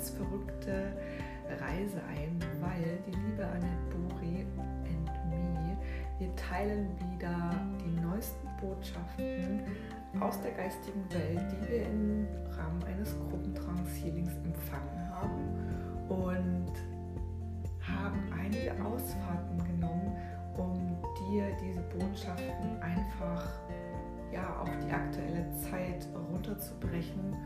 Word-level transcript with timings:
ganz 0.00 0.10
verrückte 0.10 0.96
Reise 1.60 2.00
ein, 2.08 2.38
weil 2.58 2.98
die 3.06 3.10
liebe 3.10 3.44
Annette 3.44 3.66
Buri 3.90 4.46
und 4.56 5.28
me, 5.28 5.76
wir 6.18 6.34
teilen 6.36 6.88
wieder 6.96 7.54
die 7.84 8.00
neuesten 8.00 8.48
Botschaften 8.62 9.60
aus 10.18 10.40
der 10.40 10.52
geistigen 10.52 11.04
Welt, 11.10 11.44
die 11.52 11.68
wir 11.68 11.86
im 11.86 12.26
Rahmen 12.56 12.82
eines 12.84 13.14
Gruppentrans-Healings 13.28 14.32
empfangen 14.42 15.10
haben 15.10 16.08
und 16.08 16.72
haben 17.82 18.22
einige 18.32 18.72
Ausfahrten 18.82 19.58
genommen, 19.64 20.16
um 20.56 20.96
dir 21.28 21.44
diese 21.60 21.82
Botschaften 21.82 22.80
einfach 22.80 23.46
ja, 24.32 24.60
auf 24.60 24.70
die 24.82 24.90
aktuelle 24.90 25.44
Zeit 25.56 26.08
runterzubrechen 26.32 27.36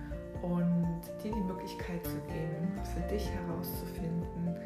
und 0.44 1.00
dir 1.22 1.32
die 1.32 1.40
Möglichkeit 1.40 2.04
zu 2.04 2.16
geben, 2.28 2.78
für 2.82 3.00
dich 3.12 3.30
herauszufinden, 3.30 4.56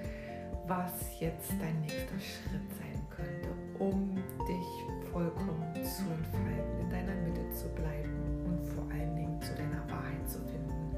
was 0.67 0.93
jetzt 1.21 1.53
dein 1.61 1.81
nächster 1.81 2.19
Schritt 2.19 2.69
sein 2.79 3.01
könnte, 3.15 3.49
um 3.79 4.17
dich 4.47 5.11
vollkommen 5.13 5.73
zu 5.75 6.03
entfalten, 6.03 6.81
in 6.81 6.91
deiner 6.91 7.15
Mitte 7.23 7.49
zu 7.53 7.69
bleiben 7.69 8.45
und 8.45 8.67
vor 8.67 8.85
allen 8.91 9.15
Dingen 9.15 9.41
zu 9.41 9.55
deiner 9.55 9.89
Wahrheit 9.89 10.29
zu 10.29 10.39
finden. 10.41 10.97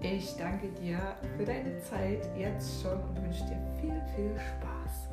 Ich 0.00 0.36
danke 0.36 0.68
dir 0.68 0.98
für 1.36 1.44
deine 1.44 1.78
Zeit 1.80 2.28
jetzt 2.38 2.82
schon 2.82 3.00
und 3.02 3.22
wünsche 3.22 3.44
dir 3.46 3.60
viel, 3.80 4.00
viel 4.14 4.36
Spaß. 4.38 5.08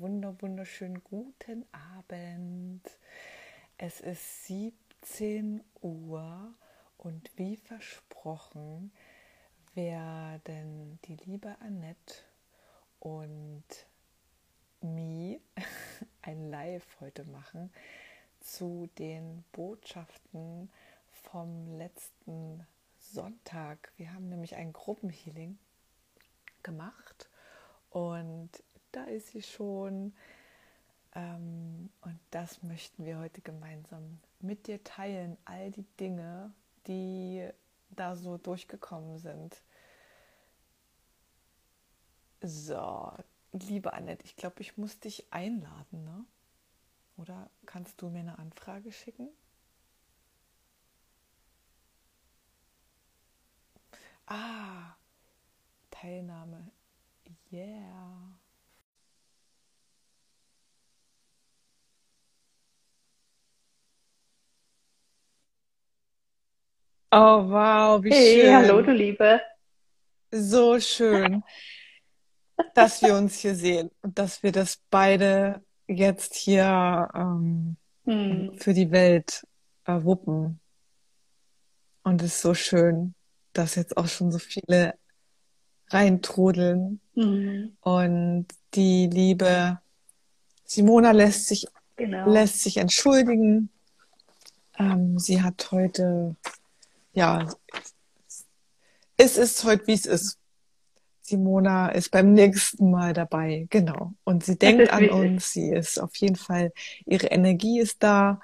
Wunder, 0.00 0.34
wunderschönen 0.42 1.02
guten 1.04 1.64
Abend. 1.72 2.82
Es 3.78 4.00
ist 4.00 4.46
17 4.46 5.62
Uhr 5.80 6.54
und 6.98 7.30
wie 7.36 7.56
versprochen 7.56 8.92
werden 9.74 10.98
die 11.04 11.16
liebe 11.24 11.56
Annette 11.60 12.14
und 13.00 13.64
Me 14.80 15.40
ein 16.22 16.50
Live 16.50 17.00
heute 17.00 17.24
machen 17.24 17.72
zu 18.40 18.90
den 18.98 19.44
Botschaften 19.52 20.70
vom 21.22 21.78
letzten 21.78 22.66
Sonntag. 22.98 23.92
Wir 23.96 24.12
haben 24.12 24.28
nämlich 24.28 24.56
ein 24.56 24.72
Gruppenhealing 24.72 25.58
gemacht 26.62 27.30
und 27.90 28.50
da 28.96 29.04
ist 29.04 29.28
sie 29.28 29.42
schon. 29.42 30.14
Ähm, 31.14 31.90
und 32.00 32.18
das 32.30 32.62
möchten 32.62 33.04
wir 33.04 33.18
heute 33.18 33.42
gemeinsam 33.42 34.18
mit 34.40 34.66
dir 34.66 34.82
teilen. 34.82 35.36
All 35.44 35.70
die 35.70 35.86
Dinge, 36.00 36.52
die 36.86 37.48
da 37.90 38.16
so 38.16 38.38
durchgekommen 38.38 39.18
sind. 39.18 39.62
So, 42.42 43.12
liebe 43.52 43.92
Annette, 43.92 44.24
ich 44.24 44.36
glaube, 44.36 44.60
ich 44.60 44.76
muss 44.78 44.98
dich 44.98 45.26
einladen, 45.30 46.04
ne? 46.04 46.24
Oder 47.18 47.50
kannst 47.64 48.00
du 48.02 48.08
mir 48.10 48.20
eine 48.20 48.38
Anfrage 48.38 48.92
schicken? 48.92 49.28
Ah, 54.26 54.96
Teilnahme. 55.90 56.70
Yeah. 57.50 58.35
Oh, 67.12 67.48
wow, 67.48 68.02
wie 68.02 68.10
hey, 68.10 68.40
schön. 68.42 68.54
hallo, 68.56 68.82
du 68.82 68.92
Liebe. 68.92 69.40
So 70.32 70.78
schön, 70.80 71.42
dass 72.74 73.00
wir 73.00 73.14
uns 73.14 73.38
hier 73.38 73.54
sehen 73.54 73.90
und 74.02 74.18
dass 74.18 74.42
wir 74.42 74.52
das 74.52 74.78
beide 74.90 75.62
jetzt 75.86 76.34
hier 76.34 77.08
ähm, 77.14 77.76
Hm. 78.04 78.54
für 78.58 78.72
die 78.72 78.90
Welt 78.92 79.44
äh, 79.84 80.02
wuppen. 80.02 80.60
Und 82.04 82.22
es 82.22 82.36
ist 82.36 82.42
so 82.42 82.54
schön, 82.54 83.14
dass 83.52 83.74
jetzt 83.74 83.96
auch 83.96 84.06
schon 84.06 84.30
so 84.30 84.38
viele 84.38 84.94
reintrudeln. 85.90 87.00
Hm. 87.14 87.76
Und 87.80 88.46
die 88.74 89.08
liebe 89.08 89.80
Simona 90.64 91.10
lässt 91.12 91.46
sich, 91.48 91.66
Genau. 91.96 92.30
lässt 92.30 92.60
sich 92.62 92.76
entschuldigen. 92.76 93.70
Ähm, 94.78 95.18
sie 95.18 95.42
hat 95.42 95.68
heute, 95.72 96.36
ja, 97.16 97.48
es 99.16 99.38
ist 99.38 99.64
heute, 99.64 99.86
wie 99.86 99.94
es 99.94 100.04
ist. 100.04 100.38
Simona 101.22 101.88
ist 101.88 102.10
beim 102.10 102.34
nächsten 102.34 102.90
Mal 102.90 103.14
dabei, 103.14 103.66
genau. 103.70 104.12
Und 104.22 104.44
sie 104.44 104.56
denkt 104.56 104.82
ist 104.82 104.92
an 104.92 105.00
wichtig. 105.00 105.18
uns, 105.18 105.50
sie 105.50 105.72
ist 105.72 105.98
auf 105.98 106.14
jeden 106.16 106.36
Fall, 106.36 106.72
ihre 107.04 107.26
Energie 107.28 107.80
ist 107.80 108.02
da. 108.02 108.40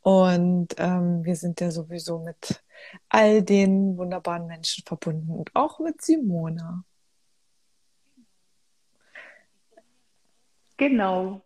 Und 0.00 0.68
ähm, 0.78 1.24
wir 1.24 1.36
sind 1.36 1.60
ja 1.60 1.70
sowieso 1.70 2.20
mit 2.20 2.62
all 3.08 3.42
den 3.42 3.98
wunderbaren 3.98 4.46
Menschen 4.46 4.84
verbunden 4.86 5.32
und 5.32 5.54
auch 5.54 5.80
mit 5.80 6.00
Simona. 6.00 6.84
Genau. 10.76 11.42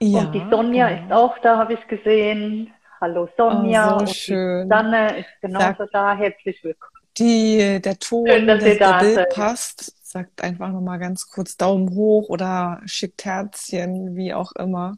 Ja, 0.00 0.20
Und 0.20 0.32
die 0.32 0.46
Sonja 0.50 0.88
ist 0.88 1.02
genau. 1.02 1.24
auch 1.24 1.38
da, 1.38 1.58
habe 1.58 1.74
ich 1.74 1.88
gesehen. 1.88 2.72
Hallo 3.00 3.24
Oh, 3.24 3.28
Sonja. 3.36 3.90
so 3.90 3.96
Und 3.98 4.08
die 4.08 4.14
schön. 4.14 4.62
Susanne 4.64 5.18
ist 5.20 5.28
genauso 5.40 5.86
da. 5.92 6.16
Herzlich 6.16 6.62
willkommen. 6.64 6.92
die, 7.16 7.80
der 7.80 7.98
Ton, 7.98 8.26
Schön, 8.28 8.46
dass 8.46 8.62
der 8.62 8.76
da 8.76 8.98
Bild 8.98 9.14
seid. 9.14 9.30
passt, 9.34 10.06
sagt 10.06 10.42
einfach 10.42 10.70
nochmal 10.70 10.98
ganz 10.98 11.28
kurz 11.28 11.56
Daumen 11.56 11.90
hoch 11.94 12.28
oder 12.28 12.80
schickt 12.86 13.24
Herzchen, 13.24 14.16
wie 14.16 14.34
auch 14.34 14.52
immer. 14.52 14.96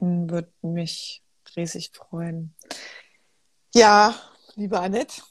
Hm, 0.00 0.30
Würde 0.30 0.52
mich 0.62 1.22
riesig 1.56 1.90
freuen. 1.94 2.54
Ja, 3.74 4.14
liebe 4.54 4.78
Annette, 4.80 5.22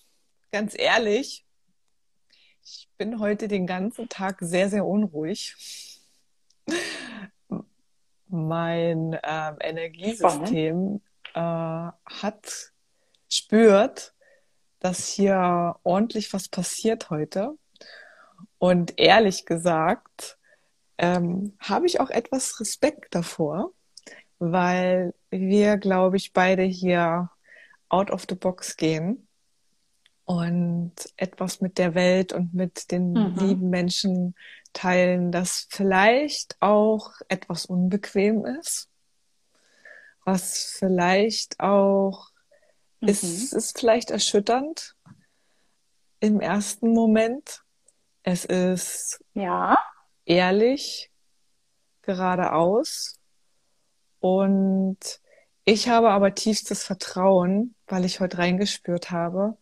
ganz 0.52 0.78
ehrlich, 0.78 1.46
ich 2.64 2.90
bin 2.98 3.20
heute 3.20 3.48
den 3.48 3.68
ganzen 3.68 4.10
Tag 4.10 4.38
sehr, 4.42 4.70
sehr 4.70 4.86
unruhig. 4.86 5.56
Mein 8.28 9.18
ähm, 9.24 9.58
Spannend. 10.16 11.02
Äh, 11.34 11.40
hat 11.40 12.72
spürt, 13.30 14.14
dass 14.80 15.08
hier 15.08 15.76
ordentlich 15.84 16.34
was 16.34 16.50
passiert 16.50 17.10
heute. 17.10 17.58
Und 18.60 19.00
ehrlich 19.00 19.46
gesagt, 19.46 20.38
ähm, 20.98 21.58
habe 21.60 21.86
ich 21.86 22.00
auch 22.00 22.10
etwas 22.10 22.60
Respekt 22.60 23.16
davor, 23.16 23.72
weil 24.40 25.14
wir, 25.30 25.78
glaube 25.78 26.18
ich, 26.18 26.34
beide 26.34 26.64
hier 26.64 27.30
out 27.90 28.12
of 28.12 28.26
the 28.30 28.36
box 28.36 28.78
gehen 28.78 29.28
und 30.26 30.94
etwas 31.18 31.62
mit 31.62 31.78
der 31.78 31.96
Welt 31.96 32.34
und 32.34 32.54
mit 32.54 32.92
den 32.92 33.14
Mhm. 33.14 33.36
lieben 33.38 33.70
Menschen 33.70 34.36
teilen, 34.74 35.32
das 35.32 35.68
vielleicht 35.70 36.58
auch 36.60 37.12
etwas 37.28 37.66
unbequem 37.66 38.46
ist, 38.46 38.90
was 40.26 40.76
vielleicht 40.80 41.60
auch 41.60 42.30
ist, 43.02 43.24
Mhm. 43.24 43.58
ist 43.58 43.80
vielleicht 43.80 44.12
erschütternd 44.12 44.96
im 46.20 46.40
ersten 46.40 46.94
Moment. 46.94 47.64
Es 48.24 48.46
ist 48.46 49.24
Ja. 49.34 49.78
ehrlich, 50.26 51.12
geradeaus 52.02 53.20
und 54.20 54.98
ich 55.66 55.88
habe 55.88 56.10
aber 56.10 56.36
tiefstes 56.36 56.84
Vertrauen, 56.84 57.76
weil 57.88 58.06
ich 58.06 58.20
heute 58.20 58.38
reingespürt 58.38 59.12
habe, 59.12 59.58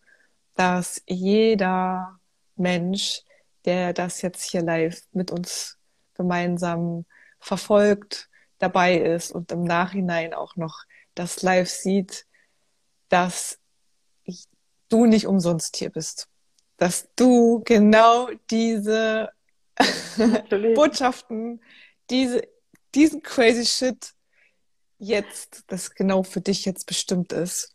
dass 0.55 1.01
jeder 1.07 2.19
Mensch, 2.55 3.21
der 3.65 3.93
das 3.93 4.21
jetzt 4.21 4.43
hier 4.43 4.61
live 4.63 5.01
mit 5.11 5.31
uns 5.31 5.77
gemeinsam 6.15 7.05
verfolgt, 7.39 8.29
dabei 8.61 8.97
ist 8.97 9.31
und 9.31 9.51
im 9.51 9.63
Nachhinein 9.63 10.33
auch 10.33 10.55
noch 10.55 10.85
das 11.15 11.41
live 11.41 11.69
sieht, 11.69 12.25
dass 13.09 13.59
du 14.89 15.05
nicht 15.05 15.27
umsonst 15.27 15.77
hier 15.77 15.89
bist. 15.89 16.27
Dass 16.77 17.09
du 17.15 17.61
genau 17.65 18.29
diese. 18.49 19.29
Botschaften, 20.75 21.61
diese, 22.09 22.41
diesen 22.93 23.23
crazy 23.23 23.65
shit 23.65 24.13
jetzt, 24.99 25.63
das 25.67 25.95
genau 25.95 26.23
für 26.23 26.41
dich 26.41 26.65
jetzt 26.65 26.85
bestimmt 26.85 27.33
ist. 27.33 27.73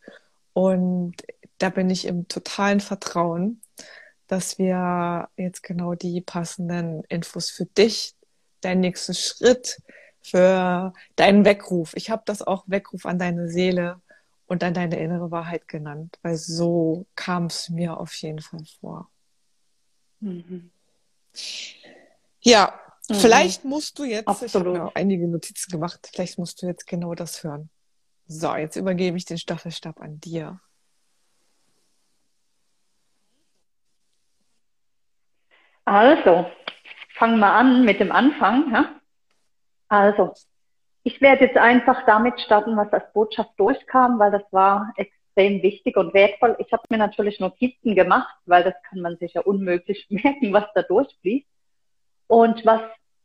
Und 0.53 1.15
da 1.57 1.69
bin 1.69 1.89
ich 1.89 2.05
im 2.05 2.27
totalen 2.27 2.79
Vertrauen, 2.79 3.61
dass 4.27 4.57
wir 4.57 5.29
jetzt 5.35 5.63
genau 5.63 5.95
die 5.95 6.21
passenden 6.21 7.03
Infos 7.09 7.49
für 7.49 7.65
dich, 7.65 8.15
deinen 8.61 8.81
nächsten 8.81 9.13
Schritt, 9.13 9.81
für 10.29 10.93
deinen 11.15 11.45
Weckruf. 11.45 11.93
Ich 11.95 12.09
habe 12.09 12.23
das 12.25 12.41
auch 12.41 12.63
Weckruf 12.67 13.05
an 13.05 13.19
deine 13.19 13.49
Seele 13.49 14.01
und 14.47 14.63
an 14.63 14.73
deine 14.73 14.99
innere 14.99 15.31
Wahrheit 15.31 15.67
genannt, 15.67 16.17
weil 16.21 16.35
so 16.35 17.05
kam 17.15 17.45
es 17.45 17.69
mir 17.69 17.99
auf 17.99 18.13
jeden 18.15 18.39
Fall 18.39 18.63
vor. 18.79 19.09
Mhm. 20.19 20.71
Ja, 22.41 22.79
mhm. 23.09 23.15
vielleicht 23.15 23.65
musst 23.65 23.99
du 23.99 24.03
jetzt, 24.05 24.27
Absolut. 24.27 24.75
ich 24.75 24.79
habe 24.81 24.95
einige 24.95 25.27
Notizen 25.27 25.71
gemacht, 25.71 26.09
vielleicht 26.11 26.37
musst 26.37 26.61
du 26.61 26.67
jetzt 26.67 26.87
genau 26.87 27.13
das 27.13 27.43
hören. 27.43 27.69
So, 28.27 28.55
jetzt 28.55 28.75
übergebe 28.75 29.17
ich 29.17 29.25
den 29.25 29.37
Staffelstab 29.37 30.01
an 30.01 30.19
dir. 30.19 30.59
Also, 35.85 36.51
fangen 37.15 37.39
wir 37.39 37.51
an 37.51 37.85
mit 37.85 38.01
dem 38.01 38.11
Anfang. 38.11 38.73
Ja? 38.73 38.99
Also, 39.89 40.33
ich 41.03 41.21
werde 41.21 41.45
jetzt 41.45 41.57
einfach 41.57 42.05
damit 42.05 42.39
starten, 42.41 42.75
was 42.75 42.91
als 42.91 43.11
Botschaft 43.13 43.51
durchkam, 43.57 44.19
weil 44.19 44.31
das 44.31 44.43
war 44.51 44.91
extrem 44.97 45.61
wichtig 45.61 45.95
und 45.95 46.13
wertvoll. 46.13 46.55
Ich 46.59 46.71
habe 46.73 46.83
mir 46.89 46.97
natürlich 46.97 47.39
Notizen 47.39 47.95
gemacht, 47.95 48.35
weil 48.45 48.63
das 48.63 48.73
kann 48.89 48.99
man 48.99 49.17
sich 49.17 49.33
ja 49.33 49.41
unmöglich 49.41 50.05
merken, 50.09 50.51
was 50.51 50.65
da 50.75 50.81
durchfließt. 50.81 51.47
Und 52.27 52.65
was 52.65 52.81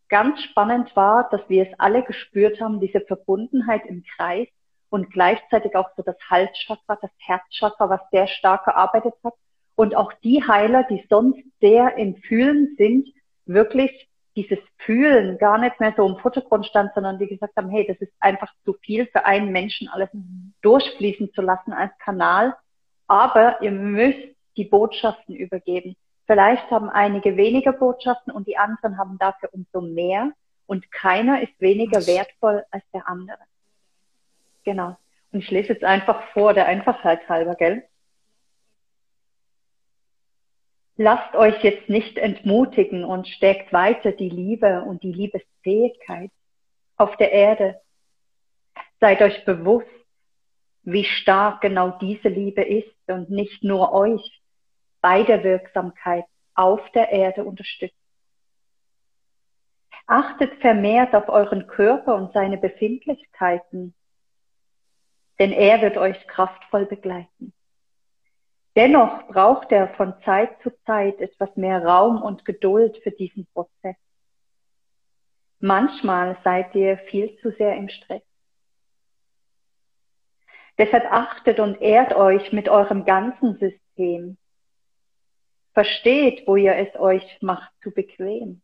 ganz 0.09 0.43
spannend 0.43 0.95
war, 0.95 1.29
dass 1.31 1.41
wir 1.49 1.67
es 1.67 1.81
alle 1.81 2.05
gespürt 2.05 2.61
haben, 2.61 2.81
diese 2.81 3.01
Verbundenheit 3.01 3.85
im 3.87 4.05
Kreis 4.17 4.47
und 4.91 5.11
gleichzeitig 5.11 5.75
auch 5.75 5.89
so 5.97 6.03
das 6.03 6.17
Halschakra, 6.29 6.99
das 7.01 7.11
Herzchakra, 7.19 7.89
was 7.89 8.01
sehr 8.11 8.27
stark 8.29 8.67
gearbeitet 8.67 9.15
hat. 9.25 9.35
Und 9.75 9.97
auch 9.97 10.13
die 10.23 10.47
Heiler, 10.47 10.85
die 10.85 11.05
sonst 11.09 11.43
sehr 11.61 11.97
im 11.97 12.17
Fühlen 12.17 12.77
sind, 12.77 13.09
wirklich 13.47 14.09
dieses 14.37 14.59
Fühlen 14.79 15.39
gar 15.39 15.59
nicht 15.59 15.79
mehr 15.81 15.93
so 15.97 16.07
im 16.07 16.17
Vordergrund 16.17 16.67
stand, 16.67 16.93
sondern 16.95 17.19
die 17.19 17.27
gesagt 17.27 17.55
haben, 17.57 17.71
hey, 17.71 17.87
das 17.87 17.99
ist 17.99 18.13
einfach 18.21 18.53
zu 18.65 18.75
viel 18.75 19.07
für 19.07 19.25
einen 19.25 19.53
Menschen 19.53 19.89
alles 19.89 20.09
durchfließen 20.63 21.33
zu 21.33 21.43
lassen 21.43 21.73
als 21.73 21.93
Kanal. 21.99 22.55
Aber 23.07 23.61
ihr 23.61 23.73
müsst 23.73 24.37
die 24.57 24.65
Botschaften 24.65 25.35
übergeben. 25.35 25.97
Vielleicht 26.27 26.71
haben 26.71 26.89
einige 26.89 27.37
weniger 27.37 27.73
Botschaften 27.73 28.33
und 28.33 28.47
die 28.47 28.57
anderen 28.57 28.97
haben 28.97 29.19
dafür 29.19 29.51
umso 29.53 29.81
mehr 29.81 30.31
und 30.67 30.91
keiner 30.91 31.43
ist 31.43 31.61
weniger 31.61 32.07
wertvoll 32.07 32.65
als 32.71 32.85
der 32.95 33.09
andere. 33.09 33.39
Genau. 34.65 34.97
Und 35.33 35.41
ich 35.41 35.51
lese 35.51 35.73
jetzt 35.73 35.85
einfach 35.85 36.23
vor, 36.33 36.55
der 36.55 36.67
Einfachheit 36.67 37.29
halber, 37.29 37.55
gell? 37.55 37.85
Lasst 41.03 41.35
euch 41.35 41.61
jetzt 41.65 41.89
nicht 41.89 42.17
entmutigen 42.17 43.05
und 43.05 43.27
stärkt 43.27 43.73
weiter 43.73 44.13
die 44.13 44.29
Liebe 44.29 44.83
und 44.83 45.03
die 45.03 45.13
Liebesfähigkeit 45.13 46.31
auf 46.97 47.17
der 47.17 47.33
Erde. 47.33 47.81
Seid 49.01 49.21
euch 49.21 49.45
bewusst, 49.45 49.89
wie 50.85 51.05
stark 51.05 51.61
genau 51.61 51.91
diese 52.01 52.29
Liebe 52.29 52.63
ist 52.63 52.95
und 53.09 53.31
nicht 53.31 53.65
nur 53.65 53.93
euch 53.93 54.41
bei 55.01 55.25
der 55.25 55.43
Wirksamkeit 55.43 56.25
auf 56.55 56.81
der 56.93 57.11
Erde 57.11 57.45
unterstützt. 57.45 57.97
Achtet 60.07 60.55
vermehrt 60.61 61.17
auf 61.17 61.29
euren 61.29 61.67
Körper 61.67 62.15
und 62.15 62.33
seine 62.33 62.59
Befindlichkeiten 62.59 63.95
denn 65.43 65.51
er 65.51 65.83
wird 65.83 65.97
euch 65.97 66.25
kraftvoll 66.29 66.87
begleiten. 66.87 67.53
Dennoch 68.75 69.27
braucht 69.29 69.71
er 69.71 69.89
von 69.95 70.15
Zeit 70.25 70.61
zu 70.63 70.71
Zeit 70.85 71.21
etwas 71.21 71.55
mehr 71.57 71.85
Raum 71.85 72.23
und 72.23 72.45
Geduld 72.45 72.97
für 73.03 73.11
diesen 73.11 73.47
Prozess. 73.53 73.97
Manchmal 75.61 76.39
seid 76.43 76.75
ihr 76.75 76.97
viel 77.11 77.37
zu 77.39 77.53
sehr 77.53 77.77
im 77.77 77.89
Stress. 77.89 78.23
Deshalb 80.79 81.05
achtet 81.13 81.61
und 81.61 81.81
ehrt 81.83 82.15
euch 82.15 82.51
mit 82.53 82.69
eurem 82.69 83.05
ganzen 83.05 83.59
System. 83.59 84.39
Versteht, 85.75 86.47
wo 86.47 86.57
ihr 86.57 86.75
es 86.75 86.99
euch 86.99 87.39
macht 87.43 87.71
zu 87.83 87.91
bequem. 87.91 88.63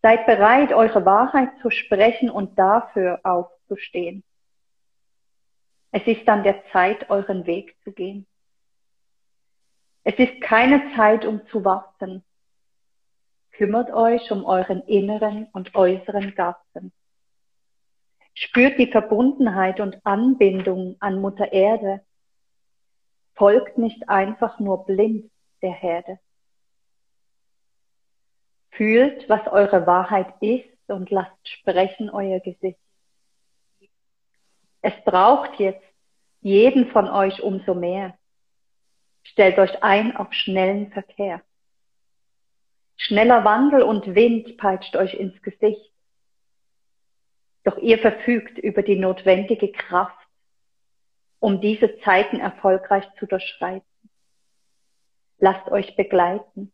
Seid 0.00 0.26
bereit, 0.26 0.72
eure 0.72 1.04
Wahrheit 1.04 1.50
zu 1.60 1.70
sprechen 1.70 2.30
und 2.30 2.58
dafür 2.58 3.20
aufzustehen. 3.22 4.24
Es 5.92 6.06
ist 6.06 6.26
an 6.26 6.42
der 6.42 6.64
Zeit, 6.72 7.10
euren 7.10 7.46
Weg 7.46 7.76
zu 7.84 7.92
gehen. 7.92 8.26
Es 10.04 10.14
ist 10.18 10.40
keine 10.40 10.94
Zeit, 10.96 11.24
um 11.24 11.46
zu 11.48 11.64
warten. 11.64 12.24
Kümmert 13.52 13.92
euch 13.92 14.30
um 14.32 14.44
euren 14.44 14.82
inneren 14.82 15.46
und 15.52 15.74
äußeren 15.74 16.34
Garten. 16.34 16.92
Spürt 18.34 18.78
die 18.78 18.90
Verbundenheit 18.90 19.78
und 19.78 20.04
Anbindung 20.04 20.96
an 21.00 21.20
Mutter 21.20 21.52
Erde. 21.52 22.00
Folgt 23.34 23.78
nicht 23.78 24.08
einfach 24.08 24.58
nur 24.58 24.84
blind 24.86 25.30
der 25.60 25.72
Herde. 25.72 26.18
Fühlt, 28.70 29.28
was 29.28 29.46
eure 29.48 29.86
Wahrheit 29.86 30.34
ist 30.40 30.88
und 30.88 31.10
lasst 31.10 31.48
sprechen 31.48 32.10
euer 32.10 32.40
Gesicht. 32.40 32.80
Es 34.80 34.94
braucht 35.04 35.60
jetzt 35.60 35.84
jeden 36.40 36.90
von 36.90 37.08
euch 37.08 37.42
umso 37.42 37.74
mehr. 37.74 38.18
Stellt 39.22 39.58
euch 39.58 39.82
ein 39.82 40.16
auf 40.16 40.32
schnellen 40.32 40.90
Verkehr. 40.92 41.42
Schneller 42.96 43.44
Wandel 43.44 43.82
und 43.82 44.14
Wind 44.14 44.56
peitscht 44.58 44.94
euch 44.96 45.14
ins 45.14 45.40
Gesicht. 45.42 45.92
Doch 47.64 47.78
ihr 47.78 47.98
verfügt 47.98 48.58
über 48.58 48.82
die 48.82 48.96
notwendige 48.96 49.72
Kraft, 49.72 50.18
um 51.38 51.60
diese 51.60 51.98
Zeiten 52.00 52.40
erfolgreich 52.40 53.04
zu 53.18 53.26
durchschreiten. 53.26 53.86
Lasst 55.38 55.68
euch 55.68 55.96
begleiten. 55.96 56.72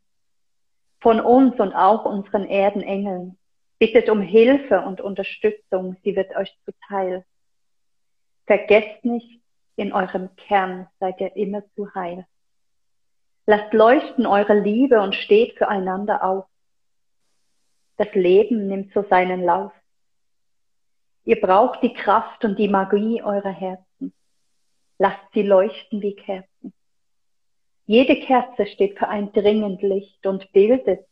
Von 1.01 1.21
uns 1.21 1.59
und 1.61 1.73
auch 1.73 2.05
unseren 2.05 2.47
Erdenengeln. 2.47 3.39
Bittet 3.79 4.11
um 4.11 4.21
Hilfe 4.21 4.81
und 4.81 5.01
Unterstützung, 5.01 5.97
sie 6.03 6.17
wird 6.17 6.35
euch 6.37 6.53
zuteil. 6.65 7.25
Vergesst 8.47 9.05
nicht, 9.05 9.41
in 9.77 9.93
eurem 9.93 10.35
Kern 10.37 10.89
seid 10.99 11.21
ihr 11.21 11.35
immer 11.37 11.63
zu 11.77 11.95
heil. 11.95 12.27
Lasst 13.51 13.73
leuchten 13.73 14.27
eure 14.27 14.61
Liebe 14.61 15.01
und 15.01 15.15
steht 15.15 15.57
füreinander 15.57 16.23
auf. 16.23 16.45
Das 17.97 18.13
Leben 18.13 18.67
nimmt 18.67 18.93
so 18.93 19.07
seinen 19.09 19.43
Lauf. 19.43 19.73
Ihr 21.25 21.41
braucht 21.41 21.83
die 21.83 21.95
Kraft 21.95 22.45
und 22.45 22.59
die 22.59 22.69
Magie 22.69 23.23
eurer 23.23 23.51
Herzen. 23.51 24.13
Lasst 24.99 25.33
sie 25.33 25.45
leuchten 25.45 26.03
wie 26.03 26.15
Kerzen. 26.15 26.75
Jede 27.87 28.21
Kerze 28.21 28.67
steht 28.67 28.99
für 28.99 29.09
ein 29.09 29.33
dringend 29.33 29.81
Licht 29.81 30.27
und 30.27 30.53
bildet 30.53 31.07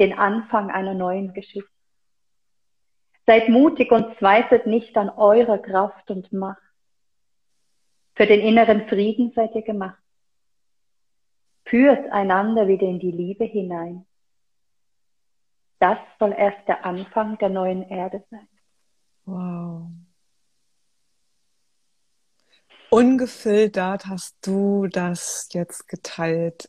den 0.00 0.18
Anfang 0.18 0.72
einer 0.72 0.94
neuen 0.94 1.34
Geschichte. 1.34 1.70
Seid 3.26 3.48
mutig 3.48 3.92
und 3.92 4.18
zweifelt 4.18 4.66
nicht 4.66 4.96
an 4.96 5.08
eurer 5.08 5.58
Kraft 5.58 6.10
und 6.10 6.32
Macht. 6.32 6.60
Für 8.16 8.26
den 8.26 8.40
inneren 8.40 8.88
Frieden 8.88 9.30
seid 9.36 9.54
ihr 9.54 9.62
gemacht. 9.62 10.02
Führt 11.70 12.10
einander 12.10 12.66
wieder 12.66 12.86
in 12.86 12.98
die 12.98 13.12
Liebe 13.12 13.44
hinein. 13.44 14.04
Das 15.78 15.98
soll 16.18 16.34
erst 16.36 16.66
der 16.66 16.84
Anfang 16.84 17.38
der 17.38 17.48
neuen 17.48 17.88
Erde 17.88 18.24
sein. 18.28 18.48
Wow. 19.24 19.86
Ungefiltert 22.90 24.06
hast 24.06 24.36
du 24.44 24.88
das 24.88 25.48
jetzt 25.52 25.86
geteilt. 25.86 26.68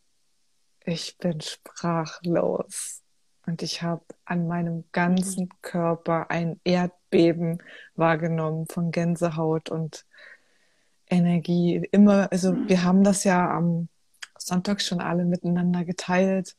Ich 0.86 1.18
bin 1.18 1.42
sprachlos. 1.42 3.02
Und 3.48 3.64
ich 3.64 3.82
habe 3.82 4.06
an 4.24 4.48
meinem 4.48 4.84
ganzen 4.92 5.50
Körper 5.64 6.30
ein 6.30 6.62
Erdbeben 6.64 7.64
wahrgenommen 7.96 8.68
von 8.68 8.92
Gänsehaut 8.92 9.70
und 9.70 10.06
Energie. 11.10 11.88
Immer, 11.92 12.32
also 12.32 12.56
wir 12.68 12.84
haben 12.84 13.04
das 13.04 13.24
ja 13.24 13.50
am 13.50 13.90
Sonntag 14.46 14.82
schon 14.82 15.02
alle 15.02 15.26
miteinander 15.26 15.86
geteilt. 15.86 16.56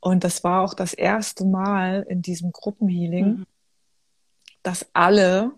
Und 0.00 0.24
das 0.24 0.44
war 0.44 0.62
auch 0.62 0.74
das 0.74 0.94
erste 0.94 1.44
Mal 1.44 2.06
in 2.08 2.22
diesem 2.22 2.52
Gruppenhealing, 2.52 3.38
mhm. 3.38 3.46
dass 4.62 4.86
alle 4.92 5.52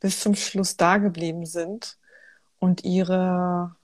bis 0.00 0.20
zum 0.20 0.34
Schluss 0.34 0.76
da 0.76 0.98
geblieben 0.98 1.44
sind 1.44 1.98
und 2.58 2.84
ihre 2.84 3.76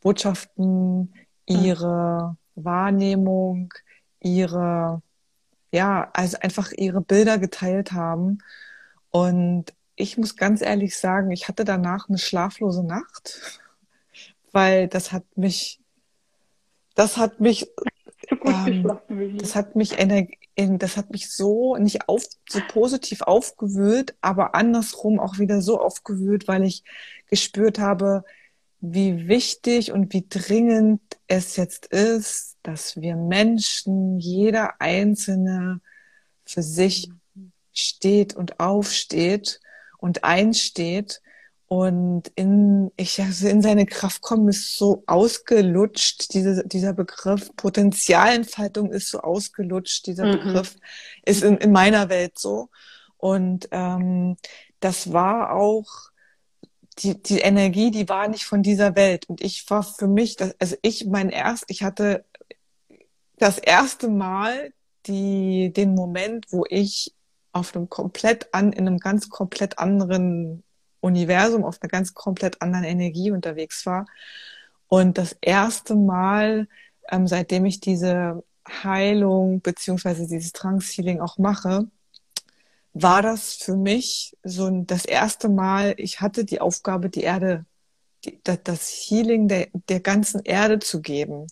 Botschaften, 0.00 1.00
mhm. 1.00 1.12
ihre 1.46 2.36
mhm. 2.54 2.64
Wahrnehmung, 2.64 3.74
ihre, 4.20 5.02
ja, 5.72 6.10
also 6.12 6.38
einfach 6.40 6.72
ihre 6.72 7.00
Bilder 7.00 7.38
geteilt 7.38 7.92
haben. 7.92 8.38
Und 9.10 9.72
ich 9.96 10.16
muss 10.16 10.36
ganz 10.36 10.62
ehrlich 10.62 10.96
sagen, 10.96 11.30
ich 11.30 11.48
hatte 11.48 11.64
danach 11.64 12.08
eine 12.08 12.18
schlaflose 12.18 12.84
Nacht, 12.84 13.60
weil 14.52 14.88
das 14.88 15.12
hat 15.12 15.24
mich, 15.36 15.79
das 17.00 17.16
hat 17.16 17.40
mich, 17.40 17.66
ähm, 18.44 18.86
das 19.38 19.54
hat 19.56 19.74
mich 19.74 19.96
das 20.56 20.96
hat 20.98 21.10
mich 21.10 21.30
so 21.30 21.76
nicht 21.76 22.10
auf, 22.10 22.26
so 22.46 22.60
positiv 22.68 23.22
aufgewühlt, 23.22 24.14
aber 24.20 24.54
andersrum 24.54 25.18
auch 25.18 25.38
wieder 25.38 25.62
so 25.62 25.80
aufgewühlt, 25.80 26.46
weil 26.46 26.62
ich 26.62 26.84
gespürt 27.26 27.78
habe, 27.78 28.22
wie 28.82 29.28
wichtig 29.28 29.92
und 29.92 30.12
wie 30.12 30.26
dringend 30.28 31.00
es 31.26 31.56
jetzt 31.56 31.86
ist, 31.86 32.58
dass 32.62 33.00
wir 33.00 33.16
Menschen, 33.16 34.18
jeder 34.18 34.78
Einzelne 34.78 35.80
für 36.44 36.62
sich 36.62 37.10
steht 37.72 38.36
und 38.36 38.60
aufsteht 38.60 39.60
und 39.96 40.24
einsteht 40.24 41.22
und 41.72 42.32
in, 42.34 42.90
ich, 42.96 43.20
also 43.22 43.46
in 43.46 43.62
seine 43.62 43.86
Kraft 43.86 44.22
kommen 44.22 44.48
ist 44.48 44.76
so 44.76 45.04
ausgelutscht, 45.06 46.34
diese, 46.34 46.66
dieser 46.66 46.92
Begriff. 46.94 47.54
Potenzialentfaltung 47.54 48.90
ist 48.90 49.08
so 49.08 49.20
ausgelutscht, 49.20 50.08
dieser 50.08 50.26
mhm. 50.26 50.32
Begriff 50.32 50.74
ist 51.24 51.44
in, 51.44 51.58
in 51.58 51.70
meiner 51.70 52.08
Welt 52.08 52.36
so. 52.40 52.70
Und 53.18 53.68
ähm, 53.70 54.36
das 54.80 55.12
war 55.12 55.52
auch 55.52 55.86
die, 56.98 57.22
die 57.22 57.38
Energie, 57.38 57.92
die 57.92 58.08
war 58.08 58.26
nicht 58.26 58.46
von 58.46 58.64
dieser 58.64 58.96
Welt. 58.96 59.28
Und 59.28 59.40
ich 59.40 59.70
war 59.70 59.84
für 59.84 60.08
mich, 60.08 60.34
das, 60.34 60.56
also 60.58 60.74
ich 60.82 61.06
mein 61.06 61.28
erst, 61.28 61.66
ich 61.68 61.84
hatte 61.84 62.24
das 63.38 63.58
erste 63.58 64.08
Mal 64.08 64.72
die, 65.06 65.72
den 65.72 65.94
Moment, 65.94 66.46
wo 66.50 66.64
ich 66.68 67.14
auf 67.52 67.76
einem 67.76 67.88
komplett 67.88 68.52
an, 68.52 68.72
in 68.72 68.88
einem 68.88 68.98
ganz 68.98 69.28
komplett 69.28 69.78
anderen 69.78 70.64
Universum, 71.00 71.64
auf 71.64 71.78
einer 71.80 71.88
ganz 71.88 72.14
komplett 72.14 72.60
anderen 72.62 72.84
Energie 72.84 73.30
unterwegs 73.30 73.86
war. 73.86 74.06
Und 74.88 75.18
das 75.18 75.36
erste 75.40 75.94
Mal, 75.94 76.68
ähm, 77.10 77.26
seitdem 77.26 77.64
ich 77.66 77.80
diese 77.80 78.42
Heilung 78.68 79.60
beziehungsweise 79.60 80.26
dieses 80.26 80.52
Trance-Healing 80.52 81.20
auch 81.20 81.38
mache, 81.38 81.88
war 82.92 83.22
das 83.22 83.54
für 83.54 83.76
mich 83.76 84.36
so 84.42 84.66
ein, 84.66 84.86
das 84.86 85.04
erste 85.04 85.48
Mal, 85.48 85.94
ich 85.96 86.20
hatte 86.20 86.44
die 86.44 86.60
Aufgabe, 86.60 87.08
die 87.08 87.22
Erde, 87.22 87.64
die, 88.24 88.40
das 88.42 88.88
Healing 88.88 89.48
der, 89.48 89.68
der 89.88 90.00
ganzen 90.00 90.40
Erde 90.44 90.80
zu 90.80 91.00
geben, 91.00 91.46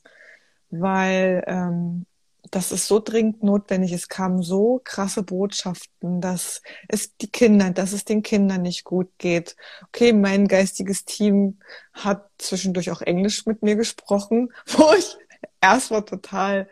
weil 0.71 1.45
ähm, 1.47 2.07
das 2.51 2.73
ist 2.73 2.87
so 2.87 3.01
dringend 3.01 3.43
notwendig. 3.43 3.93
Es 3.93 4.09
kamen 4.09 4.43
so 4.43 4.81
krasse 4.85 5.23
Botschaften, 5.23 6.21
dass 6.21 6.63
es 6.89 7.17
die 7.17 7.31
Kinder, 7.31 7.71
dass 7.71 7.93
es 7.93 8.05
den 8.05 8.23
Kindern 8.23 8.63
nicht 8.63 8.85
gut 8.85 9.11
geht. 9.19 9.57
Okay, 9.89 10.13
mein 10.13 10.49
geistiges 10.49 11.05
Team 11.05 11.59
hat 11.93 12.29
zwischendurch 12.39 12.91
auch 12.91 13.03
Englisch 13.03 13.47
mit 13.47 13.63
mir 13.63 13.77
gesprochen, 13.77 14.53
wo 14.67 14.93
ich 14.97 15.17
erstmal 15.61 16.05
total 16.05 16.69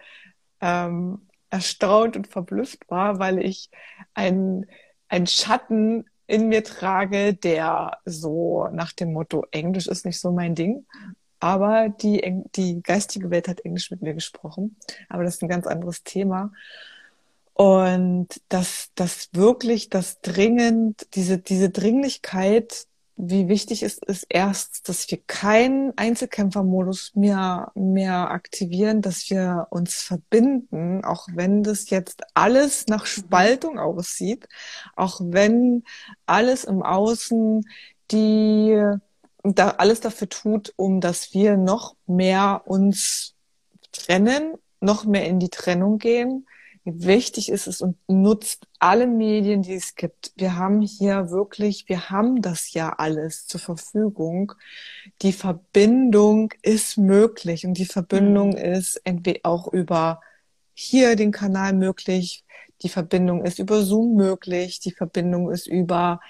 ähm, 0.61 1.26
erstaunt 1.50 2.16
und 2.16 2.28
verblüfft 2.28 2.88
war, 2.88 3.18
weil 3.18 3.38
ich 3.38 3.70
ein, 4.14 4.66
ein 5.08 5.26
Schatten 5.26 6.06
in 6.26 6.49
mir 6.49 6.64
trage, 6.64 7.35
der 7.35 7.99
so 8.04 8.68
nach 8.73 8.92
dem 8.92 9.12
Motto 9.12 9.46
Englisch 9.52 9.87
ist 9.87 10.04
nicht 10.04 10.20
so 10.20 10.32
mein 10.32 10.54
Ding. 10.54 10.87
Aber 11.40 11.88
die, 11.88 12.45
die 12.57 12.83
geistige 12.83 13.31
Welt 13.31 13.49
hat 13.49 13.61
Englisch 13.61 13.90
mit 13.90 14.02
mir 14.02 14.14
gesprochen. 14.14 14.76
Aber 15.09 15.25
das 15.25 15.37
ist 15.37 15.43
ein 15.43 15.49
ganz 15.49 15.66
anderes 15.66 16.02
Thema. 16.02 16.52
Und 17.55 18.28
dass 18.49 18.90
das 18.95 19.31
wirklich 19.33 19.88
das 19.88 20.21
dringend, 20.21 21.07
diese, 21.14 21.38
diese 21.38 21.71
Dringlichkeit 21.71 22.87
wie 23.16 23.49
wichtig 23.49 23.83
es 23.83 23.99
ist 23.99 24.26
erst, 24.28 24.88
dass 24.88 25.11
wir 25.11 25.19
keinen 25.26 25.97
Einzelkämpfermodus 25.97 27.12
mehr, 27.14 27.73
mehr 27.75 28.31
aktivieren, 28.31 29.00
dass 29.00 29.31
wir 29.31 29.69
uns 29.71 30.02
verbinden, 30.02 31.02
auch 31.02 31.26
wenn 31.33 31.62
das 31.62 31.88
jetzt 31.88 32.23
alles 32.35 32.87
nach 32.88 33.07
Spaltung 33.07 33.78
aussieht, 33.78 34.47
auch 34.97 35.21
wenn 35.23 35.85
alles 36.26 36.64
im 36.64 36.83
Außen 36.83 37.64
die 38.11 38.78
da 39.54 39.70
alles 39.70 40.00
dafür 40.00 40.28
tut, 40.28 40.72
um 40.76 41.00
dass 41.00 41.34
wir 41.34 41.56
noch 41.56 41.96
mehr 42.06 42.62
uns 42.66 43.34
trennen, 43.92 44.54
noch 44.80 45.04
mehr 45.04 45.26
in 45.26 45.40
die 45.40 45.48
Trennung 45.48 45.98
gehen, 45.98 46.46
wichtig 46.86 47.50
ist 47.50 47.66
es 47.66 47.80
und 47.80 47.96
nutzt 48.08 48.66
alle 48.78 49.06
Medien, 49.06 49.62
die 49.62 49.74
es 49.74 49.96
gibt. 49.96 50.32
Wir 50.36 50.56
haben 50.56 50.80
hier 50.80 51.30
wirklich, 51.30 51.88
wir 51.88 52.10
haben 52.10 52.42
das 52.42 52.72
ja 52.72 52.90
alles 52.90 53.46
zur 53.46 53.60
Verfügung. 53.60 54.52
Die 55.22 55.32
Verbindung 55.32 56.52
ist 56.62 56.96
möglich 56.96 57.66
und 57.66 57.74
die 57.74 57.86
Verbindung 57.86 58.50
mhm. 58.50 58.58
ist 58.58 59.00
entweder 59.04 59.40
auch 59.42 59.72
über 59.72 60.20
hier 60.74 61.16
den 61.16 61.32
Kanal 61.32 61.72
möglich, 61.72 62.44
die 62.82 62.88
Verbindung 62.88 63.44
ist 63.44 63.58
über 63.58 63.82
Zoom 63.82 64.14
möglich, 64.14 64.78
die 64.80 64.92
Verbindung 64.92 65.50
ist 65.50 65.66
über 65.66 66.20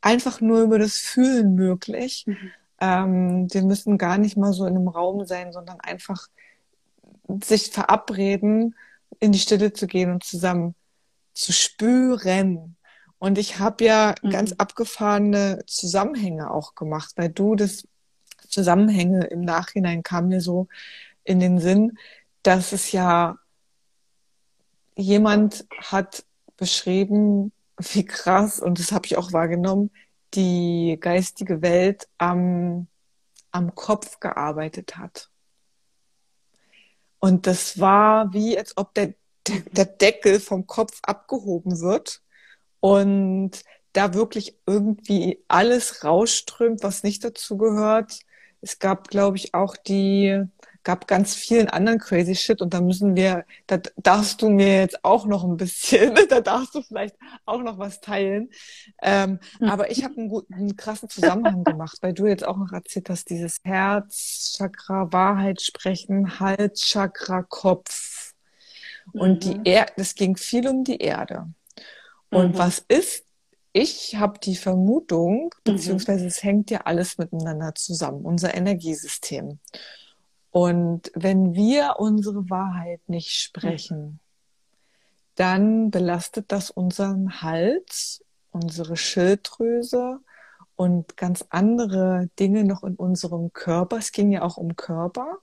einfach 0.00 0.40
nur 0.40 0.62
über 0.62 0.78
das 0.78 0.98
Fühlen 0.98 1.54
möglich. 1.54 2.24
Mhm. 2.26 2.52
Ähm, 2.84 3.48
wir 3.50 3.62
müssen 3.62 3.96
gar 3.96 4.18
nicht 4.18 4.36
mal 4.36 4.52
so 4.52 4.66
in 4.66 4.76
einem 4.76 4.88
Raum 4.88 5.24
sein, 5.24 5.52
sondern 5.52 5.80
einfach 5.80 6.28
sich 7.42 7.70
verabreden 7.70 8.74
in 9.20 9.32
die 9.32 9.38
Stille 9.38 9.72
zu 9.72 9.86
gehen 9.86 10.10
und 10.10 10.22
zusammen 10.22 10.74
zu 11.32 11.52
spüren. 11.52 12.76
Und 13.18 13.38
ich 13.38 13.58
habe 13.58 13.84
ja 13.84 14.14
mhm. 14.22 14.30
ganz 14.30 14.52
abgefahrene 14.52 15.62
Zusammenhänge 15.66 16.50
auch 16.50 16.74
gemacht, 16.74 17.12
weil 17.16 17.30
du 17.30 17.54
das 17.54 17.88
Zusammenhänge 18.48 19.24
im 19.24 19.40
Nachhinein 19.40 20.02
kam 20.02 20.28
mir 20.28 20.42
so 20.42 20.68
in 21.24 21.40
den 21.40 21.58
Sinn, 21.58 21.98
dass 22.42 22.72
es 22.72 22.92
ja 22.92 23.38
jemand 24.94 25.66
hat 25.78 26.24
beschrieben, 26.58 27.50
wie 27.78 28.04
krass, 28.04 28.60
und 28.60 28.78
das 28.78 28.92
habe 28.92 29.06
ich 29.06 29.16
auch 29.16 29.32
wahrgenommen, 29.32 29.90
die 30.34 30.98
geistige 31.00 31.62
Welt 31.62 32.08
am, 32.18 32.88
am 33.50 33.74
Kopf 33.74 34.20
gearbeitet 34.20 34.96
hat. 34.96 35.30
Und 37.18 37.46
das 37.46 37.80
war 37.80 38.32
wie, 38.32 38.58
als 38.58 38.76
ob 38.76 38.94
der, 38.94 39.14
der 39.72 39.86
Deckel 39.86 40.40
vom 40.40 40.66
Kopf 40.66 40.98
abgehoben 41.02 41.80
wird 41.80 42.22
und 42.80 43.52
da 43.94 44.12
wirklich 44.12 44.58
irgendwie 44.66 45.42
alles 45.48 46.04
rausströmt, 46.04 46.82
was 46.82 47.02
nicht 47.02 47.24
dazu 47.24 47.56
gehört. 47.56 48.18
Es 48.60 48.78
gab, 48.78 49.08
glaube 49.08 49.36
ich, 49.36 49.54
auch 49.54 49.76
die 49.76 50.42
gab 50.84 51.08
ganz 51.08 51.34
vielen 51.34 51.68
anderen 51.68 51.98
crazy 51.98 52.34
Shit 52.34 52.60
und 52.60 52.74
da 52.74 52.80
müssen 52.80 53.16
wir, 53.16 53.44
da 53.66 53.78
darfst 53.96 54.42
du 54.42 54.50
mir 54.50 54.80
jetzt 54.80 55.04
auch 55.04 55.26
noch 55.26 55.44
ein 55.44 55.56
bisschen, 55.56 56.14
da 56.28 56.40
darfst 56.40 56.74
du 56.74 56.82
vielleicht 56.82 57.16
auch 57.46 57.62
noch 57.62 57.78
was 57.78 58.00
teilen. 58.00 58.50
Ähm, 59.02 59.40
mhm. 59.58 59.68
Aber 59.68 59.90
ich 59.90 60.04
habe 60.04 60.16
einen 60.18 60.28
guten, 60.28 60.54
einen 60.54 60.76
krassen 60.76 61.08
Zusammenhang 61.08 61.64
gemacht, 61.64 61.98
weil 62.02 62.12
du 62.12 62.26
jetzt 62.26 62.46
auch 62.46 62.56
noch 62.56 62.72
erzählt 62.72 63.10
hast, 63.10 63.30
dieses 63.30 63.58
Herzchakra, 63.64 65.12
Wahrheit 65.12 65.62
sprechen, 65.62 66.38
Halschakra, 66.38 67.42
Kopf. 67.42 68.34
Und 69.12 69.44
mhm. 69.44 69.64
die 69.64 69.70
Erde, 69.70 69.92
es 69.96 70.14
ging 70.14 70.36
viel 70.36 70.68
um 70.68 70.84
die 70.84 70.98
Erde. 70.98 71.48
Und 72.30 72.54
mhm. 72.54 72.58
was 72.58 72.84
ist 72.88 73.24
ich 73.76 74.14
habe 74.14 74.38
die 74.38 74.54
Vermutung, 74.54 75.46
mhm. 75.66 75.72
beziehungsweise 75.74 76.26
es 76.26 76.44
hängt 76.44 76.70
ja 76.70 76.82
alles 76.82 77.18
miteinander 77.18 77.74
zusammen, 77.74 78.24
unser 78.24 78.54
Energiesystem. 78.54 79.58
Und 80.54 81.10
wenn 81.16 81.56
wir 81.56 81.96
unsere 81.98 82.48
Wahrheit 82.48 83.00
nicht 83.08 83.32
sprechen, 83.32 84.20
dann 85.34 85.90
belastet 85.90 86.52
das 86.52 86.70
unseren 86.70 87.42
Hals, 87.42 88.24
unsere 88.52 88.96
Schilddrüse 88.96 90.20
und 90.76 91.16
ganz 91.16 91.44
andere 91.50 92.30
Dinge 92.38 92.62
noch 92.62 92.84
in 92.84 92.94
unserem 92.94 93.52
Körper. 93.52 93.96
Es 93.96 94.12
ging 94.12 94.30
ja 94.30 94.42
auch 94.42 94.56
um 94.56 94.76
Körper. 94.76 95.38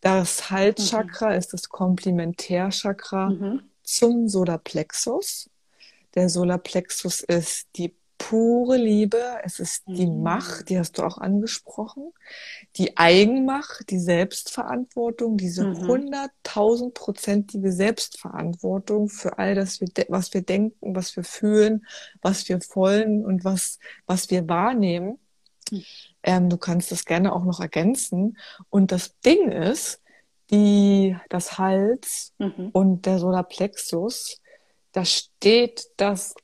Das 0.00 0.50
Halschakra 0.50 1.32
mhm. 1.32 1.36
ist 1.36 1.52
das 1.52 1.68
Komplementärchakra 1.68 3.28
mhm. 3.28 3.62
zum 3.82 4.30
Solarplexus. 4.30 5.50
Der 6.14 6.30
Solarplexus 6.30 7.20
ist 7.20 7.68
die 7.76 7.94
pure 8.28 8.76
Liebe, 8.76 9.20
es 9.42 9.58
ist 9.58 9.82
die 9.86 10.06
mhm. 10.06 10.22
Macht, 10.22 10.68
die 10.68 10.78
hast 10.78 10.96
du 10.96 11.02
auch 11.02 11.18
angesprochen, 11.18 12.12
die 12.76 12.96
Eigenmacht, 12.96 13.90
die 13.90 13.98
Selbstverantwortung, 13.98 15.36
diese 15.36 15.64
hunderttausendprozentige 15.64 17.68
mhm. 17.68 17.72
Selbstverantwortung 17.72 19.08
für 19.08 19.38
all 19.38 19.56
das, 19.56 19.80
was 20.08 20.34
wir 20.34 20.42
denken, 20.42 20.94
was 20.94 21.16
wir 21.16 21.24
fühlen, 21.24 21.84
was 22.20 22.48
wir 22.48 22.60
wollen 22.74 23.24
und 23.24 23.44
was, 23.44 23.80
was 24.06 24.30
wir 24.30 24.48
wahrnehmen. 24.48 25.18
Mhm. 25.70 25.84
Ähm, 26.22 26.48
du 26.48 26.58
kannst 26.58 26.92
das 26.92 27.04
gerne 27.04 27.32
auch 27.32 27.44
noch 27.44 27.58
ergänzen. 27.58 28.38
Und 28.70 28.92
das 28.92 29.18
Ding 29.20 29.50
ist, 29.50 30.00
die, 30.52 31.16
das 31.28 31.58
Hals 31.58 32.34
mhm. 32.38 32.68
und 32.72 33.06
der 33.06 33.18
Solarplexus, 33.18 34.40
da 34.92 35.04
steht 35.04 35.86
das 35.96 36.34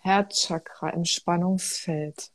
Herzchakra 0.00 0.90
im 0.90 1.04
Spannungsfeld. 1.04 2.30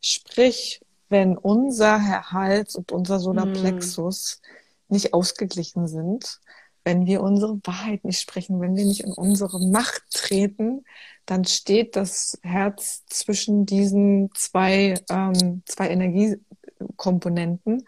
Sprich, 0.00 0.80
wenn 1.08 1.36
unser 1.38 2.30
Hals 2.32 2.74
und 2.74 2.92
unser 2.92 3.20
Solarplexus 3.20 4.40
mm. 4.40 4.94
nicht 4.94 5.14
ausgeglichen 5.14 5.86
sind, 5.88 6.40
wenn 6.84 7.06
wir 7.06 7.20
unsere 7.22 7.58
Wahrheit 7.64 8.04
nicht 8.04 8.20
sprechen, 8.20 8.60
wenn 8.60 8.76
wir 8.76 8.84
nicht 8.84 9.00
in 9.00 9.12
unsere 9.12 9.58
Macht 9.60 10.04
treten, 10.12 10.84
dann 11.26 11.44
steht 11.44 11.96
das 11.96 12.38
Herz 12.42 13.04
zwischen 13.06 13.66
diesen 13.66 14.30
zwei, 14.34 14.94
ähm, 15.10 15.62
zwei 15.66 15.90
Energiekomponenten 15.90 17.86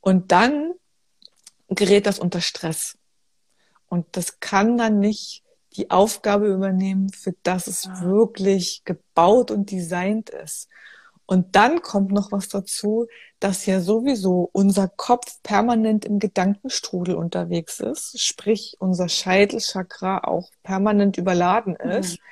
und 0.00 0.32
dann 0.32 0.72
gerät 1.68 2.06
das 2.06 2.18
unter 2.18 2.40
Stress. 2.40 2.96
Und 3.88 4.06
das 4.12 4.40
kann 4.40 4.78
dann 4.78 5.00
nicht 5.00 5.44
die 5.76 5.90
Aufgabe 5.90 6.48
übernehmen, 6.48 7.10
für 7.10 7.34
das 7.42 7.66
es 7.66 7.84
ja. 7.84 8.02
wirklich 8.02 8.82
gebaut 8.84 9.50
und 9.50 9.70
designt 9.70 10.30
ist. 10.30 10.68
Und 11.30 11.54
dann 11.54 11.80
kommt 11.80 12.10
noch 12.10 12.32
was 12.32 12.48
dazu, 12.48 13.06
dass 13.38 13.64
ja 13.64 13.80
sowieso 13.80 14.50
unser 14.52 14.88
Kopf 14.88 15.40
permanent 15.44 16.04
im 16.04 16.18
Gedankenstrudel 16.18 17.14
unterwegs 17.14 17.78
ist, 17.78 18.20
sprich 18.20 18.76
unser 18.80 19.08
Scheitelchakra 19.08 20.24
auch 20.24 20.50
permanent 20.64 21.18
überladen 21.18 21.76
ist. 21.76 22.14
Mhm. 22.14 22.24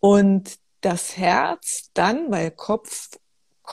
Und 0.00 0.58
das 0.80 1.18
Herz 1.18 1.90
dann, 1.92 2.30
weil 2.30 2.50
Kopf, 2.50 3.10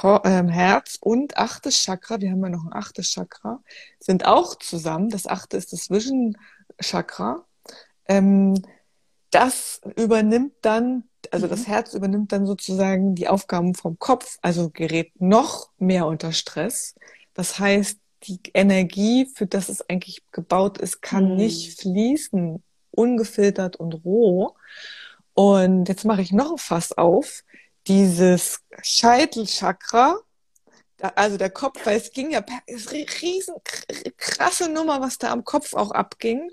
äh, 0.04 0.44
Herz 0.44 0.98
und 1.00 1.38
achtes 1.38 1.78
Chakra, 1.82 2.20
wir 2.20 2.32
haben 2.32 2.44
ja 2.44 2.50
noch 2.50 2.66
ein 2.66 2.74
achtes 2.74 3.08
Chakra, 3.08 3.62
sind 4.02 4.26
auch 4.26 4.56
zusammen. 4.56 5.10
Das 5.10 5.28
achte 5.28 5.56
ist 5.56 5.72
das 5.72 5.90
Vision 5.90 6.38
Chakra. 6.82 7.46
Ähm, 8.10 8.62
das 9.32 9.82
übernimmt 9.96 10.54
dann, 10.62 11.04
also 11.32 11.48
mhm. 11.48 11.52
das 11.52 11.68
Herz 11.68 11.94
übernimmt 11.94 12.32
dann 12.32 12.46
sozusagen 12.46 13.16
die 13.16 13.28
Aufgaben 13.28 13.76
vom 13.76 14.00
Kopf, 14.00 14.38
also 14.42 14.70
gerät 14.70 15.20
noch 15.20 15.70
mehr 15.78 16.06
unter 16.06 16.32
Stress. 16.32 16.96
Das 17.34 17.60
heißt, 17.60 18.00
die 18.24 18.40
Energie, 18.54 19.30
für 19.36 19.46
das 19.46 19.70
es 19.70 19.88
eigentlich 19.90 20.24
gebaut 20.32 20.78
ist, 20.78 21.02
kann 21.02 21.32
mhm. 21.32 21.36
nicht 21.36 21.80
fließen, 21.80 22.64
ungefiltert 22.92 23.76
und 23.76 23.94
roh. 24.06 24.56
Und 25.34 25.88
jetzt 25.88 26.06
mache 26.06 26.22
ich 26.22 26.32
noch 26.32 26.54
ein 26.54 26.58
Fass 26.58 26.98
auf. 26.98 27.44
Dieses 27.86 28.62
Scheitelchakra, 28.82 30.18
also 31.00 31.38
der 31.38 31.52
Kopf, 31.52 31.86
weil 31.86 31.98
es 31.98 32.12
ging 32.12 32.32
ja, 32.32 32.44
ist 32.66 32.92
riesen 32.92 33.56
krasse 34.18 34.68
Nummer, 34.70 35.00
was 35.00 35.20
da 35.20 35.32
am 35.32 35.44
Kopf 35.44 35.74
auch 35.74 35.92
abging. 35.92 36.50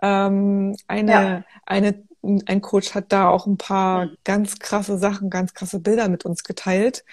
Ähm, 0.00 0.76
eine, 0.86 1.12
ja. 1.12 1.44
eine 1.64 2.07
ein 2.22 2.60
Coach 2.60 2.94
hat 2.94 3.12
da 3.12 3.28
auch 3.28 3.46
ein 3.46 3.56
paar 3.56 4.10
ganz 4.24 4.58
krasse 4.58 4.98
Sachen, 4.98 5.30
ganz 5.30 5.54
krasse 5.54 5.80
Bilder 5.80 6.08
mit 6.08 6.24
uns 6.24 6.42
geteilt. 6.42 7.04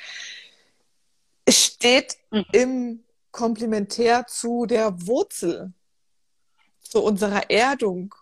Es 1.46 1.64
steht 1.64 2.18
mhm. 2.32 2.46
im 2.52 3.04
Komplementär 3.32 4.26
zu 4.28 4.66
der 4.66 5.06
Wurzel, 5.08 5.74
zu 6.82 7.04
unserer 7.04 7.50
Erdung, 7.50 8.16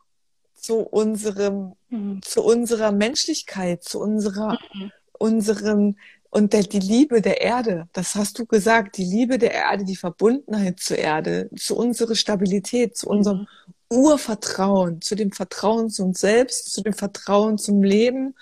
zu 0.55 0.79
unserem, 0.79 1.73
mhm. 1.89 2.21
zu 2.21 2.43
unserer 2.43 2.91
Menschlichkeit, 2.91 3.83
zu 3.83 3.99
unserer, 3.99 4.59
mhm. 4.73 4.91
unserem 5.13 5.95
und 6.29 6.51
der, 6.51 6.63
die 6.63 6.79
Liebe 6.79 7.21
der 7.21 7.41
Erde, 7.41 7.87
das 7.93 8.15
hast 8.15 8.39
du 8.39 8.47
gesagt, 8.47 8.97
die 8.97 9.05
Liebe 9.05 9.37
der 9.37 9.53
Erde, 9.53 9.85
die 9.85 9.95
Verbundenheit 9.95 10.79
zur 10.79 10.97
Erde, 10.97 11.47
zu 11.55 11.77
unserer 11.77 12.15
Stabilität, 12.15 12.97
zu 12.97 13.07
unserem 13.07 13.41
mhm. 13.41 13.72
Urvertrauen, 13.93 15.01
zu 15.01 15.15
dem 15.15 15.31
Vertrauen 15.31 15.89
zu 15.89 16.03
uns 16.03 16.19
selbst, 16.19 16.73
zu 16.73 16.81
dem 16.81 16.93
Vertrauen 16.93 17.57
zum 17.57 17.83
Leben 17.83 18.35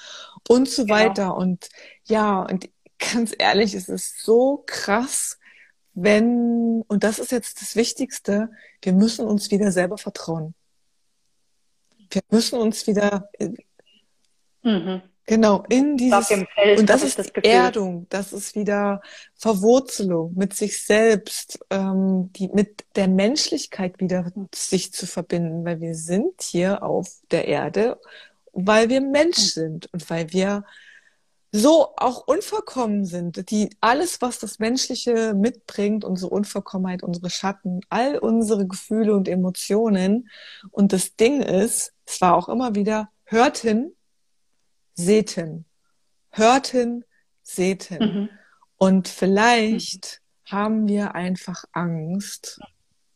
und 0.47 0.69
so 0.69 0.83
genau. 0.83 0.95
weiter. 0.95 1.35
Und 1.35 1.69
ja, 2.05 2.41
und 2.41 2.69
ganz 2.97 3.33
ehrlich, 3.37 3.73
es 3.73 3.89
ist 3.89 4.23
so 4.23 4.63
krass, 4.65 5.37
wenn, 5.93 6.83
und 6.87 7.03
das 7.03 7.19
ist 7.19 7.31
jetzt 7.31 7.61
das 7.61 7.75
Wichtigste, 7.75 8.49
wir 8.81 8.93
müssen 8.93 9.25
uns 9.25 9.51
wieder 9.51 9.71
selber 9.71 9.97
vertrauen. 9.97 10.53
Wir 12.09 12.21
müssen 12.29 12.59
uns 12.59 12.87
wieder, 12.87 13.29
mhm. 14.63 15.01
Genau, 15.31 15.63
in 15.69 15.95
dieses 15.95 16.27
Feld, 16.27 16.77
und 16.77 16.89
das 16.89 17.03
ist 17.03 17.17
das 17.17 17.29
Erdung, 17.41 18.05
das 18.09 18.33
ist 18.33 18.53
wieder 18.53 19.01
Verwurzelung 19.37 20.33
mit 20.35 20.53
sich 20.53 20.83
selbst, 20.85 21.57
ähm, 21.69 22.33
die 22.33 22.49
mit 22.49 22.83
der 22.97 23.07
Menschlichkeit 23.07 24.01
wieder 24.01 24.29
sich 24.53 24.91
zu 24.91 25.07
verbinden, 25.07 25.63
weil 25.63 25.79
wir 25.79 25.95
sind 25.95 26.41
hier 26.41 26.83
auf 26.83 27.07
der 27.31 27.47
Erde, 27.47 27.97
weil 28.51 28.89
wir 28.89 28.99
Mensch 28.99 29.37
sind 29.37 29.87
und 29.93 30.09
weil 30.09 30.33
wir 30.33 30.65
so 31.53 31.93
auch 31.95 32.27
unvollkommen 32.27 33.05
sind, 33.05 33.49
die 33.51 33.69
alles, 33.79 34.21
was 34.21 34.37
das 34.37 34.59
Menschliche 34.59 35.33
mitbringt, 35.33 36.03
unsere 36.03 36.29
Unvollkommenheit, 36.29 37.03
unsere 37.03 37.29
Schatten, 37.29 37.79
all 37.87 38.17
unsere 38.17 38.67
Gefühle 38.67 39.15
und 39.15 39.29
Emotionen. 39.29 40.27
Und 40.71 40.91
das 40.91 41.15
Ding 41.15 41.41
ist, 41.41 41.93
es 42.05 42.19
war 42.19 42.35
auch 42.35 42.49
immer 42.49 42.75
wieder, 42.75 43.09
hört 43.23 43.59
hin, 43.59 43.93
sehten, 45.01 45.65
hörten, 46.31 47.03
sehten. 47.41 47.99
Mhm. 47.99 48.29
Und 48.77 49.07
vielleicht 49.07 50.21
mhm. 50.45 50.51
haben 50.51 50.87
wir 50.87 51.15
einfach 51.15 51.65
Angst. 51.73 52.59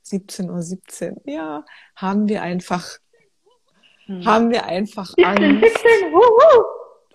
17.17 0.05 0.49
Uhr, 0.51 0.61
17, 0.61 1.21
ja, 1.25 1.65
haben 1.95 2.27
wir 2.27 2.43
einfach, 2.43 2.99
mhm. 4.05 4.23
haben 4.25 4.51
wir 4.51 4.65
einfach 4.65 5.07
17, 5.07 5.25
Angst, 5.25 5.73
17, 5.73 6.13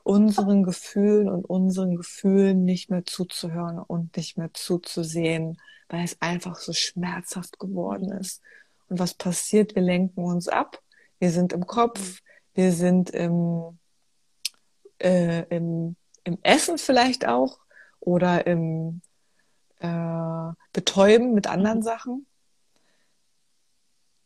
unseren 0.02 0.64
Gefühlen 0.64 1.28
und 1.28 1.44
unseren 1.44 1.96
Gefühlen 1.96 2.64
nicht 2.64 2.90
mehr 2.90 3.04
zuzuhören 3.04 3.78
und 3.78 4.16
nicht 4.16 4.36
mehr 4.36 4.52
zuzusehen, 4.52 5.60
weil 5.88 6.04
es 6.04 6.20
einfach 6.20 6.56
so 6.56 6.72
schmerzhaft 6.72 7.60
geworden 7.60 8.10
ist. 8.10 8.42
Und 8.88 8.98
was 8.98 9.14
passiert? 9.14 9.76
Wir 9.76 9.82
lenken 9.82 10.24
uns 10.24 10.48
ab. 10.48 10.82
Wir 11.20 11.30
sind 11.30 11.52
im 11.52 11.66
Kopf. 11.66 12.22
Wir 12.54 12.72
sind 12.72 13.10
im, 13.10 13.78
äh, 15.00 15.42
im, 15.54 15.96
im 16.24 16.38
Essen 16.42 16.78
vielleicht 16.78 17.26
auch 17.26 17.58
oder 18.00 18.46
im 18.46 19.02
äh, 19.80 20.52
Betäuben 20.72 21.34
mit 21.34 21.46
anderen 21.46 21.78
mhm. 21.78 21.82
Sachen. 21.84 22.26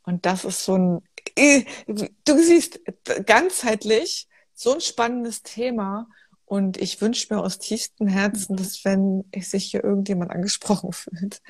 Und 0.03 0.27
das 0.27 0.45
ist 0.45 0.65
so 0.65 0.77
ein, 0.77 1.01
äh, 1.37 1.65
du 1.87 2.39
siehst, 2.39 2.81
ganzheitlich 3.25 4.29
so 4.53 4.75
ein 4.75 4.81
spannendes 4.81 5.43
Thema. 5.43 6.09
Und 6.45 6.77
ich 6.77 7.01
wünsche 7.01 7.33
mir 7.33 7.41
aus 7.41 7.59
tiefstem 7.59 8.07
Herzen, 8.07 8.53
mhm. 8.53 8.57
dass 8.59 8.85
wenn 8.85 9.25
sich 9.41 9.71
hier 9.71 9.83
irgendjemand 9.83 10.31
angesprochen 10.31 10.93
fühlt, 10.93 11.41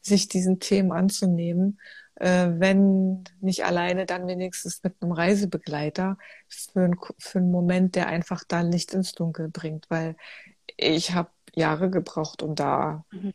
sich 0.00 0.28
diesen 0.28 0.60
Themen 0.60 0.92
anzunehmen 0.92 1.78
äh, 2.22 2.60
wenn 2.60 3.24
nicht 3.40 3.64
alleine, 3.64 4.06
dann 4.06 4.28
wenigstens 4.28 4.80
mit 4.84 4.94
einem 5.00 5.10
Reisebegleiter 5.10 6.16
für, 6.46 6.84
ein, 6.84 6.96
für 7.18 7.38
einen 7.38 7.50
Moment, 7.50 7.96
der 7.96 8.06
einfach 8.06 8.44
da 8.46 8.60
Licht 8.60 8.94
ins 8.94 9.12
Dunkel 9.12 9.48
bringt, 9.48 9.90
weil 9.90 10.14
ich 10.76 11.14
habe 11.14 11.30
Jahre 11.52 11.90
gebraucht, 11.90 12.44
um 12.44 12.54
da 12.54 13.04
mhm. 13.10 13.32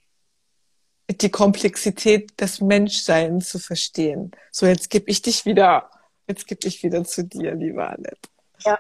die 1.12 1.30
Komplexität 1.30 2.40
des 2.40 2.62
Menschseins 2.62 3.50
zu 3.50 3.60
verstehen. 3.60 4.32
So, 4.52 4.66
jetzt 4.66 4.90
gebe 4.90 5.12
ich 5.12 5.22
dich 5.22 5.46
wieder, 5.46 5.92
jetzt 6.26 6.48
gebe 6.48 6.66
ich 6.66 6.82
wieder 6.82 7.04
zu 7.04 7.26
dir, 7.26 7.56
liebe 7.56 7.86
Annette. 7.86 8.30
Ja. 8.60 8.80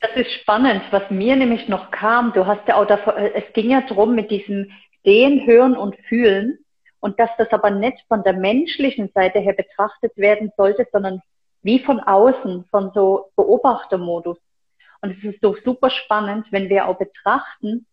Das 0.00 0.12
ist 0.16 0.32
spannend, 0.40 0.82
was 0.92 1.10
mir 1.10 1.36
nämlich 1.36 1.68
noch 1.68 1.90
kam. 1.90 2.32
Du 2.32 2.46
hast 2.46 2.66
ja 2.66 2.76
auch 2.76 2.86
davor, 2.86 3.18
es 3.18 3.52
ging 3.52 3.70
ja 3.70 3.82
drum 3.82 4.14
mit 4.14 4.30
diesem 4.30 4.70
Sehen, 5.04 5.46
Hören 5.46 5.76
und 5.76 5.94
Fühlen 6.08 6.58
und 7.00 7.18
dass 7.18 7.30
das 7.38 7.50
aber 7.50 7.70
nicht 7.70 8.04
von 8.08 8.22
der 8.22 8.34
menschlichen 8.34 9.10
Seite 9.14 9.40
her 9.40 9.54
betrachtet 9.54 10.16
werden 10.16 10.52
sollte, 10.56 10.86
sondern 10.92 11.22
wie 11.62 11.78
von 11.80 12.00
außen, 12.00 12.64
von 12.70 12.92
so 12.94 13.30
Beobachtermodus. 13.36 14.38
Und 15.02 15.16
es 15.16 15.24
ist 15.24 15.40
so 15.40 15.56
super 15.64 15.90
spannend, 15.90 16.46
wenn 16.50 16.68
wir 16.68 16.86
auch 16.86 16.98
betrachten, 16.98 17.86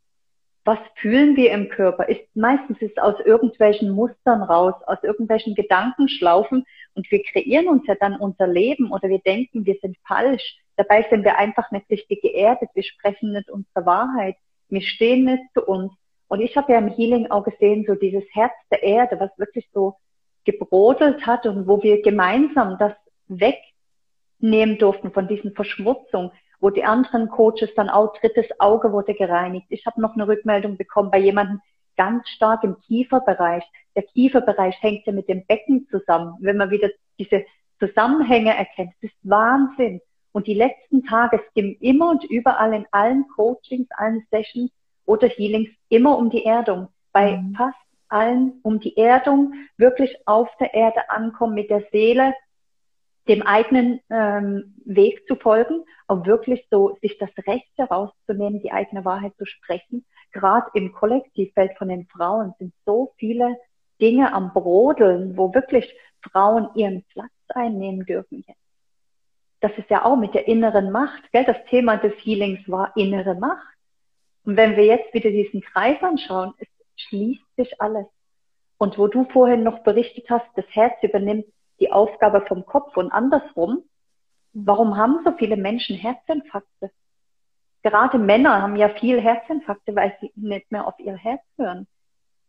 was 0.67 0.80
fühlen 0.96 1.38
wir 1.38 1.52
im 1.52 1.70
Körper? 1.70 2.10
Ist 2.10 2.28
meistens 2.36 2.82
ist 2.82 3.00
aus 3.00 3.15
irgendwelchen 3.24 3.89
Mustern 3.89 4.43
raus, 4.43 4.74
aus 4.86 4.98
irgendwelchen 5.02 5.56
Gedankenschlaufen 5.56 6.65
und 6.93 7.10
wir 7.10 7.24
kreieren 7.24 7.70
uns 7.70 7.88
ja 7.88 7.96
dann 7.96 8.17
unser 8.17 8.48
Leben 8.48 8.91
oder 8.91 9.08
wir 9.08 9.20
denken, 9.20 9.65
wir 9.65 9.78
sind 9.82 9.96
falsch. 10.06 10.58
Dabei 10.76 11.08
sind 11.10 11.24
wir 11.24 11.38
einfach 11.38 11.72
nicht 11.72 11.89
richtig 11.89 12.22
geerdet. 12.22 12.70
Wir 12.74 12.84
sprechen 12.84 13.32
nicht 13.32 13.50
unsere 13.50 13.86
Wahrheit. 13.86 14.36
Wir 14.67 14.82
stehen 14.82 15.24
nicht 15.24 15.43
zu 15.54 15.65
uns. 15.65 15.93
Und 16.27 16.41
ich 16.41 16.55
habe 16.57 16.73
ja 16.73 16.79
im 16.79 16.89
Healing 16.89 17.31
auch 17.31 17.43
gesehen, 17.43 17.85
so 17.87 17.95
dieses 17.95 18.23
Herz 18.33 18.53
der 18.71 18.83
Erde, 18.83 19.19
was 19.19 19.37
wirklich 19.37 19.67
so 19.73 19.95
gebrodelt 20.45 21.25
hat 21.25 21.45
und 21.45 21.67
wo 21.67 21.81
wir 21.83 22.01
gemeinsam 22.01 22.77
das 22.77 22.93
wegnehmen 23.27 24.77
durften 24.77 25.11
von 25.11 25.27
diesen 25.27 25.53
Verschmutzungen, 25.53 26.31
wo 26.59 26.69
die 26.69 26.83
anderen 26.83 27.29
Coaches 27.29 27.73
dann 27.75 27.89
auch 27.89 28.17
drittes 28.17 28.47
Auge 28.59 28.91
wurde 28.91 29.13
gereinigt. 29.13 29.67
Ich 29.69 29.85
habe 29.85 30.01
noch 30.01 30.15
eine 30.15 30.27
Rückmeldung 30.27 30.77
bekommen 30.77 31.11
bei 31.11 31.19
jemandem 31.19 31.61
ganz 31.95 32.27
stark 32.29 32.63
im 32.63 32.79
Kieferbereich. 32.81 33.63
Der 33.95 34.03
Kieferbereich 34.03 34.75
hängt 34.81 35.05
ja 35.05 35.13
mit 35.13 35.27
dem 35.27 35.45
Becken 35.45 35.87
zusammen. 35.89 36.35
Wenn 36.39 36.57
man 36.57 36.69
wieder 36.69 36.89
diese 37.19 37.45
Zusammenhänge 37.79 38.55
erkennt, 38.55 38.93
das 39.01 39.11
ist 39.11 39.17
Wahnsinn. 39.23 40.01
Und 40.31 40.47
die 40.47 40.53
letzten 40.53 41.03
Tage, 41.03 41.37
es 41.37 41.53
ging 41.53 41.77
immer 41.79 42.11
und 42.11 42.23
überall 42.25 42.73
in 42.73 42.85
allen 42.91 43.27
Coachings, 43.35 43.87
allen 43.91 44.25
Sessions, 44.29 44.71
oder 45.08 45.28
Healings 45.28 45.70
immer 45.89 46.17
um 46.17 46.30
die 46.30 46.46
Erdung. 46.46 46.89
Bei 47.12 47.38
mhm. 47.38 47.56
fast 47.56 47.78
allen 48.10 48.60
um 48.62 48.80
die 48.80 48.96
Erdung, 48.96 49.54
wirklich 49.78 50.15
auf 50.26 50.50
der 50.60 50.74
Erde 50.74 51.10
ankommen, 51.10 51.56
mit 51.56 51.70
der 51.70 51.84
Seele, 51.91 52.34
dem 53.28 53.41
eigenen 53.41 54.00
ähm, 54.10 54.76
Weg 54.86 55.28
zu 55.28 55.36
folgen, 55.36 55.84
auch 56.08 56.26
wirklich 56.26 56.65
so 56.72 56.98
sich 57.02 57.17
das 57.17 57.30
Recht 57.46 57.70
herauszunehmen, 57.76 58.62
die 58.62 58.72
eigene 58.72 59.04
Wahrheit 59.04 59.34
zu 59.38 59.46
sprechen. 59.46 60.06
Gerade 60.32 60.67
im 60.74 60.93
Kollektivfeld 60.93 61.78
von 61.78 61.89
den 61.89 62.08
Frauen 62.08 62.54
sind 62.60 62.74
so 62.86 63.13
viele 63.17 63.58
Dinge 64.00 64.34
am 64.34 64.54
Brodeln, 64.54 65.36
wo 65.38 65.54
wirklich 65.54 65.93
Frauen 66.22 66.70
ihren 66.76 67.04
Platz 67.12 67.32
einnehmen 67.50 68.06
dürfen 68.06 68.43
jetzt. 68.48 68.60
Das 69.60 69.72
ist 69.78 69.89
ja 69.89 70.06
auch 70.06 70.15
mit 70.15 70.34
der 70.34 70.48
inneren 70.48 70.91
Macht, 70.91 71.32
gell? 71.32 71.43
Das 71.43 71.58
Thema 71.70 71.98
des 71.98 72.13
Healings 72.24 72.60
war 72.70 72.96
innere 72.96 73.36
Macht. 73.36 73.76
Und 74.47 74.55
wenn 74.55 74.77
wir 74.77 74.86
jetzt 74.86 75.13
wieder 75.13 75.29
diesen 75.29 75.60
Kreis 75.60 76.01
anschauen, 76.01 76.53
es 76.57 76.69
schließt 76.95 77.43
sich 77.57 77.81
alles. 77.81 78.05
Und 78.77 78.97
wo 78.97 79.07
du 79.07 79.25
vorhin 79.25 79.63
noch 79.63 79.79
berichtet 79.79 80.29
hast, 80.29 80.45
das 80.55 80.63
Herz 80.69 80.93
übernimmt 81.03 81.47
die 81.81 81.91
Aufgabe 81.91 82.45
vom 82.47 82.65
Kopf 82.65 82.95
und 82.95 83.12
andersrum. 83.12 83.83
Warum 84.53 84.95
haben 84.95 85.19
so 85.25 85.33
viele 85.33 85.57
Menschen 85.57 85.97
Herzinfarkte? 85.97 86.91
Gerade 87.83 88.19
Männer 88.19 88.62
haben 88.62 88.77
ja 88.77 88.88
viel 88.88 89.19
Herzinfarkte, 89.19 89.93
weil 89.97 90.15
sie 90.21 90.31
nicht 90.36 90.71
mehr 90.71 90.88
auf 90.88 90.97
ihr 90.97 91.17
Herz 91.17 91.43
hören, 91.57 91.86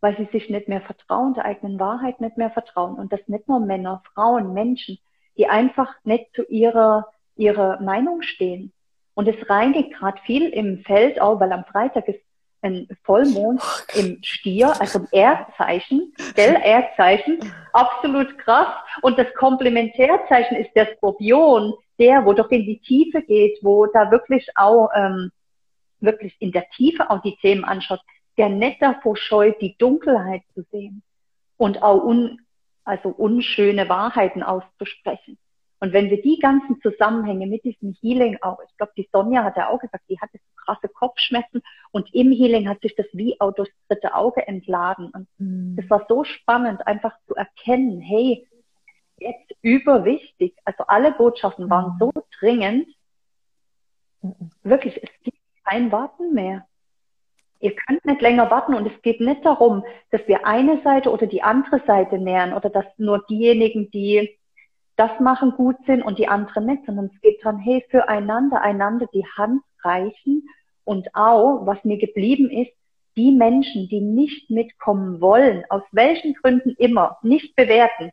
weil 0.01 0.17
sie 0.19 0.29
sich 0.31 0.49
nicht 0.49 0.69
mehr 0.69 0.83
vertrauen, 0.83 1.35
der 1.35 1.47
eigenen 1.47 1.81
Wahrheit 1.81 2.21
nicht 2.21 2.37
mehr 2.37 2.53
vertrauen. 2.53 2.95
Und 2.95 3.13
das 3.13 3.27
nicht 3.27 3.49
nur 3.49 3.59
Männer, 3.59 4.05
Frauen, 4.15 4.55
Menschen, 4.55 5.01
die 5.37 5.49
einfach 5.49 5.93
nicht 6.05 6.33
zu 6.37 6.45
ihrer, 6.45 7.09
ihrer 7.35 7.81
Meinung 7.81 8.23
stehen. 8.23 8.73
Und 9.19 9.27
es 9.27 9.51
reinigt 9.51 9.95
gerade 9.95 10.23
viel 10.23 10.49
im 10.51 10.79
Feld 10.85 11.21
auch, 11.21 11.41
weil 11.41 11.51
am 11.51 11.65
Freitag 11.65 12.07
ist 12.07 12.21
ein 12.63 12.87
Vollmond 13.03 13.61
im 13.97 14.23
Stier, 14.23 14.81
also 14.81 15.01
im 15.01 15.09
Erdzeichen, 15.11 16.15
gell, 16.37 16.57
Erdzeichen, 16.63 17.41
absolut 17.73 18.39
krass. 18.39 18.69
Und 19.03 19.19
das 19.19 19.27
Komplementärzeichen 19.35 20.59
ist 20.59 20.71
der 20.77 20.95
Skorpion, 20.95 21.75
der, 21.99 22.25
wo 22.25 22.33
doch 22.33 22.49
in 22.53 22.65
die 22.65 22.79
Tiefe 22.79 23.23
geht, 23.23 23.59
wo 23.61 23.87
da 23.87 24.13
wirklich 24.13 24.47
auch, 24.55 24.89
ähm, 24.95 25.33
wirklich 25.99 26.37
in 26.39 26.53
der 26.53 26.71
Tiefe 26.77 27.11
auch 27.11 27.21
die 27.21 27.35
Themen 27.39 27.65
anschaut, 27.65 28.01
der 28.37 28.51
nicht 28.51 28.81
davor 28.81 29.17
scheut, 29.17 29.61
die 29.61 29.77
Dunkelheit 29.79 30.43
zu 30.55 30.65
sehen 30.71 31.03
und 31.57 31.83
auch 31.83 32.05
un, 32.05 32.41
also 32.85 33.09
unschöne 33.09 33.89
Wahrheiten 33.89 34.45
auszusprechen. 34.45 35.39
Und 35.81 35.93
wenn 35.93 36.11
wir 36.11 36.21
die 36.21 36.39
ganzen 36.41 36.81
Zusammenhänge 36.81 37.47
mit 37.47 37.65
diesem 37.65 37.97
Healing 38.01 38.39
auch, 38.43 38.59
ich 38.69 38.77
glaube, 38.77 38.93
die 38.97 39.09
Sonja 39.13 39.45
hat 39.45 39.57
ja 39.57 39.69
auch 39.69 39.79
gesagt, 39.79 40.05
die 40.09 40.21
hatte 40.21 40.39
so 40.39 40.65
krasse 40.65 40.89
Kopfschmerzen 40.89 41.63
und 41.93 42.13
im 42.15 42.33
Healing 42.33 42.69
hat 42.69 42.81
sich 42.81 42.97
das 42.97 43.07
wie 43.13 43.41
auch 43.41 43.53
durchs 43.53 43.73
dritte 43.89 44.15
Auge 44.15 44.47
entladen. 44.47 45.11
Und 45.11 45.29
mhm. 45.39 45.77
es 45.79 45.89
war 45.89 46.05
so 46.09 46.25
spannend, 46.25 46.87
einfach 46.87 47.15
zu 47.29 47.35
erkennen, 47.35 48.01
hey, 48.01 48.47
jetzt 49.19 49.53
überwichtig. 49.63 50.57
Also 50.65 50.85
alle 50.89 51.13
Botschaften 51.13 51.71
waren 51.71 51.95
mhm. 51.95 51.99
so 51.99 52.13
dringend. 52.41 52.89
Mhm. 54.23 54.51
Wirklich, 54.63 55.01
es 55.03 55.11
gibt 55.23 55.39
kein 55.65 55.93
Warten 55.93 56.35
mehr. 56.35 56.67
Ihr 57.61 57.75
könnt 57.75 58.05
nicht 58.05 58.21
länger 58.21 58.51
warten 58.51 58.75
und 58.75 58.87
es 58.87 59.03
geht 59.03 59.21
nicht 59.21 59.45
darum, 59.45 59.85
dass 60.11 60.27
wir 60.29 60.47
eine 60.47 60.81
Seite 60.83 61.11
oder 61.11 61.27
die 61.27 61.43
andere 61.43 61.83
Seite 61.87 62.19
nähern 62.19 62.53
oder 62.53 62.71
dass 62.71 62.87
nur 62.99 63.25
diejenigen, 63.29 63.91
die 63.91 64.38
das 64.99 65.21
machen, 65.21 65.53
gut 65.53 65.77
sind 65.87 66.03
und 66.03 66.19
die 66.19 66.29
anderen 66.29 66.67
nicht, 66.67 66.85
sondern 66.85 67.11
es 67.15 67.21
geht 67.21 67.45
darum, 67.45 67.61
hey, 67.61 67.85
füreinander, 67.89 68.61
einander 68.61 69.07
die 69.15 69.25
Hand 69.37 69.63
reichen 69.83 70.49
und 70.85 71.15
auch, 71.15 71.67
was 71.67 71.83
mir 71.85 71.99
geblieben 71.99 72.51
ist, 72.51 72.73
die 73.17 73.31
Menschen, 73.31 73.89
die 73.89 74.01
nicht 74.01 74.51
mitkommen 74.51 75.21
wollen, 75.21 75.65
aus 75.71 75.83
welchen 75.93 76.35
Gründen 76.35 76.75
immer, 76.79 77.19
nicht 77.23 77.55
bewerten, 77.55 78.11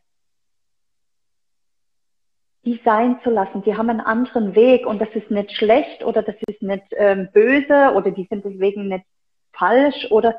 die 2.64 2.80
sein 2.84 3.18
zu 3.22 3.30
lassen. 3.30 3.62
Die 3.62 3.76
haben 3.76 3.90
einen 3.90 4.00
anderen 4.00 4.54
Weg 4.54 4.86
und 4.86 5.00
das 5.00 5.08
ist 5.14 5.30
nicht 5.30 5.52
schlecht 5.52 6.04
oder 6.04 6.22
das 6.22 6.36
ist 6.48 6.62
nicht 6.62 6.86
ähm, 6.92 7.28
böse 7.32 7.92
oder 7.94 8.10
die 8.10 8.26
sind 8.30 8.44
deswegen 8.44 8.88
nicht 8.88 9.04
falsch 9.52 10.10
oder 10.10 10.36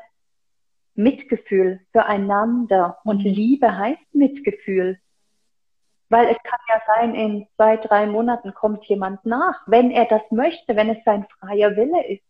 Mitgefühl 0.94 1.80
füreinander. 1.92 2.98
Und 3.04 3.24
mhm. 3.24 3.30
Liebe 3.30 3.76
heißt 3.76 4.14
Mitgefühl. 4.14 4.98
Weil 6.10 6.28
es 6.28 6.42
kann 6.42 6.60
ja 6.68 6.80
sein, 6.86 7.14
in 7.14 7.46
zwei, 7.56 7.76
drei 7.76 8.06
Monaten 8.06 8.54
kommt 8.54 8.84
jemand 8.86 9.24
nach, 9.26 9.60
wenn 9.66 9.90
er 9.90 10.06
das 10.06 10.22
möchte, 10.30 10.74
wenn 10.74 10.88
es 10.88 11.04
sein 11.04 11.26
freier 11.38 11.76
Wille 11.76 12.06
ist. 12.06 12.22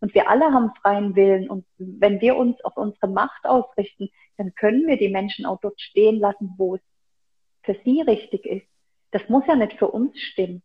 Und 0.00 0.14
wir 0.14 0.28
alle 0.28 0.46
haben 0.46 0.72
freien 0.80 1.14
Willen. 1.14 1.48
Und 1.48 1.66
wenn 1.78 2.20
wir 2.20 2.36
uns 2.36 2.60
auf 2.64 2.76
unsere 2.76 3.06
Macht 3.06 3.44
ausrichten, 3.44 4.10
dann 4.38 4.54
können 4.54 4.86
wir 4.86 4.96
die 4.96 5.10
Menschen 5.10 5.46
auch 5.46 5.60
dort 5.60 5.80
stehen 5.80 6.18
lassen, 6.18 6.54
wo 6.56 6.76
es 6.76 6.80
für 7.62 7.76
sie 7.84 8.00
richtig 8.00 8.46
ist. 8.46 8.66
Das 9.12 9.28
muss 9.28 9.46
ja 9.46 9.54
nicht 9.54 9.78
für 9.78 9.88
uns 9.88 10.18
stimmen. 10.18 10.62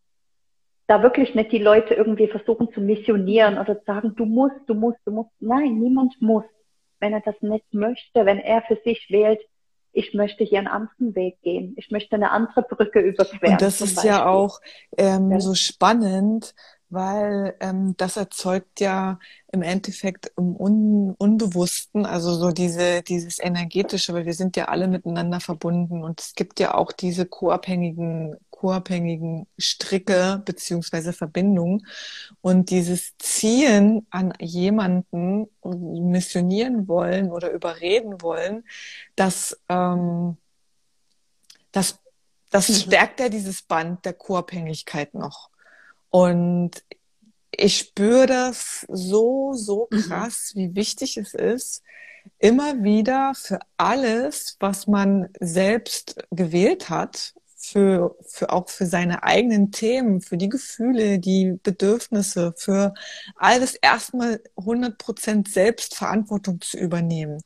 Da 0.87 1.01
wirklich 1.01 1.35
nicht 1.35 1.51
die 1.51 1.59
Leute 1.59 1.95
irgendwie 1.95 2.27
versuchen 2.27 2.71
zu 2.71 2.79
missionieren 2.79 3.57
oder 3.57 3.81
sagen, 3.85 4.15
du 4.15 4.25
musst, 4.25 4.61
du 4.67 4.75
musst, 4.75 4.99
du 5.05 5.11
musst. 5.11 5.31
Nein, 5.39 5.79
niemand 5.79 6.21
muss. 6.21 6.45
Wenn 6.99 7.13
er 7.13 7.21
das 7.21 7.39
nicht 7.41 7.73
möchte, 7.73 8.25
wenn 8.25 8.39
er 8.39 8.61
für 8.61 8.77
sich 8.83 9.07
wählt, 9.09 9.41
ich 9.95 10.13
möchte 10.13 10.43
hier 10.43 10.59
einen 10.59 10.67
anderen 10.67 11.15
Weg 11.15 11.41
gehen. 11.41 11.73
Ich 11.77 11.89
möchte 11.89 12.15
eine 12.15 12.31
andere 12.31 12.63
Brücke 12.63 12.99
überqueren. 12.99 13.53
Und 13.53 13.61
das 13.61 13.79
ist 13.79 13.95
Beispiel. 13.95 14.11
ja 14.11 14.27
auch 14.27 14.59
ähm, 14.97 15.31
ja. 15.31 15.39
so 15.39 15.55
spannend, 15.55 16.53
weil 16.89 17.55
ähm, 17.59 17.95
das 17.97 18.17
erzeugt 18.17 18.79
ja 18.79 19.19
im 19.51 19.61
Endeffekt 19.61 20.31
im 20.37 20.55
Un 20.55 21.15
Unbewussten, 21.17 22.05
also 22.05 22.33
so 22.35 22.51
diese, 22.51 23.01
dieses 23.01 23.39
energetische, 23.39 24.13
weil 24.13 24.25
wir 24.25 24.33
sind 24.33 24.55
ja 24.57 24.65
alle 24.65 24.87
miteinander 24.87 25.39
verbunden 25.39 26.03
und 26.03 26.21
es 26.21 26.35
gibt 26.35 26.59
ja 26.59 26.75
auch 26.75 26.91
diese 26.91 27.25
co-abhängigen, 27.25 28.37
co-abhängigen 28.49 29.47
Stricke 29.57 30.41
beziehungsweise 30.45 31.13
Verbindungen 31.13 31.85
und 32.41 32.69
dieses 32.69 33.17
Ziehen 33.17 34.07
an 34.09 34.33
jemanden 34.39 35.47
missionieren 35.63 36.87
wollen 36.87 37.31
oder 37.31 37.51
überreden 37.51 38.21
wollen, 38.21 38.63
das, 39.15 39.59
ähm, 39.69 40.37
das, 41.71 41.99
das 42.51 42.69
mhm. 42.69 42.73
stärkt 42.73 43.19
ja 43.19 43.29
dieses 43.29 43.61
Band 43.61 44.05
der 44.05 44.13
Co-Abhängigkeit 44.13 45.13
noch. 45.13 45.49
Und 46.09 46.83
ich 47.51 47.77
spüre 47.77 48.25
das 48.25 48.85
so, 48.89 49.53
so 49.53 49.87
mhm. 49.91 49.97
krass, 50.01 50.51
mhm. 50.53 50.59
wie 50.59 50.75
wichtig 50.75 51.17
es 51.17 51.33
ist, 51.33 51.83
immer 52.39 52.83
wieder 52.83 53.33
für 53.35 53.59
alles, 53.77 54.57
was 54.59 54.87
man 54.87 55.29
selbst 55.39 56.15
gewählt 56.31 56.89
hat, 56.89 57.33
für, 57.55 58.15
für 58.27 58.51
auch 58.51 58.69
für 58.69 58.85
seine 58.85 59.23
eigenen 59.23 59.71
Themen, 59.71 60.21
für 60.21 60.37
die 60.37 60.49
Gefühle, 60.49 61.19
die 61.19 61.57
Bedürfnisse, 61.63 62.53
für 62.57 62.93
alles 63.35 63.75
erstmal 63.75 64.41
100 64.57 64.97
Prozent 64.97 65.49
Selbstverantwortung 65.49 66.61
zu 66.61 66.77
übernehmen 66.77 67.41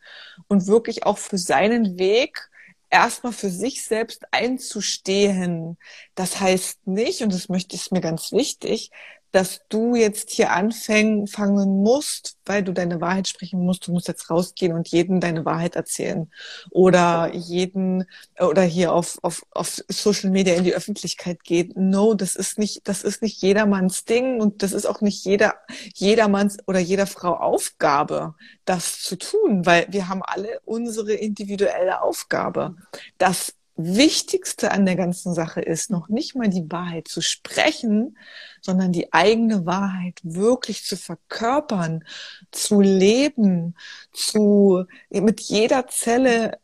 und 0.48 0.68
wirklich 0.68 1.06
auch 1.06 1.18
für 1.18 1.38
seinen 1.38 1.98
Weg 1.98 2.50
erstmal 2.90 3.34
für 3.34 3.50
sich 3.50 3.84
selbst 3.84 4.26
einzustehen. 4.32 5.78
Das 6.16 6.40
heißt 6.40 6.88
nicht, 6.88 7.22
und 7.22 7.34
das 7.34 7.50
möchte 7.50 7.76
ich 7.76 7.92
mir 7.92 8.02
ganz 8.02 8.32
wichtig, 8.32 8.92
dass 9.32 9.62
du 9.70 9.96
jetzt 9.96 10.32
hier 10.32 10.52
anfangen 10.52 11.28
fangen 11.28 11.82
musst, 11.82 12.38
weil 12.46 12.64
du 12.64 12.74
deine 12.74 13.00
Wahrheit 13.02 13.28
sprechen 13.28 13.60
musst. 13.60 13.88
Du 13.88 13.92
musst 13.92 14.08
jetzt 14.08 14.30
rausgehen 14.30 14.74
und 14.74 14.88
jedem 14.88 15.20
deine 15.20 15.46
Wahrheit 15.46 15.76
erzählen 15.76 16.32
oder 16.72 17.32
jeden 17.34 18.06
oder 18.40 18.64
hier 18.64 18.94
auf, 18.94 19.20
auf, 19.22 19.46
auf 19.52 19.82
Social 19.88 20.32
Media 20.32 20.56
in 20.56 20.64
die 20.64 20.74
Öffentlichkeit 20.74 21.44
gehen. 21.44 21.74
No, 21.76 22.14
das 22.14 22.36
ist 22.36 22.58
nicht, 22.58 22.88
das 22.88 23.04
ist 23.04 23.22
nicht 23.22 23.42
jedermanns 23.42 24.06
Ding 24.06 24.42
und 24.42 24.64
das 24.64 24.74
ist 24.74 24.86
auch 24.86 25.02
nicht 25.02 25.24
jeder, 25.26 25.56
jedermanns 25.94 26.58
oder 26.68 26.80
jeder 26.80 27.08
Frau 27.08 27.36
Aufgabe, 27.36 28.36
das 28.66 29.02
zu 29.02 29.18
tun, 29.18 29.66
weil 29.66 29.88
wir 29.90 30.10
haben 30.10 30.22
alle 30.24 30.60
unsere 30.66 31.14
individuelle 31.14 32.02
Aufgabe. 32.02 32.76
Das 33.18 33.54
Wichtigste 33.82 34.72
an 34.72 34.86
der 34.86 34.98
ganzen 34.98 35.34
Sache 35.34 35.62
ist, 35.62 35.90
noch 35.90 36.10
nicht 36.10 36.36
mal 36.36 36.50
die 36.50 36.70
Wahrheit 36.70 37.08
zu 37.08 37.22
sprechen, 37.22 38.18
sondern 38.60 38.92
die 38.92 39.14
eigene 39.14 39.66
Wahrheit 39.66 40.20
wirklich 40.22 40.84
zu 40.84 40.98
verkörpern, 40.98 42.04
zu 42.52 42.82
leben, 42.82 43.78
zu, 44.12 44.84
mit 45.10 45.40
jeder 45.40 45.88
Zelle 45.88 46.60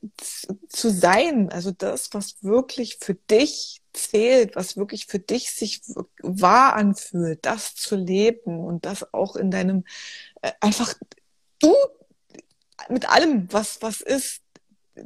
zu 0.68 0.90
sein. 0.90 1.50
Also 1.50 1.72
das, 1.72 2.14
was 2.14 2.44
wirklich 2.44 2.98
für 3.00 3.16
dich 3.16 3.82
zählt, 3.94 4.58
was 4.58 4.76
wirklich 4.76 5.06
für 5.06 5.20
dich 5.20 5.52
sich 5.52 5.84
wahr 6.22 6.76
anfühlt, 6.76 7.46
das 7.46 7.76
zu 7.76 7.96
leben 7.96 8.60
und 8.60 8.86
das 8.86 9.14
auch 9.14 9.38
in 9.38 9.52
deinem, 9.52 9.86
äh, 10.42 10.52
einfach 10.60 10.94
du 11.60 11.74
mit 12.90 13.10
allem, 13.10 13.48
was, 13.54 13.82
was 13.82 14.02
ist, 14.02 14.42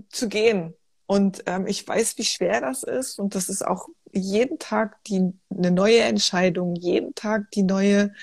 zu 0.09 0.27
gehen 0.27 0.73
und 1.09 1.41
ähm, 1.47 1.65
ich 1.65 1.87
weiß, 1.87 2.19
wie 2.19 2.23
schwer 2.23 2.61
das 2.61 2.83
ist. 2.83 3.17
Und 3.17 3.33
das 3.33 3.49
ist 3.49 3.65
auch 3.65 3.87
jeden 4.13 4.59
Tag 4.59 5.03
die, 5.05 5.33
eine 5.49 5.71
neue 5.71 6.01
Entscheidung, 6.01 6.75
jeden 6.75 7.15
Tag 7.15 7.49
die 7.49 7.63
neue, 7.63 8.13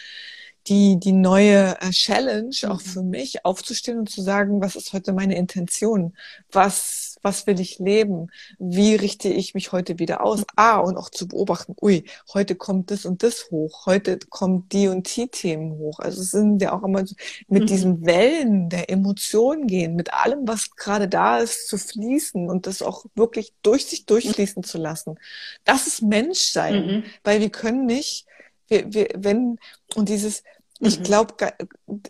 die, 0.68 0.96
die 1.00 1.10
neue 1.10 1.76
äh, 1.80 1.90
Challenge 1.90 2.54
mhm. 2.62 2.68
auch 2.70 2.80
für 2.80 3.02
mich, 3.02 3.44
aufzustehen 3.44 3.98
und 3.98 4.08
zu 4.08 4.22
sagen, 4.22 4.60
was 4.60 4.76
ist 4.76 4.92
heute 4.92 5.12
meine 5.12 5.34
Intention? 5.34 6.16
Was, 6.52 7.05
was 7.22 7.46
will 7.46 7.60
ich 7.60 7.78
leben? 7.78 8.30
Wie 8.58 8.94
richte 8.94 9.28
ich 9.28 9.54
mich 9.54 9.72
heute 9.72 9.98
wieder 9.98 10.24
aus? 10.24 10.44
Ah, 10.56 10.78
und 10.78 10.96
auch 10.96 11.10
zu 11.10 11.28
beobachten, 11.28 11.74
ui, 11.80 12.04
heute 12.32 12.54
kommt 12.54 12.90
das 12.90 13.04
und 13.04 13.22
das 13.22 13.50
hoch, 13.50 13.86
heute 13.86 14.18
kommt 14.18 14.72
die 14.72 14.88
und 14.88 15.14
die 15.16 15.28
Themen 15.28 15.78
hoch. 15.78 15.98
Also 15.98 16.22
es 16.22 16.30
sind 16.30 16.60
ja 16.62 16.72
auch 16.72 16.82
immer 16.82 17.04
mit 17.48 17.62
mhm. 17.62 17.66
diesen 17.66 18.06
Wellen 18.06 18.68
der 18.68 18.90
Emotionen 18.90 19.66
gehen, 19.66 19.96
mit 19.96 20.12
allem, 20.12 20.46
was 20.46 20.70
gerade 20.70 21.08
da 21.08 21.38
ist, 21.38 21.68
zu 21.68 21.78
fließen 21.78 22.48
und 22.48 22.66
das 22.66 22.82
auch 22.82 23.04
wirklich 23.14 23.54
durch 23.62 23.86
sich 23.86 24.06
durchfließen 24.06 24.62
zu 24.62 24.78
lassen. 24.78 25.18
Das 25.64 25.86
ist 25.86 26.02
Menschsein, 26.02 26.86
mhm. 26.86 27.04
weil 27.24 27.40
wir 27.40 27.50
können 27.50 27.86
nicht, 27.86 28.26
wir, 28.68 28.92
wir, 28.92 29.08
wenn, 29.16 29.58
und 29.94 30.08
dieses, 30.08 30.42
mhm. 30.80 30.88
ich 30.88 31.02
glaube, 31.02 31.34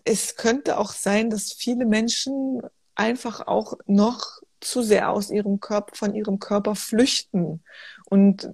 es 0.04 0.36
könnte 0.36 0.78
auch 0.78 0.92
sein, 0.92 1.30
dass 1.30 1.52
viele 1.52 1.86
Menschen 1.86 2.62
einfach 2.94 3.46
auch 3.46 3.74
noch 3.86 4.40
zu 4.60 4.82
sehr 4.82 5.10
aus 5.10 5.30
ihrem 5.30 5.60
Körper, 5.60 5.94
von 5.94 6.14
ihrem 6.14 6.38
Körper 6.38 6.74
flüchten 6.74 7.62
und, 8.08 8.48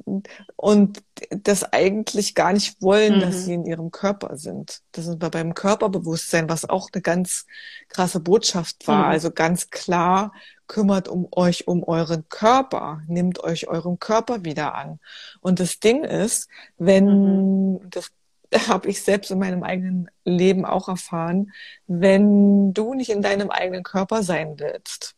und 0.57 1.03
das 1.31 1.73
eigentlich 1.73 2.35
gar 2.35 2.53
nicht 2.53 2.81
wollen, 2.81 3.17
mhm. 3.17 3.21
dass 3.21 3.45
sie 3.45 3.55
in 3.55 3.67
ihrem 3.67 3.91
Körper 3.91 4.37
sind. 4.37 4.81
Das 4.93 5.07
ist 5.07 5.19
beim 5.19 5.55
Körperbewusstsein, 5.55 6.49
was 6.49 6.69
auch 6.69 6.89
eine 6.93 7.03
ganz 7.03 7.47
krasse 7.89 8.21
Botschaft 8.21 8.89
war. 8.89 9.07
Mhm. 9.07 9.11
Also 9.11 9.31
ganz 9.31 9.71
klar, 9.71 10.33
kümmert 10.67 11.09
um 11.09 11.29
euch 11.33 11.69
um 11.69 11.85
euren 11.85 12.29
Körper, 12.31 13.03
nehmt 13.07 13.45
euch 13.45 13.69
euren 13.69 13.99
Körper 13.99 14.45
wieder 14.45 14.75
an. 14.75 15.01
Und 15.41 15.61
das 15.61 15.81
Ding 15.81 16.03
ist, 16.05 16.49
wenn, 16.79 17.75
mhm. 17.75 17.91
das 17.91 18.11
habe 18.69 18.89
ich 18.89 19.03
selbst 19.03 19.31
in 19.31 19.39
meinem 19.39 19.63
eigenen 19.63 20.11
Leben 20.25 20.65
auch 20.65 20.89
erfahren, 20.89 21.53
wenn 21.87 22.73
du 22.73 22.95
nicht 22.95 23.11
in 23.11 23.23
deinem 23.23 23.51
eigenen 23.51 23.83
Körper 23.83 24.23
sein 24.23 24.59
willst, 24.59 25.15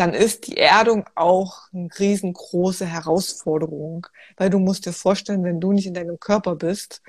dann 0.00 0.14
ist 0.14 0.46
die 0.46 0.56
Erdung 0.56 1.04
auch 1.14 1.68
eine 1.74 1.90
riesengroße 1.98 2.86
Herausforderung, 2.86 4.06
weil 4.38 4.48
du 4.48 4.58
musst 4.58 4.86
dir 4.86 4.94
vorstellen, 4.94 5.44
wenn 5.44 5.60
du 5.60 5.72
nicht 5.72 5.86
in 5.86 5.92
deinem 5.92 6.18
Körper 6.18 6.56
bist, 6.56 7.02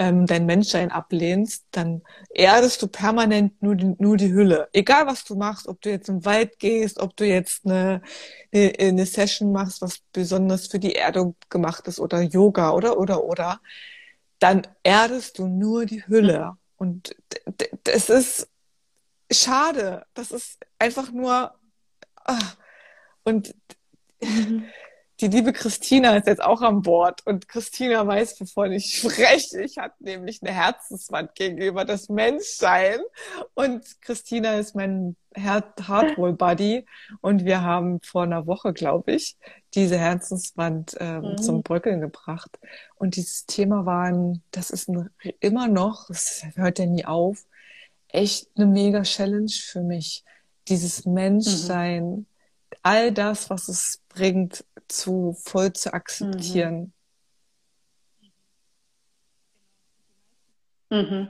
ähm, 0.00 0.26
dein 0.26 0.44
Menschsein 0.44 0.90
ablehnst, 0.90 1.66
dann 1.70 2.02
erdest 2.30 2.82
du 2.82 2.88
permanent 2.88 3.62
nur 3.62 3.76
die, 3.76 3.94
nur 3.98 4.16
die 4.16 4.32
Hülle. 4.32 4.68
Egal 4.72 5.06
was 5.06 5.24
du 5.24 5.36
machst, 5.36 5.68
ob 5.68 5.80
du 5.80 5.90
jetzt 5.90 6.08
im 6.08 6.24
Wald 6.24 6.58
gehst, 6.58 6.98
ob 7.00 7.16
du 7.16 7.24
jetzt 7.24 7.66
eine, 7.66 8.02
eine, 8.52 8.72
eine 8.80 9.06
Session 9.06 9.52
machst, 9.52 9.80
was 9.80 10.00
besonders 10.12 10.66
für 10.66 10.80
die 10.80 10.96
Erdung 10.96 11.36
gemacht 11.50 11.86
ist 11.86 12.00
oder 12.00 12.20
Yoga 12.22 12.72
oder 12.72 12.98
oder 12.98 13.22
oder, 13.22 13.60
dann 14.40 14.66
erdest 14.82 15.38
du 15.38 15.46
nur 15.46 15.86
die 15.86 16.04
Hülle. 16.08 16.56
Und 16.76 17.14
das 17.84 18.10
ist 18.10 18.48
schade. 19.30 20.04
Das 20.14 20.32
ist 20.32 20.58
einfach 20.80 21.12
nur. 21.12 21.54
Und 23.24 23.54
mhm. 24.22 24.64
die 25.20 25.28
liebe 25.28 25.52
Christina 25.52 26.16
ist 26.16 26.26
jetzt 26.26 26.42
auch 26.42 26.60
an 26.60 26.82
Bord 26.82 27.26
und 27.26 27.48
Christina 27.48 28.06
weiß, 28.06 28.40
wovon 28.40 28.72
ich 28.72 28.98
spreche. 28.98 29.62
Ich 29.62 29.78
habe 29.78 29.94
nämlich 30.00 30.42
eine 30.42 30.52
Herzenswand 30.52 31.34
gegenüber 31.34 31.84
das 31.84 32.08
Menschsein 32.08 33.00
und 33.54 33.84
Christina 34.02 34.54
ist 34.54 34.74
mein 34.74 35.16
Hardroll-Buddy 35.36 36.86
und 37.20 37.44
wir 37.44 37.62
haben 37.62 38.00
vor 38.02 38.22
einer 38.22 38.46
Woche, 38.46 38.72
glaube 38.72 39.12
ich, 39.12 39.36
diese 39.74 39.98
Herzenswand 39.98 40.96
ähm, 41.00 41.22
mhm. 41.22 41.38
zum 41.38 41.62
Bröckeln 41.62 42.00
gebracht. 42.00 42.58
Und 42.94 43.16
dieses 43.16 43.46
Thema 43.46 43.86
war, 43.86 44.04
ein, 44.04 44.42
das 44.52 44.70
ist 44.70 44.88
ein, 44.88 45.10
immer 45.40 45.66
noch, 45.66 46.10
es 46.10 46.44
hört 46.54 46.78
ja 46.78 46.86
nie 46.86 47.04
auf, 47.04 47.46
echt 48.08 48.48
eine 48.54 48.66
mega 48.66 49.02
Challenge 49.02 49.50
für 49.50 49.80
mich 49.80 50.24
dieses 50.68 51.06
Menschsein, 51.06 52.04
mhm. 52.04 52.26
all 52.82 53.12
das, 53.12 53.50
was 53.50 53.68
es 53.68 54.02
bringt, 54.08 54.64
zu 54.88 55.36
voll 55.42 55.72
zu 55.72 55.92
akzeptieren. 55.92 56.92
Mhm. 60.90 60.98
Mhm. 61.00 61.28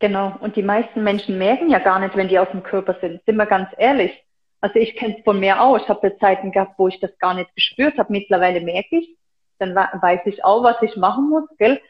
Genau. 0.00 0.36
Und 0.40 0.56
die 0.56 0.62
meisten 0.62 1.02
Menschen 1.02 1.38
merken 1.38 1.70
ja 1.70 1.78
gar 1.78 1.98
nicht, 1.98 2.16
wenn 2.16 2.28
die 2.28 2.38
aus 2.38 2.50
dem 2.50 2.62
Körper 2.62 2.96
sind. 3.00 3.22
Sind 3.24 3.36
wir 3.36 3.46
ganz 3.46 3.68
ehrlich. 3.78 4.12
Also 4.60 4.78
ich 4.78 4.96
kenne 4.96 5.16
es 5.18 5.24
von 5.24 5.40
mir 5.40 5.60
auch. 5.60 5.76
Ich 5.76 5.88
habe 5.88 6.16
Zeiten 6.18 6.52
gehabt, 6.52 6.78
wo 6.78 6.88
ich 6.88 7.00
das 7.00 7.16
gar 7.18 7.34
nicht 7.34 7.54
gespürt 7.54 7.98
habe. 7.98 8.12
Mittlerweile 8.12 8.60
merke 8.60 8.98
ich. 8.98 9.16
Dann 9.58 9.74
weiß 9.74 10.20
ich 10.26 10.44
auch, 10.44 10.62
was 10.62 10.80
ich 10.82 10.96
machen 10.96 11.30
muss, 11.30 11.48
gell? 11.58 11.80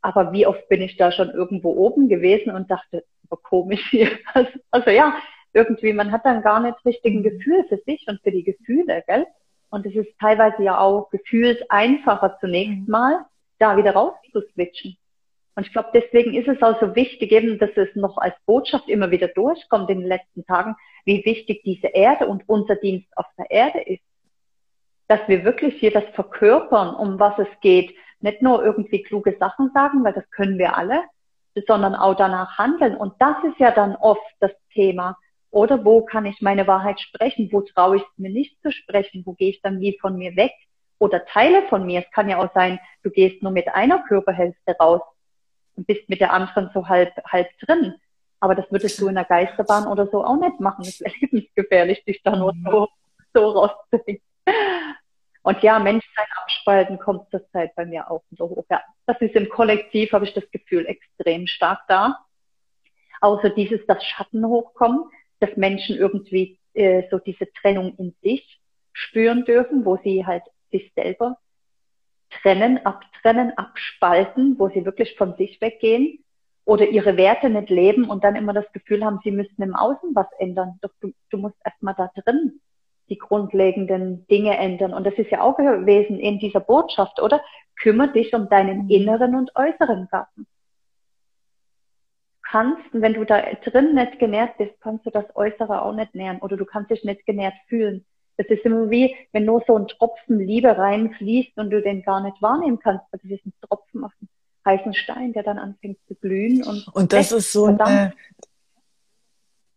Aber 0.00 0.32
wie 0.32 0.46
oft 0.46 0.68
bin 0.68 0.80
ich 0.80 0.96
da 0.96 1.10
schon 1.10 1.30
irgendwo 1.30 1.72
oben 1.72 2.08
gewesen 2.08 2.52
und 2.52 2.70
dachte, 2.70 3.04
aber 3.28 3.40
komisch 3.42 3.84
hier. 3.90 4.10
Also, 4.34 4.50
also 4.70 4.90
ja, 4.90 5.16
irgendwie, 5.56 5.92
man 5.92 6.12
hat 6.12 6.24
dann 6.24 6.42
gar 6.42 6.60
nicht 6.60 6.76
richtig 6.84 7.14
ein 7.14 7.22
Gefühl 7.22 7.64
für 7.68 7.78
sich 7.86 8.06
und 8.06 8.20
für 8.22 8.30
die 8.30 8.44
Gefühle, 8.44 9.02
gell? 9.06 9.26
Und 9.70 9.84
es 9.86 9.94
ist 9.94 10.16
teilweise 10.20 10.62
ja 10.62 10.78
auch 10.78 11.10
gefühlt 11.10 11.64
einfacher 11.70 12.36
zunächst 12.40 12.86
mal, 12.86 13.24
da 13.58 13.76
wieder 13.76 13.94
rauszuswitchen. 13.94 14.96
Und 15.56 15.66
ich 15.66 15.72
glaube, 15.72 15.88
deswegen 15.94 16.34
ist 16.34 16.48
es 16.48 16.62
auch 16.62 16.78
so 16.80 16.94
wichtig, 16.94 17.32
eben, 17.32 17.58
dass 17.58 17.70
es 17.76 17.88
noch 17.96 18.18
als 18.18 18.34
Botschaft 18.44 18.88
immer 18.88 19.10
wieder 19.10 19.28
durchkommt 19.28 19.88
in 19.88 20.00
den 20.00 20.08
letzten 20.08 20.44
Tagen, 20.44 20.76
wie 21.06 21.24
wichtig 21.24 21.62
diese 21.64 21.88
Erde 21.88 22.26
und 22.26 22.46
unser 22.46 22.76
Dienst 22.76 23.08
auf 23.16 23.24
der 23.38 23.50
Erde 23.50 23.80
ist. 23.80 24.02
Dass 25.08 25.20
wir 25.26 25.44
wirklich 25.44 25.74
hier 25.76 25.92
das 25.92 26.04
verkörpern, 26.14 26.94
um 26.94 27.18
was 27.18 27.38
es 27.38 27.48
geht. 27.62 27.94
Nicht 28.20 28.42
nur 28.42 28.62
irgendwie 28.62 29.02
kluge 29.02 29.34
Sachen 29.40 29.70
sagen, 29.72 30.04
weil 30.04 30.12
das 30.12 30.30
können 30.30 30.58
wir 30.58 30.76
alle, 30.76 31.04
sondern 31.66 31.94
auch 31.94 32.14
danach 32.14 32.58
handeln. 32.58 32.94
Und 32.94 33.14
das 33.18 33.36
ist 33.44 33.58
ja 33.58 33.70
dann 33.70 33.96
oft 33.96 34.20
das 34.40 34.52
Thema, 34.74 35.16
oder 35.56 35.86
wo 35.86 36.04
kann 36.04 36.26
ich 36.26 36.42
meine 36.42 36.66
Wahrheit 36.66 37.00
sprechen? 37.00 37.48
Wo 37.50 37.62
traue 37.62 37.96
ich 37.96 38.02
es 38.02 38.18
mir 38.18 38.28
nicht 38.28 38.60
zu 38.60 38.70
sprechen? 38.70 39.22
Wo 39.24 39.32
gehe 39.32 39.48
ich 39.48 39.62
dann 39.62 39.80
wie 39.80 39.98
von 39.98 40.16
mir 40.18 40.36
weg? 40.36 40.52
Oder 40.98 41.24
Teile 41.24 41.62
von 41.68 41.86
mir. 41.86 42.00
Es 42.00 42.10
kann 42.10 42.28
ja 42.28 42.36
auch 42.36 42.52
sein, 42.52 42.78
du 43.02 43.10
gehst 43.10 43.42
nur 43.42 43.52
mit 43.52 43.68
einer 43.68 44.00
Körperhälfte 44.00 44.76
raus 44.78 45.00
und 45.74 45.86
bist 45.86 46.10
mit 46.10 46.20
der 46.20 46.34
anderen 46.34 46.70
so 46.74 46.88
halb, 46.88 47.10
halb 47.24 47.48
drin. 47.60 47.94
Aber 48.38 48.54
das 48.54 48.70
würdest 48.70 49.00
du 49.00 49.08
in 49.08 49.14
der 49.14 49.24
Geisterbahn 49.24 49.86
oder 49.86 50.06
so 50.08 50.22
auch 50.22 50.36
nicht 50.38 50.60
machen. 50.60 50.82
Es 50.82 51.00
wäre 51.00 51.14
lebensgefährlich, 51.22 52.04
dich 52.04 52.22
da 52.22 52.36
nur 52.36 52.52
so, 52.62 52.88
so 53.32 53.48
rauszubringen. 53.48 54.20
Und 55.42 55.62
ja, 55.62 55.78
Menschsein 55.78 56.26
abspalten 56.42 56.98
kommt 56.98 57.30
zurzeit 57.30 57.74
bei 57.74 57.86
mir 57.86 58.10
auch 58.10 58.24
so 58.32 58.50
hoch. 58.50 58.64
Ja, 58.70 58.82
das 59.06 59.18
ist 59.22 59.34
im 59.34 59.48
Kollektiv, 59.48 60.12
habe 60.12 60.26
ich 60.26 60.34
das 60.34 60.50
Gefühl, 60.50 60.84
extrem 60.84 61.46
stark 61.46 61.80
da. 61.88 62.18
Außer 63.22 63.48
dieses, 63.48 63.80
das 63.86 64.04
Schatten 64.04 64.44
hochkommen 64.44 65.04
dass 65.40 65.56
Menschen 65.56 65.96
irgendwie 65.96 66.58
äh, 66.74 67.04
so 67.10 67.18
diese 67.18 67.50
Trennung 67.60 67.94
in 67.96 68.14
sich 68.22 68.60
spüren 68.92 69.44
dürfen, 69.44 69.84
wo 69.84 69.98
sie 70.02 70.26
halt 70.26 70.42
sich 70.70 70.92
selber 70.94 71.38
trennen, 72.42 72.84
abtrennen, 72.84 73.56
abspalten, 73.56 74.58
wo 74.58 74.68
sie 74.68 74.84
wirklich 74.84 75.16
von 75.16 75.36
sich 75.36 75.60
weggehen 75.60 76.24
oder 76.64 76.88
ihre 76.88 77.16
Werte 77.16 77.48
nicht 77.48 77.70
leben 77.70 78.08
und 78.10 78.24
dann 78.24 78.36
immer 78.36 78.52
das 78.52 78.70
Gefühl 78.72 79.04
haben, 79.04 79.20
sie 79.22 79.30
müssten 79.30 79.62
im 79.62 79.74
Außen 79.74 80.14
was 80.14 80.26
ändern. 80.38 80.78
Doch 80.82 80.90
du, 81.00 81.12
du 81.30 81.38
musst 81.38 81.56
erstmal 81.64 81.94
da 81.94 82.10
drin 82.22 82.60
die 83.08 83.18
grundlegenden 83.18 84.26
Dinge 84.26 84.56
ändern. 84.56 84.92
Und 84.92 85.04
das 85.04 85.14
ist 85.14 85.30
ja 85.30 85.40
auch 85.40 85.56
gewesen 85.56 86.18
in 86.18 86.40
dieser 86.40 86.60
Botschaft, 86.60 87.22
oder? 87.22 87.40
Kümmer 87.80 88.08
dich 88.08 88.34
um 88.34 88.48
deinen 88.48 88.84
mhm. 88.84 88.90
inneren 88.90 89.34
und 89.36 89.54
äußeren 89.54 90.08
Garten 90.10 90.46
kannst, 92.50 92.82
wenn 92.92 93.14
du 93.14 93.24
da 93.24 93.42
drin 93.64 93.94
nicht 93.94 94.18
genährt 94.18 94.56
bist, 94.58 94.72
kannst 94.80 95.06
du 95.06 95.10
das 95.10 95.24
Äußere 95.34 95.82
auch 95.82 95.94
nicht 95.94 96.14
nähren 96.14 96.38
oder 96.38 96.56
du 96.56 96.64
kannst 96.64 96.90
dich 96.90 97.04
nicht 97.04 97.26
genährt 97.26 97.54
fühlen. 97.68 98.04
Das 98.36 98.46
ist 98.48 98.64
immer 98.64 98.90
wie, 98.90 99.14
wenn 99.32 99.44
nur 99.44 99.64
so 99.66 99.76
ein 99.76 99.88
Tropfen 99.88 100.38
Liebe 100.38 100.76
reinfließt 100.76 101.56
und 101.56 101.70
du 101.70 101.80
den 101.80 102.02
gar 102.02 102.20
nicht 102.20 102.40
wahrnehmen 102.42 102.78
kannst. 102.78 103.04
Das 103.10 103.22
ist 103.24 103.46
ein 103.46 103.52
Tropfen 103.62 104.04
auf 104.04 104.12
dem 104.20 104.28
heißen 104.66 104.94
Stein, 104.94 105.32
der 105.32 105.42
dann 105.42 105.58
anfängt 105.58 105.98
zu 106.06 106.14
glühen. 106.14 106.62
Und, 106.62 106.88
und 106.88 107.12
das 107.12 107.32
ist 107.32 107.52
so 107.52 107.66
eine, 107.66 108.12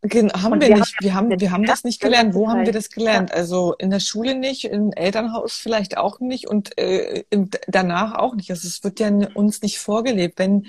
haben 0.01 0.61
wir, 0.61 0.69
wir, 0.69 0.77
nicht. 0.77 0.95
wir 1.01 1.13
haben, 1.13 1.39
wir 1.39 1.51
haben 1.51 1.65
das 1.65 1.83
nicht 1.83 2.01
gelernt. 2.01 2.33
Wo 2.33 2.49
haben 2.49 2.65
wir 2.65 2.71
das 2.71 2.89
gelernt? 2.89 3.33
Also 3.33 3.75
in 3.77 3.89
der 3.89 3.99
Schule 3.99 4.35
nicht, 4.35 4.65
im 4.65 4.91
Elternhaus 4.93 5.53
vielleicht 5.53 5.97
auch 5.97 6.19
nicht 6.19 6.47
und 6.47 6.77
äh, 6.77 7.23
danach 7.67 8.15
auch 8.15 8.35
nicht. 8.35 8.49
Also 8.49 8.67
es 8.67 8.83
wird 8.83 8.99
ja 8.99 9.09
uns 9.33 9.61
nicht 9.61 9.79
vorgelebt. 9.79 10.39
Wenn 10.39 10.67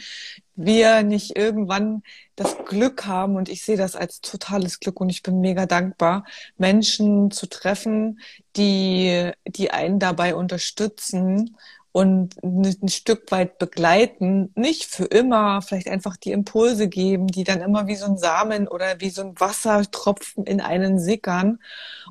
wir 0.65 1.03
nicht 1.03 1.37
irgendwann 1.37 2.03
das 2.37 2.57
Glück 2.67 3.07
haben, 3.07 3.37
und 3.37 3.49
ich 3.49 3.65
sehe 3.65 3.77
das 3.77 3.97
als 3.97 4.21
totales 4.21 4.81
Glück 4.81 5.01
und 5.01 5.11
ich 5.11 5.23
bin 5.23 5.41
mega 5.41 5.67
dankbar, 5.67 6.25
Menschen 6.57 7.31
zu 7.31 7.49
treffen, 7.49 8.21
die, 8.57 9.31
die 9.47 9.71
einen 9.71 9.99
dabei 9.99 10.35
unterstützen 10.35 11.57
und 11.93 12.37
ein 12.43 12.89
Stück 12.89 13.33
weit 13.33 13.59
begleiten, 13.59 14.53
nicht 14.55 14.85
für 14.85 15.07
immer, 15.07 15.61
vielleicht 15.61 15.89
einfach 15.89 16.17
die 16.17 16.31
Impulse 16.31 16.89
geben, 16.89 17.27
die 17.27 17.43
dann 17.43 17.63
immer 17.63 17.89
wie 17.89 17.97
so 17.97 18.07
ein 18.07 18.17
Samen 18.17 18.69
oder 18.69 19.01
wie 19.01 19.11
so 19.11 19.23
ein 19.23 19.39
Wassertropfen 19.41 20.45
in 20.45 20.61
einen 20.61 21.01
sickern. 21.01 21.59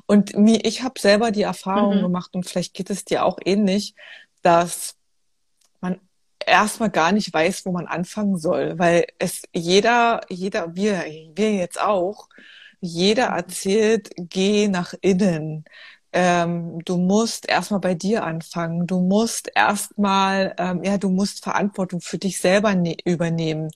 Und 0.06 0.36
mir, 0.36 0.64
ich 0.64 0.82
habe 0.82 1.00
selber 1.00 1.30
die 1.30 1.42
Erfahrung 1.42 1.98
mhm. 1.98 2.02
gemacht 2.02 2.34
und 2.34 2.46
vielleicht 2.46 2.74
geht 2.74 2.90
es 2.90 3.06
dir 3.06 3.24
auch 3.24 3.38
ähnlich, 3.42 3.94
dass 4.42 4.96
erstmal 6.46 6.90
gar 6.90 7.12
nicht 7.12 7.32
weiß, 7.32 7.66
wo 7.66 7.72
man 7.72 7.86
anfangen 7.86 8.38
soll, 8.38 8.78
weil 8.78 9.06
es 9.18 9.42
jeder, 9.54 10.20
jeder, 10.28 10.74
wir, 10.74 11.04
wir 11.34 11.52
jetzt 11.54 11.80
auch, 11.80 12.28
jeder 12.80 13.26
erzählt, 13.26 14.10
geh 14.16 14.68
nach 14.68 14.94
innen. 15.00 15.64
Ähm, 16.12 16.80
du 16.84 16.96
musst 16.96 17.48
erstmal 17.48 17.80
bei 17.80 17.94
dir 17.94 18.24
anfangen. 18.24 18.86
Du 18.86 19.00
musst 19.00 19.50
erstmal, 19.54 20.54
ähm, 20.58 20.82
ja, 20.84 20.98
du 20.98 21.10
musst 21.10 21.44
Verantwortung 21.44 22.00
für 22.00 22.18
dich 22.18 22.40
selber 22.40 22.74
ne 22.74 22.96
übernehmen. 23.04 23.70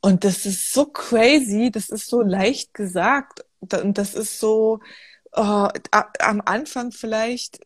Und 0.00 0.24
das 0.24 0.46
ist 0.46 0.72
so 0.72 0.86
crazy, 0.86 1.70
das 1.72 1.88
ist 1.90 2.08
so 2.08 2.22
leicht 2.22 2.74
gesagt. 2.74 3.44
Und 3.60 3.98
das 3.98 4.14
ist 4.14 4.38
so, 4.38 4.80
oh, 5.32 5.68
am 6.20 6.42
Anfang 6.44 6.92
vielleicht 6.92 7.60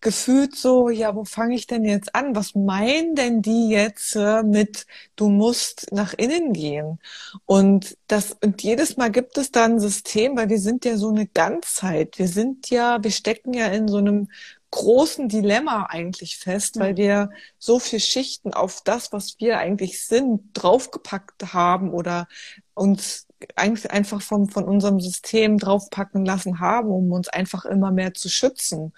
gefühlt 0.00 0.54
so, 0.56 0.90
ja, 0.90 1.14
wo 1.14 1.24
fange 1.24 1.54
ich 1.54 1.66
denn 1.66 1.84
jetzt 1.84 2.14
an? 2.14 2.36
Was 2.36 2.54
meinen 2.54 3.14
denn 3.14 3.42
die 3.42 3.70
jetzt 3.70 4.16
mit, 4.44 4.86
du 5.16 5.28
musst 5.28 5.92
nach 5.92 6.14
innen 6.14 6.52
gehen? 6.52 6.98
Und 7.44 7.96
das, 8.06 8.36
und 8.42 8.62
jedes 8.62 8.96
Mal 8.96 9.10
gibt 9.10 9.38
es 9.38 9.50
da 9.50 9.64
ein 9.64 9.80
System, 9.80 10.36
weil 10.36 10.48
wir 10.48 10.60
sind 10.60 10.84
ja 10.84 10.96
so 10.96 11.08
eine 11.08 11.26
Ganzheit. 11.26 12.18
Wir 12.18 12.28
sind 12.28 12.70
ja, 12.70 13.02
wir 13.02 13.10
stecken 13.10 13.54
ja 13.54 13.66
in 13.66 13.88
so 13.88 13.98
einem 13.98 14.28
großen 14.70 15.28
Dilemma 15.28 15.86
eigentlich 15.88 16.38
fest, 16.38 16.78
weil 16.78 16.92
mhm. 16.92 16.96
wir 16.98 17.30
so 17.58 17.78
viel 17.78 18.00
Schichten 18.00 18.52
auf 18.52 18.82
das, 18.84 19.12
was 19.12 19.36
wir 19.38 19.58
eigentlich 19.58 20.04
sind, 20.04 20.42
draufgepackt 20.52 21.54
haben 21.54 21.92
oder 21.92 22.28
uns 22.74 23.26
eigentlich 23.54 23.90
einfach 23.90 24.22
vom, 24.22 24.48
von 24.48 24.64
unserem 24.64 25.00
System 25.00 25.58
draufpacken 25.58 26.24
lassen 26.24 26.60
haben, 26.60 26.88
um 26.88 27.12
uns 27.12 27.28
einfach 27.28 27.64
immer 27.64 27.90
mehr 27.90 28.14
zu 28.14 28.28
schützen. 28.28 28.92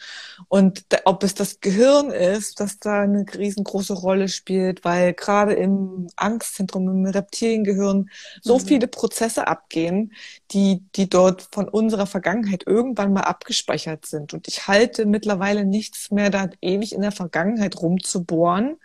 Und 0.48 0.84
ob 1.04 1.24
es 1.24 1.34
das 1.34 1.60
Gehirn 1.60 2.10
ist, 2.10 2.60
das 2.60 2.78
da 2.78 3.00
eine 3.00 3.24
riesengroße 3.32 3.94
Rolle 3.94 4.28
spielt, 4.28 4.84
weil 4.84 5.14
gerade 5.14 5.54
im 5.54 6.08
Angstzentrum, 6.16 6.88
im 6.88 7.06
Reptiliengehirn 7.06 8.10
so 8.40 8.58
mhm. 8.58 8.62
viele 8.62 8.86
Prozesse 8.86 9.48
abgehen, 9.48 10.12
die, 10.52 10.84
die 10.94 11.08
dort 11.08 11.48
von 11.52 11.68
unserer 11.68 12.06
Vergangenheit 12.06 12.64
irgendwann 12.66 13.12
mal 13.12 13.22
abgespeichert 13.22 14.06
sind. 14.06 14.34
Und 14.34 14.46
ich 14.46 14.68
halte 14.68 15.06
mittlerweile 15.06 15.64
nichts 15.64 16.10
mehr 16.10 16.30
da 16.30 16.48
ewig 16.60 16.94
in 16.94 17.02
der 17.02 17.12
Vergangenheit 17.12 17.80
rumzubohren, 17.80 18.76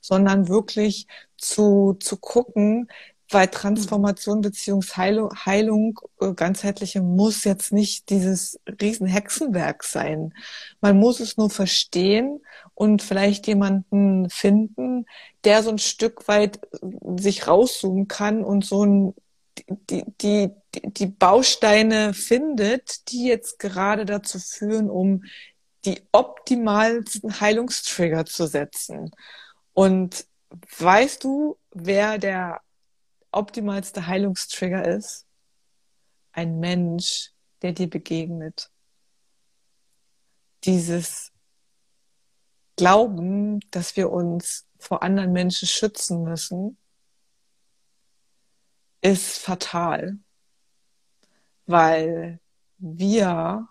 sondern 0.00 0.48
wirklich 0.48 1.06
zu, 1.40 1.96
zu 2.00 2.16
gucken, 2.18 2.88
weil 3.32 3.48
Transformation 3.48 4.40
beziehungsweise 4.40 4.96
Heilung, 4.96 5.30
Heilung 5.44 6.00
äh, 6.20 6.32
ganzheitliche 6.32 7.02
muss 7.02 7.44
jetzt 7.44 7.72
nicht 7.72 8.10
dieses 8.10 8.60
riesen 8.80 9.06
Hexenwerk 9.06 9.84
sein. 9.84 10.34
Man 10.80 10.98
muss 10.98 11.20
es 11.20 11.36
nur 11.36 11.50
verstehen 11.50 12.40
und 12.74 13.02
vielleicht 13.02 13.46
jemanden 13.46 14.28
finden, 14.30 15.06
der 15.44 15.62
so 15.62 15.70
ein 15.70 15.78
Stück 15.78 16.28
weit 16.28 16.60
äh, 16.72 17.20
sich 17.20 17.46
rauszoomen 17.46 18.08
kann 18.08 18.44
und 18.44 18.64
so 18.64 18.84
ein 18.84 19.14
die, 19.68 20.04
die, 20.20 20.50
die 20.74 21.06
Bausteine 21.06 22.14
findet, 22.14 23.10
die 23.10 23.26
jetzt 23.26 23.58
gerade 23.58 24.06
dazu 24.06 24.38
führen, 24.38 24.88
um 24.88 25.24
die 25.84 26.02
optimalsten 26.12 27.40
Heilungstrigger 27.40 28.24
zu 28.26 28.46
setzen. 28.46 29.10
Und 29.72 30.26
weißt 30.78 31.24
du, 31.24 31.56
wer 31.72 32.18
der 32.18 32.60
optimalste 33.32 34.06
Heilungstrigger 34.06 34.86
ist? 34.86 35.26
Ein 36.32 36.60
Mensch, 36.60 37.32
der 37.62 37.72
dir 37.72 37.88
begegnet. 37.88 38.70
Dieses 40.64 41.32
Glauben, 42.76 43.60
dass 43.70 43.96
wir 43.96 44.10
uns 44.10 44.66
vor 44.78 45.02
anderen 45.02 45.32
Menschen 45.32 45.68
schützen 45.68 46.22
müssen, 46.22 46.78
ist 49.02 49.38
fatal, 49.38 50.18
weil 51.66 52.40
wir, 52.78 53.68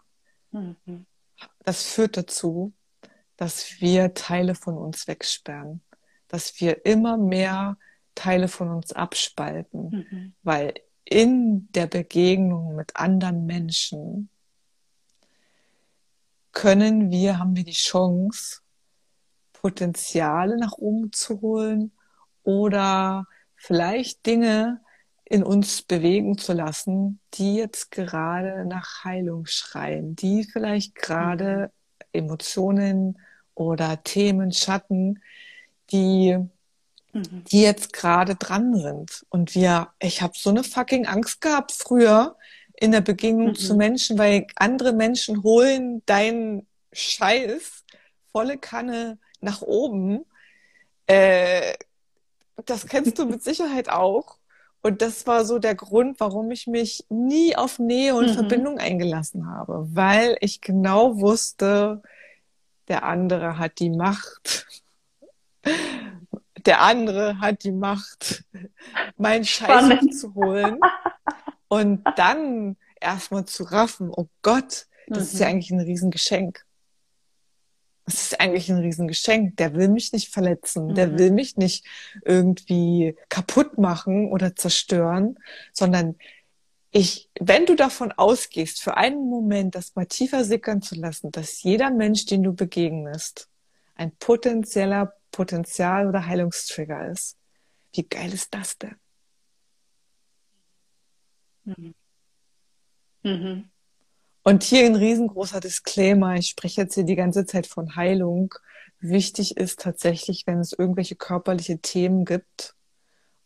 mhm. 0.52 1.06
das 1.60 1.84
führt 1.84 2.18
dazu, 2.18 2.74
dass 3.36 3.80
wir 3.80 4.14
Teile 4.14 4.56
von 4.56 4.78
uns 4.78 5.08
wegsperren, 5.08 5.82
dass 6.28 6.60
wir 6.60 6.86
immer 6.86 7.18
mehr 7.18 7.78
Teile 8.20 8.50
von 8.50 8.70
uns 8.70 8.92
abspalten, 8.92 10.06
mhm. 10.12 10.34
weil 10.44 10.74
in 11.06 11.72
der 11.72 11.88
Begegnung 11.88 12.76
mit 12.76 12.98
anderen 12.98 13.46
Menschen 13.46 14.30
können 16.52 17.12
wir, 17.12 17.40
haben 17.40 17.56
wir 17.56 17.64
die 17.64 17.72
Chance, 17.72 18.60
Potenziale 19.54 20.58
nach 20.58 20.74
oben 20.74 21.14
zu 21.14 21.40
holen 21.40 21.94
oder 22.44 23.26
vielleicht 23.56 24.26
Dinge 24.26 24.82
in 25.24 25.42
uns 25.42 25.82
bewegen 25.82 26.38
zu 26.38 26.52
lassen, 26.52 27.22
die 27.36 27.56
jetzt 27.56 27.92
gerade 27.92 28.66
nach 28.66 29.06
Heilung 29.06 29.46
schreien, 29.46 30.18
die 30.18 30.44
vielleicht 30.44 30.96
gerade 30.96 31.72
mhm. 31.72 32.06
Emotionen 32.12 33.20
oder 33.56 34.04
Themen, 34.04 34.52
Schatten, 34.52 35.22
die 35.92 36.38
Mhm. 37.12 37.44
die 37.52 37.62
jetzt 37.62 37.94
gerade 37.94 38.36
dran 38.36 38.76
sind. 38.76 39.26
Und 39.30 39.56
wir, 39.56 39.90
ich 40.00 40.22
habe 40.22 40.34
so 40.36 40.50
eine 40.52 40.64
fucking 40.64 41.08
Angst 41.08 41.42
gehabt 41.42 41.72
früher 41.72 42.36
in 42.76 42.92
der 42.92 43.02
Begegnung 43.02 43.50
mhm. 43.50 43.56
zu 43.56 43.76
Menschen, 43.76 44.18
weil 44.18 44.46
andere 44.56 44.94
Menschen 44.94 45.44
holen 45.44 46.04
deinen 46.06 46.68
Scheiß 46.94 47.84
volle 48.32 48.58
Kanne 48.58 49.18
nach 49.42 49.62
oben. 49.62 50.26
Äh, 51.08 51.74
das 52.66 52.86
kennst 52.86 53.18
du 53.18 53.26
mit 53.26 53.44
Sicherheit 53.44 53.90
auch. 53.90 54.38
Und 54.82 55.02
das 55.02 55.28
war 55.28 55.44
so 55.44 55.60
der 55.60 55.76
Grund, 55.76 56.20
warum 56.20 56.52
ich 56.52 56.68
mich 56.68 57.06
nie 57.10 57.56
auf 57.56 57.80
Nähe 57.80 58.16
und 58.16 58.28
mhm. 58.28 58.34
Verbindung 58.34 58.78
eingelassen 58.78 59.48
habe, 59.48 59.88
weil 59.92 60.38
ich 60.40 60.62
genau 60.62 61.20
wusste, 61.20 62.02
der 62.88 63.04
andere 63.04 63.58
hat 63.58 63.80
die 63.80 63.90
Macht 63.90 64.68
der 66.66 66.82
andere 66.82 67.40
hat 67.40 67.64
die 67.64 67.72
Macht, 67.72 68.44
meinen 69.18 69.46
Scheiß 69.46 70.20
zu 70.20 70.34
holen 70.36 70.80
und 71.68 72.04
dann 72.16 72.78
erstmal 73.00 73.46
zu 73.46 73.64
raffen, 73.64 74.12
oh 74.12 74.28
Gott, 74.42 74.88
das 75.08 75.18
mhm. 75.18 75.24
ist 75.24 75.40
ja 75.40 75.48
mhm. 75.48 75.54
eigentlich 75.54 75.72
ein 75.72 75.80
Riesengeschenk. 75.80 76.66
Das 78.06 78.22
ist 78.22 78.40
eigentlich 78.40 78.70
ein 78.72 78.80
Riesengeschenk. 78.80 79.58
Der 79.58 79.76
will 79.76 79.88
mich 79.88 80.14
nicht 80.14 80.34
verletzen, 80.34 80.88
mhm. 80.88 80.96
der 80.96 81.18
will 81.18 81.32
mich 81.32 81.58
nicht 81.58 81.86
irgendwie 82.26 83.16
kaputt 83.30 83.78
machen 83.78 84.32
oder 84.32 84.56
zerstören, 84.56 85.38
sondern 85.74 86.16
ich, 86.92 87.30
wenn 87.40 87.68
du 87.68 87.76
davon 87.76 88.12
ausgehst, 88.12 88.82
für 88.82 88.98
einen 88.98 89.30
Moment 89.30 89.76
das 89.76 89.96
mal 89.96 90.08
tiefer 90.08 90.44
sickern 90.44 90.82
zu 90.82 90.96
lassen, 90.96 91.32
dass 91.32 91.62
jeder 91.62 91.92
Mensch, 91.92 92.26
den 92.26 92.42
du 92.42 92.54
begegnest, 92.54 93.48
ein 93.94 94.12
potenzieller 94.16 95.14
Potenzial 95.32 96.08
oder 96.08 96.26
Heilungstrigger 96.26 97.10
ist. 97.10 97.38
Wie 97.94 98.04
geil 98.04 98.34
ist 98.34 98.54
das 98.54 98.78
denn? 98.78 98.96
Mhm. 101.66 101.94
Mhm. 103.24 103.70
Und 104.44 104.64
hier 104.64 104.86
ein 104.86 104.96
riesengroßer 104.96 105.60
Disclaimer. 105.60 106.36
Ich 106.36 106.48
spreche 106.48 106.82
jetzt 106.82 106.96
hier 106.96 107.04
die 107.04 107.16
ganze 107.16 107.46
Zeit 107.46 107.68
von 107.68 107.96
Heilung. 107.96 108.56
Wichtig 109.00 109.58
ist 109.58 109.80
tatsächlich, 109.82 110.48
wenn 110.48 110.60
es 110.60 110.74
irgendwelche 110.74 111.16
körperliche 111.16 111.80
Themen 111.80 112.26
gibt 112.26 112.76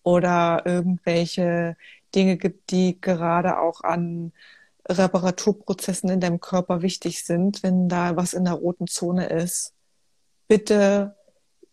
oder 0.04 0.64
irgendwelche 0.66 1.76
Dinge 2.16 2.38
gibt, 2.38 2.72
die 2.72 3.00
gerade 3.02 3.60
auch 3.60 3.82
an 3.82 4.34
Reparaturprozessen 4.88 6.10
in 6.10 6.20
deinem 6.20 6.40
Körper 6.40 6.82
wichtig 6.82 7.24
sind, 7.24 7.64
wenn 7.64 7.90
da 7.90 8.16
was 8.16 8.34
in 8.34 8.46
der 8.46 8.54
roten 8.54 8.88
Zone 8.88 9.28
ist, 9.28 9.74
bitte 10.48 11.16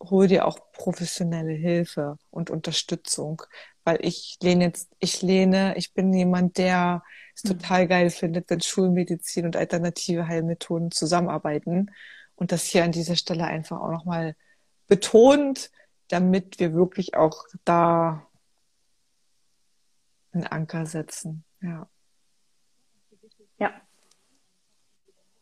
hol 0.00 0.26
dir 0.26 0.46
auch 0.46 0.58
professionelle 0.72 1.52
Hilfe 1.52 2.16
und 2.30 2.50
Unterstützung, 2.50 3.42
weil 3.84 3.98
ich 4.00 4.38
lehne 4.42 4.64
jetzt, 4.64 4.90
ich 4.98 5.22
lehne, 5.22 5.74
ich 5.76 5.92
bin 5.92 6.12
jemand, 6.12 6.58
der 6.58 7.02
es 7.34 7.44
mhm. 7.44 7.48
total 7.48 7.86
geil 7.86 8.10
findet, 8.10 8.48
wenn 8.50 8.60
Schulmedizin 8.60 9.46
und 9.46 9.56
alternative 9.56 10.26
Heilmethoden 10.26 10.90
zusammenarbeiten 10.90 11.90
und 12.36 12.52
das 12.52 12.64
hier 12.64 12.84
an 12.84 12.92
dieser 12.92 13.16
Stelle 13.16 13.44
einfach 13.44 13.80
auch 13.80 13.90
nochmal 13.90 14.34
betont, 14.86 15.70
damit 16.08 16.58
wir 16.58 16.74
wirklich 16.74 17.14
auch 17.14 17.44
da 17.64 18.26
einen 20.32 20.46
Anker 20.46 20.86
setzen, 20.86 21.44
ja. 21.60 21.88
Ja. 23.58 23.72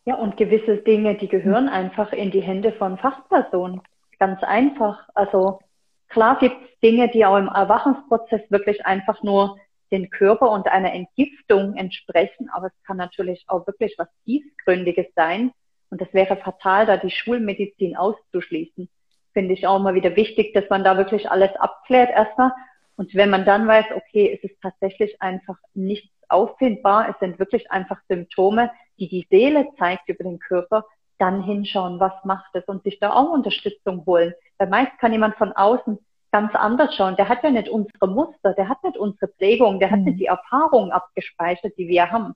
Ja, 0.05 0.15
und 0.17 0.37
gewisse 0.37 0.79
Dinge, 0.79 1.17
die 1.17 1.29
gehören 1.29 1.69
einfach 1.69 2.13
in 2.13 2.31
die 2.31 2.41
Hände 2.41 2.73
von 2.73 2.99
Fachpersonen. 2.99 3.83
Ganz 4.19 4.43
einfach. 4.43 5.09
Also 5.15 5.61
klar 6.09 6.39
gibt 6.39 6.57
es 6.63 6.81
Dinge, 6.81 7.09
die 7.09 7.25
auch 7.25 7.37
im 7.37 7.49
Erwachungsprozess 7.49 8.43
wirklich 8.51 8.85
einfach 8.85 9.23
nur 9.23 9.59
den 9.91 10.11
Körper 10.11 10.51
und 10.51 10.67
einer 10.67 10.93
Entgiftung 10.93 11.77
entsprechen, 11.77 12.51
aber 12.51 12.67
es 12.67 12.83
kann 12.87 12.97
natürlich 12.97 13.45
auch 13.49 13.67
wirklich 13.67 13.95
was 13.97 14.09
tiefgründiges 14.25 15.07
sein. 15.17 15.53
Und 15.91 16.01
das 16.01 16.13
wäre 16.13 16.37
fatal, 16.37 16.87
da 16.87 16.97
die 16.99 17.11
Schulmedizin 17.11 17.97
auszuschließen. 17.97 18.89
finde 19.33 19.55
ich 19.55 19.67
auch 19.67 19.77
immer 19.77 19.95
wieder 19.95 20.17
wichtig, 20.17 20.53
dass 20.53 20.69
man 20.69 20.85
da 20.85 20.97
wirklich 20.97 21.31
alles 21.31 21.55
abklärt 21.57 22.11
erstmal. 22.11 22.53
Und 22.97 23.15
wenn 23.15 23.31
man 23.31 23.45
dann 23.45 23.69
weiß, 23.69 23.87
okay, 23.95 24.37
es 24.37 24.51
ist 24.51 24.61
tatsächlich 24.61 25.23
einfach 25.23 25.57
nichts 25.75 26.13
auffindbar, 26.29 27.09
es 27.11 27.19
sind 27.21 27.39
wirklich 27.39 27.71
einfach 27.71 28.01
Symptome, 28.09 28.71
die 28.99 29.09
die 29.09 29.27
Seele 29.31 29.69
zeigt 29.79 30.09
über 30.09 30.25
den 30.25 30.41
Körper, 30.41 30.85
dann 31.19 31.43
hinschauen, 31.43 32.01
was 32.01 32.13
macht 32.25 32.55
es 32.55 32.65
und 32.67 32.83
sich 32.85 32.99
da 33.01 33.13
auch 33.13 33.31
Unterstützung 33.31 34.05
holen. 34.07 34.35
Weil 34.59 34.69
meist 34.69 34.99
kann 34.99 35.13
jemand 35.13 35.37
von 35.37 35.53
außen 35.53 35.99
ganz 36.33 36.55
anders 36.55 36.95
schauen. 36.95 37.17
Der 37.17 37.29
hat 37.29 37.43
ja 37.43 37.51
nicht 37.51 37.69
unsere 37.69 38.09
Muster, 38.09 38.55
der 38.55 38.69
hat 38.69 38.83
nicht 38.85 38.97
unsere 38.97 39.29
Prägung, 39.29 39.81
der 39.81 39.91
hat 39.91 40.01
nicht 40.01 40.15
mhm. 40.15 40.19
die 40.19 40.27
Erfahrungen 40.27 40.93
abgespeichert, 40.93 41.77
die 41.77 41.89
wir 41.89 42.11
haben. 42.11 42.35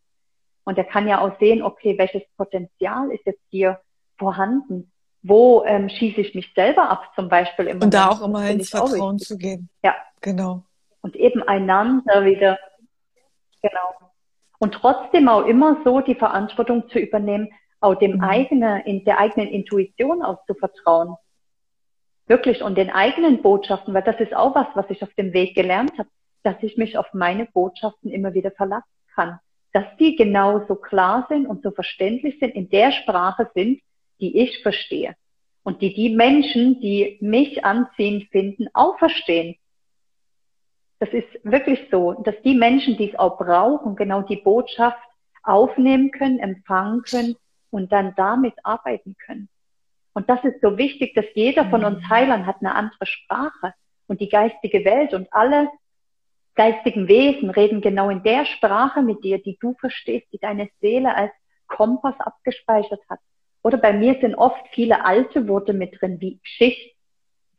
Und 0.64 0.78
der 0.78 0.84
kann 0.84 1.08
ja 1.08 1.20
auch 1.20 1.38
sehen, 1.38 1.62
okay, 1.62 1.98
welches 1.98 2.22
Potenzial 2.36 3.10
ist 3.10 3.26
jetzt 3.26 3.42
hier 3.50 3.80
vorhanden? 4.16 4.90
Wo 5.22 5.64
ähm, 5.64 5.88
schieße 5.88 6.20
ich 6.20 6.34
mich 6.34 6.52
selber 6.54 6.88
ab, 6.90 7.12
zum 7.14 7.28
Beispiel 7.28 7.66
im 7.66 7.80
Und 7.80 7.94
da 7.94 8.10
auch 8.10 8.22
immer 8.22 8.48
ins 8.48 8.70
Vertrauen 8.70 9.18
zu 9.18 9.36
gehen. 9.36 9.68
Ja. 9.84 9.94
Genau. 10.20 10.62
Und 11.00 11.16
eben 11.16 11.42
einander 11.42 12.24
wieder, 12.24 12.58
genau. 13.60 13.94
Und 14.58 14.74
trotzdem 14.74 15.28
auch 15.28 15.44
immer 15.44 15.78
so 15.84 16.00
die 16.00 16.14
Verantwortung 16.14 16.88
zu 16.88 16.98
übernehmen, 16.98 17.48
auch 17.82 17.96
dem 17.96 18.16
mhm. 18.16 18.20
eigenen, 18.24 18.80
in 18.82 19.04
der 19.04 19.18
eigenen 19.18 19.48
Intuition 19.48 20.22
auch 20.22 20.44
zu 20.46 20.54
vertrauen. 20.54 21.16
Wirklich 22.26 22.62
und 22.62 22.78
den 22.78 22.90
eigenen 22.90 23.42
Botschaften, 23.42 23.92
weil 23.92 24.04
das 24.04 24.20
ist 24.20 24.34
auch 24.34 24.54
was, 24.54 24.68
was 24.74 24.88
ich 24.88 25.02
auf 25.02 25.12
dem 25.14 25.32
Weg 25.32 25.54
gelernt 25.54 25.92
habe, 25.98 26.08
dass 26.44 26.56
ich 26.62 26.76
mich 26.76 26.96
auf 26.96 27.12
meine 27.12 27.46
Botschaften 27.46 28.10
immer 28.10 28.34
wieder 28.34 28.52
verlassen 28.52 28.86
kann. 29.14 29.38
Dass 29.72 29.84
die 29.98 30.16
genauso 30.16 30.76
klar 30.76 31.26
sind 31.28 31.46
und 31.46 31.62
so 31.62 31.72
verständlich 31.72 32.38
sind, 32.38 32.54
in 32.54 32.68
der 32.70 32.92
Sprache 32.92 33.50
sind, 33.54 33.80
die 34.20 34.38
ich 34.38 34.62
verstehe. 34.62 35.16
Und 35.64 35.82
die 35.82 35.94
die 35.94 36.14
Menschen, 36.14 36.80
die 36.80 37.18
mich 37.20 37.64
anziehend 37.64 38.28
finden, 38.30 38.68
auch 38.74 38.98
verstehen. 38.98 39.56
Das 40.98 41.08
ist 41.10 41.28
wirklich 41.42 41.80
so, 41.90 42.12
dass 42.12 42.34
die 42.44 42.54
Menschen, 42.54 42.96
die 42.96 43.10
es 43.10 43.18
auch 43.18 43.38
brauchen, 43.38 43.96
genau 43.96 44.22
die 44.22 44.36
Botschaft 44.36 44.98
aufnehmen 45.42 46.12
können, 46.12 46.38
empfangen 46.38 47.02
können 47.02 47.36
und 47.72 47.90
dann 47.90 48.14
damit 48.14 48.54
arbeiten 48.62 49.16
können. 49.24 49.48
Und 50.14 50.28
das 50.28 50.44
ist 50.44 50.60
so 50.60 50.76
wichtig, 50.76 51.14
dass 51.14 51.24
jeder 51.34 51.68
von 51.70 51.84
uns 51.84 52.00
mhm. 52.02 52.08
Heilern 52.10 52.46
hat 52.46 52.56
eine 52.60 52.74
andere 52.74 53.06
Sprache. 53.06 53.74
Und 54.06 54.20
die 54.20 54.28
geistige 54.28 54.84
Welt 54.84 55.14
und 55.14 55.32
alle 55.32 55.70
geistigen 56.54 57.08
Wesen 57.08 57.48
reden 57.48 57.80
genau 57.80 58.10
in 58.10 58.22
der 58.22 58.44
Sprache 58.44 59.00
mit 59.00 59.24
dir, 59.24 59.42
die 59.42 59.56
du 59.58 59.74
verstehst, 59.74 60.26
die 60.32 60.38
deine 60.38 60.68
Seele 60.80 61.14
als 61.16 61.32
Kompass 61.66 62.14
abgespeichert 62.18 63.00
hat. 63.08 63.20
Oder 63.62 63.78
bei 63.78 63.94
mir 63.94 64.18
sind 64.20 64.34
oft 64.34 64.62
viele 64.72 65.04
alte 65.04 65.48
Worte 65.48 65.72
mit 65.72 65.98
drin, 65.98 66.20
wie 66.20 66.40
Schicht. 66.42 66.94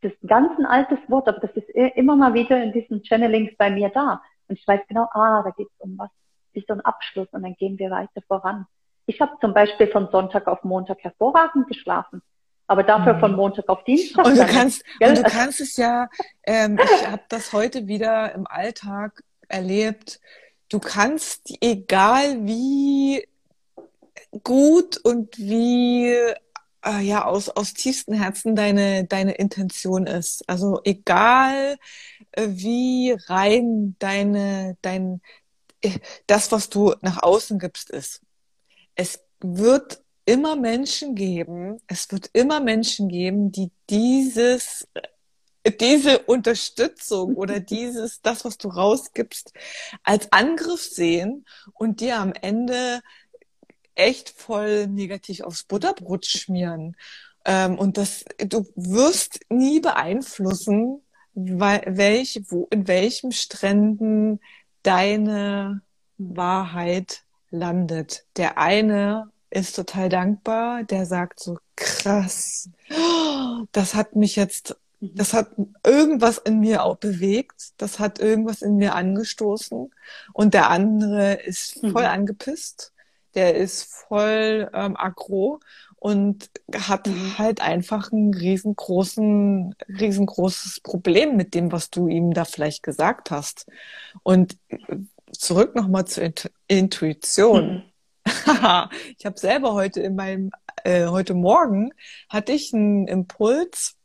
Das 0.02 0.12
ist 0.12 0.22
ein 0.22 0.28
ganz 0.28 0.58
ein 0.58 0.66
altes 0.66 0.98
Wort, 1.08 1.26
aber 1.28 1.40
das 1.40 1.50
ist 1.56 1.68
immer 1.70 2.14
mal 2.14 2.34
wieder 2.34 2.62
in 2.62 2.72
diesen 2.72 3.02
Channelings 3.02 3.56
bei 3.56 3.70
mir 3.70 3.88
da. 3.88 4.22
Und 4.46 4.58
ich 4.58 4.68
weiß 4.68 4.82
genau, 4.86 5.08
ah, 5.12 5.42
da 5.42 5.50
geht 5.50 5.66
es 5.66 5.80
um 5.80 5.98
was, 5.98 6.10
ist 6.52 6.68
so 6.68 6.74
ein 6.74 6.82
Abschluss 6.82 7.26
und 7.32 7.42
dann 7.42 7.54
gehen 7.54 7.78
wir 7.78 7.90
weiter 7.90 8.20
voran. 8.28 8.66
Ich 9.06 9.20
habe 9.20 9.32
zum 9.40 9.52
Beispiel 9.54 9.88
von 9.88 10.08
Sonntag 10.10 10.46
auf 10.46 10.64
Montag 10.64 10.98
hervorragend 11.02 11.68
geschlafen 11.68 12.22
aber 12.66 12.82
dafür 12.82 13.18
von 13.18 13.32
mhm. 13.32 13.36
Montag 13.36 13.68
auf 13.68 13.84
Dienstag. 13.84 14.24
Und 14.24 14.38
du 14.38 14.46
kannst, 14.46 14.82
und 15.00 15.18
du 15.18 15.22
kannst 15.22 15.60
es 15.60 15.76
ja, 15.76 16.08
ähm, 16.44 16.78
ich 16.82 17.06
habe 17.06 17.22
das 17.28 17.52
heute 17.52 17.86
wieder 17.86 18.32
im 18.34 18.46
Alltag 18.46 19.22
erlebt, 19.48 20.20
du 20.70 20.78
kannst, 20.78 21.52
egal 21.60 22.46
wie 22.46 23.26
gut 24.42 24.96
und 24.96 25.38
wie 25.38 26.06
äh, 26.84 27.00
ja 27.02 27.24
aus 27.24 27.48
aus 27.48 27.74
tiefstem 27.74 28.14
Herzen 28.14 28.56
deine 28.56 29.04
deine 29.04 29.32
Intention 29.32 30.06
ist. 30.06 30.48
Also 30.48 30.80
egal 30.84 31.76
äh, 32.32 32.48
wie 32.48 33.16
rein 33.28 33.94
deine 34.00 34.76
dein 34.82 35.20
äh, 35.82 35.98
das 36.26 36.50
was 36.50 36.70
du 36.70 36.94
nach 37.00 37.22
außen 37.22 37.60
gibst 37.60 37.90
ist. 37.90 38.22
Es 38.94 39.20
wird 39.40 40.02
immer 40.24 40.56
Menschen 40.56 41.14
geben, 41.14 41.80
es 41.86 42.10
wird 42.10 42.30
immer 42.32 42.60
Menschen 42.60 43.08
geben, 43.08 43.52
die 43.52 43.70
dieses, 43.90 44.88
diese 45.80 46.20
Unterstützung 46.20 47.34
oder 47.36 47.60
dieses, 47.60 48.22
das, 48.22 48.44
was 48.44 48.58
du 48.58 48.68
rausgibst, 48.68 49.52
als 50.02 50.32
Angriff 50.32 50.82
sehen 50.82 51.44
und 51.74 52.00
dir 52.00 52.18
am 52.18 52.32
Ende 52.32 53.02
echt 53.94 54.30
voll 54.30 54.86
negativ 54.86 55.42
aufs 55.42 55.64
Butterbrot 55.64 56.26
schmieren. 56.26 56.96
Ähm, 57.44 57.78
und 57.78 57.96
das, 57.98 58.24
du 58.38 58.66
wirst 58.74 59.40
nie 59.50 59.80
beeinflussen, 59.80 61.02
weil, 61.34 61.82
welch, 61.86 62.40
wo, 62.48 62.66
in 62.70 62.88
welchem 62.88 63.32
Stränden 63.32 64.40
deine 64.82 65.82
Wahrheit 66.16 67.23
landet. 67.54 68.24
Der 68.36 68.58
eine 68.58 69.30
ist 69.50 69.76
total 69.76 70.08
dankbar, 70.08 70.82
der 70.84 71.06
sagt 71.06 71.40
so, 71.40 71.58
krass, 71.76 72.68
das 73.72 73.94
hat 73.94 74.16
mich 74.16 74.36
jetzt, 74.36 74.76
mhm. 75.00 75.14
das 75.14 75.32
hat 75.32 75.48
irgendwas 75.86 76.38
in 76.38 76.60
mir 76.60 76.82
auch 76.82 76.96
bewegt, 76.96 77.72
das 77.78 77.98
hat 77.98 78.18
irgendwas 78.18 78.62
in 78.62 78.76
mir 78.76 78.94
angestoßen 78.94 79.92
und 80.32 80.54
der 80.54 80.70
andere 80.70 81.34
ist 81.34 81.80
voll 81.80 82.02
mhm. 82.02 82.08
angepisst, 82.08 82.92
der 83.34 83.54
ist 83.54 83.84
voll 83.84 84.70
ähm, 84.74 84.96
aggro 84.96 85.60
und 86.04 86.50
hat 86.76 87.06
mhm. 87.06 87.38
halt 87.38 87.60
einfach 87.60 88.12
ein 88.12 88.34
riesengroßen, 88.34 89.74
riesengroßes 89.88 90.80
Problem 90.80 91.36
mit 91.36 91.54
dem, 91.54 91.72
was 91.72 91.90
du 91.90 92.08
ihm 92.08 92.34
da 92.34 92.44
vielleicht 92.44 92.82
gesagt 92.82 93.30
hast. 93.30 93.66
Und 94.22 94.58
zurück 95.40 95.74
nochmal 95.74 96.06
zur 96.06 96.30
Intuition. 96.68 97.66
Mhm 97.66 97.82
ich 99.18 99.26
habe 99.26 99.38
selber 99.38 99.74
heute 99.74 100.00
in 100.00 100.14
meinem, 100.14 100.50
äh, 100.84 101.06
heute 101.06 101.34
Morgen 101.34 101.92
hatte 102.28 102.52
ich 102.52 102.72
einen 102.72 103.06
Impuls. 103.06 103.96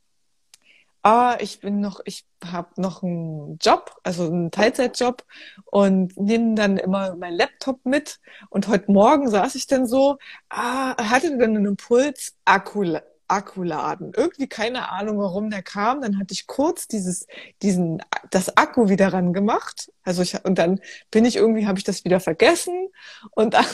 Ah, 1.01 1.38
ich 1.39 1.61
bin 1.61 1.80
noch, 1.80 2.01
ich 2.03 2.25
habe 2.43 2.69
noch 2.82 3.03
einen 3.03 3.57
Job, 3.61 3.95
also 4.03 4.25
einen 4.25 4.51
Teilzeitjob 4.51 5.23
und 5.65 6.17
nehme 6.17 6.55
dann 6.55 6.77
immer 6.77 7.15
meinen 7.15 7.38
Laptop 7.38 7.86
mit. 7.86 8.19
Und 8.49 8.67
heute 8.67 8.91
Morgen 8.91 9.30
saß 9.30 9.55
ich 9.55 9.67
dann 9.67 9.88
so, 9.88 10.17
ah, 10.49 10.95
hatte 11.09 11.38
dann 11.38 11.55
einen 11.55 11.65
Impuls, 11.65 12.36
Akku, 12.43 12.99
Akkuladen. 13.30 14.11
Irgendwie 14.15 14.47
keine 14.47 14.89
Ahnung, 14.89 15.19
warum 15.19 15.49
der 15.49 15.63
kam. 15.63 16.01
Dann 16.01 16.19
hatte 16.19 16.34
ich 16.34 16.47
kurz 16.47 16.88
dieses, 16.88 17.27
diesen, 17.61 18.01
das 18.32 18.57
Akku 18.57 18.89
wieder 18.89 19.13
ran 19.13 19.34
gemacht. 19.34 19.91
Also 20.03 20.21
ich, 20.21 20.43
und 20.45 20.57
dann 20.57 20.80
bin 21.11 21.25
ich 21.25 21.36
irgendwie, 21.36 21.67
habe 21.67 21.77
ich 21.77 21.84
das 21.84 22.03
wieder 22.05 22.19
vergessen. 22.19 22.89
Und 23.32 23.53
dann 23.53 23.65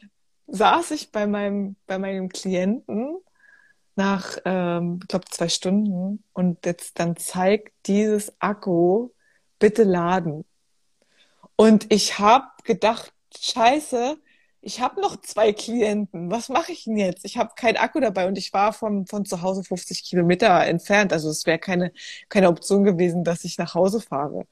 saß 0.48 0.90
ich 0.92 1.12
bei 1.12 1.26
meinem, 1.26 1.76
bei 1.86 1.98
meinem 1.98 2.28
Klienten 2.28 3.16
nach, 3.96 4.38
ähm, 4.44 5.00
ich 5.02 5.08
glaube, 5.08 5.26
zwei 5.30 5.48
Stunden 5.48 6.22
und 6.32 6.66
jetzt 6.66 6.98
dann 6.98 7.16
zeigt 7.16 7.72
dieses 7.86 8.32
Akku, 8.40 9.10
bitte 9.58 9.84
laden. 9.84 10.44
Und 11.56 11.92
ich 11.92 12.18
habe 12.18 12.46
gedacht, 12.64 13.12
scheiße, 13.38 14.18
ich 14.64 14.80
habe 14.80 15.00
noch 15.00 15.20
zwei 15.20 15.52
Klienten. 15.52 16.30
Was 16.30 16.48
mache 16.48 16.72
ich 16.72 16.84
denn 16.84 16.96
jetzt? 16.96 17.24
Ich 17.24 17.36
habe 17.36 17.52
kein 17.56 17.76
Akku 17.76 18.00
dabei 18.00 18.26
und 18.26 18.38
ich 18.38 18.52
war 18.52 18.72
von, 18.72 19.06
von 19.06 19.24
zu 19.24 19.42
Hause 19.42 19.64
50 19.64 20.04
Kilometer 20.04 20.64
entfernt. 20.64 21.12
Also 21.12 21.30
es 21.30 21.46
wäre 21.46 21.58
keine, 21.58 21.92
keine 22.28 22.48
Option 22.48 22.84
gewesen, 22.84 23.24
dass 23.24 23.44
ich 23.44 23.58
nach 23.58 23.74
Hause 23.74 24.00
fahre. 24.00 24.46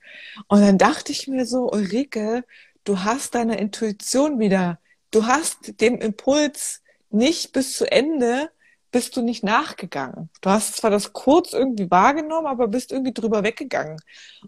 Und 0.48 0.60
dann 0.60 0.78
dachte 0.78 1.12
ich 1.12 1.28
mir 1.28 1.46
so, 1.46 1.70
Ulrike, 1.70 2.44
du 2.84 3.00
hast 3.00 3.34
deine 3.34 3.58
Intuition 3.58 4.38
wieder 4.38 4.78
du 5.12 5.26
hast 5.26 5.80
dem 5.80 5.98
Impuls 6.00 6.82
nicht 7.10 7.52
bis 7.52 7.76
zu 7.76 7.90
Ende, 7.90 8.50
bist 8.90 9.16
du 9.16 9.22
nicht 9.22 9.44
nachgegangen. 9.44 10.28
Du 10.40 10.50
hast 10.50 10.76
zwar 10.76 10.90
das 10.90 11.12
kurz 11.12 11.52
irgendwie 11.52 11.90
wahrgenommen, 11.90 12.46
aber 12.46 12.68
bist 12.68 12.92
irgendwie 12.92 13.12
drüber 13.12 13.42
weggegangen. 13.42 13.98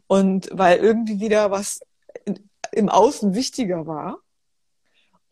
Und 0.06 0.48
weil 0.52 0.78
irgendwie 0.78 1.20
wieder 1.20 1.50
was 1.50 1.80
im 2.72 2.88
Außen 2.88 3.34
wichtiger 3.34 3.86
war. 3.86 4.18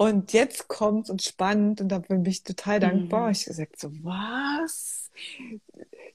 Und 0.03 0.33
jetzt 0.33 0.67
kommt 0.67 1.09
und 1.11 1.23
spannend 1.23 1.81
und 1.81 1.89
da 1.89 2.01
bin 2.01 2.25
ich 2.25 2.43
total 2.43 2.81
dankbar. 2.81 3.27
Mhm. 3.27 3.33
Ich 3.33 3.45
gesagt 3.45 3.79
so, 3.79 3.89
was? 4.03 5.13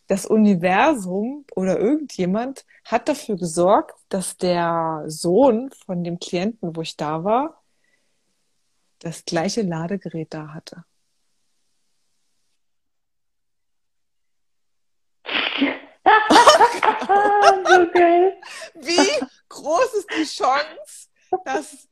Das 0.07 0.25
Universum 0.25 1.45
oder 1.55 1.79
irgendjemand 1.79 2.65
hat 2.83 3.07
dafür 3.07 3.37
gesorgt, 3.37 3.95
dass 4.09 4.35
der 4.35 5.05
Sohn 5.07 5.71
von 5.85 6.03
dem 6.03 6.19
Klienten, 6.19 6.75
wo 6.75 6.81
ich 6.81 6.97
da 6.97 7.23
war, 7.23 7.63
das 8.99 9.23
gleiche 9.23 9.61
Ladegerät 9.61 10.33
da 10.33 10.53
hatte. 10.53 10.83
okay. 17.63 18.33
Wie 18.75 19.25
groß 19.47 19.93
ist 19.93 20.09
die 20.11 20.25
Chance, 20.25 21.07
dass 21.45 21.87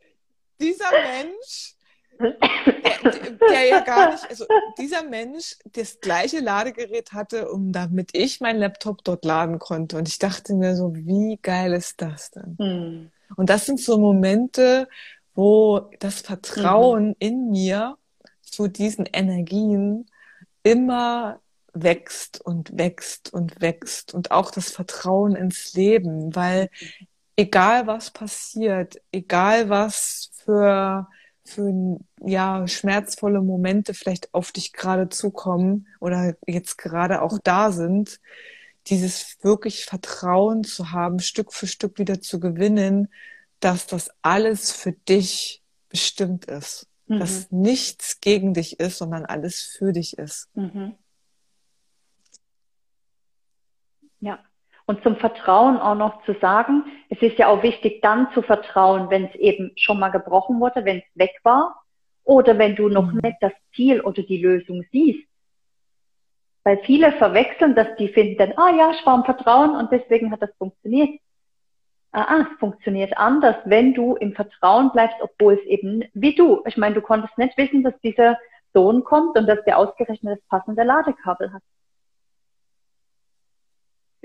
dieser 0.60 0.91
Mensch, 0.91 1.76
der, 2.20 3.11
der 3.39 3.49
er 3.49 3.68
ja 3.68 3.80
gar 3.82 4.11
nicht, 4.11 4.30
also 4.30 4.45
dieser 4.78 5.03
Mensch 5.03 5.55
das 5.74 5.99
gleiche 5.99 6.39
Ladegerät 6.39 7.13
hatte, 7.13 7.49
um 7.49 7.72
damit 7.72 8.11
ich 8.13 8.41
meinen 8.41 8.59
Laptop 8.59 9.03
dort 9.03 9.26
laden 9.26 9.59
konnte. 9.59 9.97
Und 9.97 10.07
ich 10.07 10.20
dachte 10.20 10.53
mir 10.53 10.76
so, 10.76 10.95
wie 10.95 11.38
geil 11.41 11.74
ist 11.74 12.01
das 12.01 12.32
denn? 12.32 12.55
Mhm. 12.59 13.11
Und 13.36 13.49
das 13.49 13.66
sind 13.66 13.80
so 13.80 13.97
Momente, 13.97 14.88
wo 15.34 15.91
das 15.99 16.22
Vertrauen 16.22 17.09
mhm. 17.09 17.16
in 17.20 17.49
mir 17.49 17.97
zu 18.41 18.68
diesen 18.68 19.05
Energien 19.11 20.07
immer 20.63 21.39
wächst 21.74 22.39
und 22.41 22.78
wächst 22.78 23.34
und 23.34 23.61
wächst 23.61 24.13
und 24.13 24.32
auch 24.32 24.49
das 24.49 24.72
Vertrauen 24.72 25.36
ins 25.36 25.74
Leben, 25.74 26.34
weil 26.36 26.70
egal 27.36 27.86
was 27.86 28.11
passiert, 28.11 29.01
egal 29.11 29.70
was 29.70 30.32
für 30.45 31.07
für 31.46 32.00
ja 32.22 32.68
schmerzvolle 32.68 33.41
Momente 33.41 33.93
vielleicht 33.93 34.34
auf 34.34 34.52
dich 34.52 34.74
gerade 34.74 35.10
zukommen 35.10 35.88
oder 36.00 36.36
jetzt 36.48 36.78
gerade 36.78 37.22
auch 37.22 37.38
da 37.43 37.72
sind, 37.72 38.20
dieses 38.88 39.38
wirklich 39.43 39.86
Vertrauen 39.86 40.64
zu 40.64 40.91
haben, 40.91 41.20
Stück 41.20 41.54
für 41.54 41.68
Stück 41.68 42.00
wieder 42.00 42.20
zu 42.20 42.39
gewinnen, 42.39 43.10
dass 43.60 43.88
das 43.88 44.10
alles 44.22 44.72
für 44.72 44.91
dich 44.91 45.64
bestimmt 45.89 46.46
ist, 46.46 46.88
mhm. 47.08 47.20
dass 47.20 47.52
nichts 47.52 48.20
gegen 48.22 48.54
dich 48.54 48.80
ist, 48.80 48.98
sondern 48.98 49.26
alles 49.26 49.62
für 49.62 49.93
dich 49.93 50.18
ist. 50.18 50.50
Mhm. 50.56 50.96
Ja. 54.20 54.39
Und 54.88 55.02
zum 55.02 55.16
Vertrauen 55.16 55.78
auch 55.78 55.96
noch 55.96 56.24
zu 56.26 56.34
sagen, 56.40 56.84
es 57.10 57.20
ist 57.22 57.40
ja 57.40 57.48
auch 57.48 57.64
wichtig, 57.64 58.02
dann 58.02 58.32
zu 58.34 58.44
vertrauen, 58.44 59.10
wenn 59.10 59.26
es 59.26 59.36
eben 59.36 59.72
schon 59.76 60.00
mal 60.00 60.10
gebrochen 60.10 60.60
wurde, 60.60 60.86
wenn 60.86 60.98
es 60.98 61.04
weg 61.16 61.32
war 61.44 61.82
oder 62.24 62.58
wenn 62.60 62.76
du 62.76 62.90
noch 62.90 63.12
mhm. 63.12 63.22
nicht 63.24 63.38
das 63.42 63.54
Ziel 63.74 64.02
oder 64.02 64.22
die 64.22 64.42
Lösung 64.42 64.84
siehst. 64.92 65.28
Weil 66.64 66.78
viele 66.84 67.12
verwechseln 67.14 67.76
dass 67.76 67.96
die 67.98 68.10
finden 68.10 68.38
dann, 68.38 68.54
ah 68.58 68.76
ja, 68.76 68.92
ich 68.92 69.06
war 69.06 69.16
im 69.16 69.24
Vertrauen 69.24 69.76
und 69.76 69.92
deswegen 69.92 70.32
hat 70.32 70.42
das 70.42 70.56
funktioniert. 70.58 71.20
Ah, 72.12 72.26
ah, 72.30 72.48
es 72.52 72.60
funktioniert 72.60 73.18
anders, 73.18 73.58
wenn 73.66 73.94
du 73.94 74.16
im 74.16 74.34
Vertrauen 74.34 74.92
bleibst, 74.92 75.18
obwohl 75.20 75.56
es 75.56 75.66
eben 75.66 76.04
wie 76.14 76.34
du. 76.34 76.62
Ich 76.66 76.78
meine, 76.78 76.96
du 76.96 77.02
konntest 77.02 77.38
nicht 77.38 77.58
wissen, 77.58 77.84
dass 77.84 78.00
dieser 78.02 78.38
Sohn 78.74 79.04
kommt 79.04 79.38
und 79.38 79.48
dass 79.48 79.64
der 79.66 79.78
ausgerechnet 79.78 80.40
das 80.40 80.48
passende 80.48 80.84
Ladekabel 80.84 81.52
hat 81.52 81.62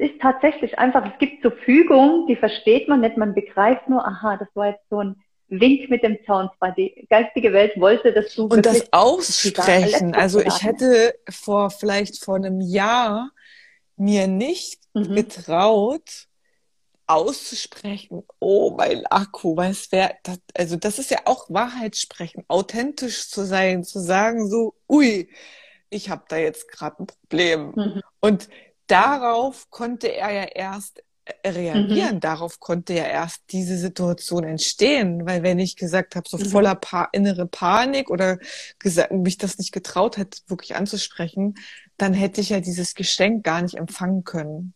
ist 0.01 0.21
tatsächlich 0.21 0.79
einfach, 0.79 1.05
es 1.13 1.19
gibt 1.19 1.43
so 1.43 1.51
Fügungen, 1.51 2.27
die 2.27 2.37
versteht 2.37 2.89
man 2.89 3.01
nicht, 3.01 3.17
man 3.17 3.35
begreift 3.35 3.89
nur, 3.89 4.07
aha, 4.07 4.37
das 4.37 4.49
war 4.55 4.69
jetzt 4.69 4.89
so 4.89 4.99
ein 4.99 5.17
Wink 5.49 5.91
mit 5.91 6.03
dem 6.03 6.19
Zaunspray. 6.27 6.73
Die 6.77 7.07
geistige 7.11 7.53
Welt 7.53 7.73
wollte, 7.79 8.13
dass 8.13 8.35
du 8.35 8.45
und 8.45 8.65
das 8.65 8.93
aussprechen. 8.93 10.15
Also 10.15 10.41
ich 10.41 10.63
hätte 10.63 11.15
vor 11.29 11.71
vielleicht 11.71 12.25
vor 12.25 12.37
einem 12.37 12.61
Jahr 12.61 13.31
mir 13.97 14.27
nicht 14.27 14.81
mhm. 14.95 15.15
getraut 15.15 16.29
auszusprechen. 17.07 18.23
Oh, 18.39 18.71
mein 18.77 19.05
Akku, 19.07 19.57
was 19.57 19.91
wäre 19.91 20.15
das? 20.23 20.39
Also 20.57 20.77
das 20.77 21.01
ist 21.01 21.11
ja 21.11 21.19
auch 21.25 21.51
Wahrheit 21.51 21.97
sprechen, 21.97 22.45
authentisch 22.47 23.29
zu 23.29 23.45
sein, 23.45 23.83
zu 23.83 23.99
sagen 23.99 24.49
so, 24.49 24.75
ui, 24.89 25.29
ich 25.91 26.09
habe 26.09 26.23
da 26.29 26.37
jetzt 26.37 26.69
gerade 26.71 27.03
ein 27.03 27.07
Problem. 27.09 27.73
Mhm. 27.75 28.03
Und 28.21 28.49
darauf 28.91 29.71
konnte 29.71 30.09
er 30.09 30.33
ja 30.33 30.45
erst 30.45 31.03
äh, 31.25 31.49
reagieren. 31.49 32.17
Mhm. 32.17 32.21
Darauf 32.21 32.61
konnte 32.61 32.95
ja 32.95 33.05
erst 33.05 33.43
diese 33.51 33.77
Situation 33.77 34.45
entstehen, 34.45 35.27
weil 35.27 35.43
wenn 35.43 35.59
ich 35.59 35.77
gesagt 35.77 36.17
habe, 36.17 36.29
so 36.29 36.39
mhm. 36.39 36.47
voller 36.47 36.75
pa 36.75 37.09
innere 37.13 37.47
Panik 37.47 38.11
oder 38.11 38.39
gesagt, 38.79 39.13
mich 39.13 39.39
das 39.39 39.59
nicht 39.59 39.73
getraut 39.73 40.17
hätte, 40.17 40.41
wirklich 40.47 40.77
anzusprechen, 40.77 41.55
dann 41.97 42.15
hätte 42.15 42.41
ich 42.41 42.51
ja 42.51 42.61
dieses 42.61 42.95
Geschenk 42.95 43.45
gar 43.45 43.63
nicht 43.63 43.75
empfangen 43.75 44.25
können, 44.25 44.75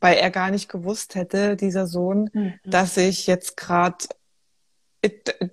weil 0.00 0.16
er 0.16 0.30
gar 0.30 0.50
nicht 0.50 0.68
gewusst 0.68 1.14
hätte, 1.14 1.56
dieser 1.56 1.86
Sohn, 1.86 2.30
mhm. 2.32 2.54
dass 2.64 2.96
ich 2.96 3.26
jetzt 3.26 3.56
gerade 3.56 4.04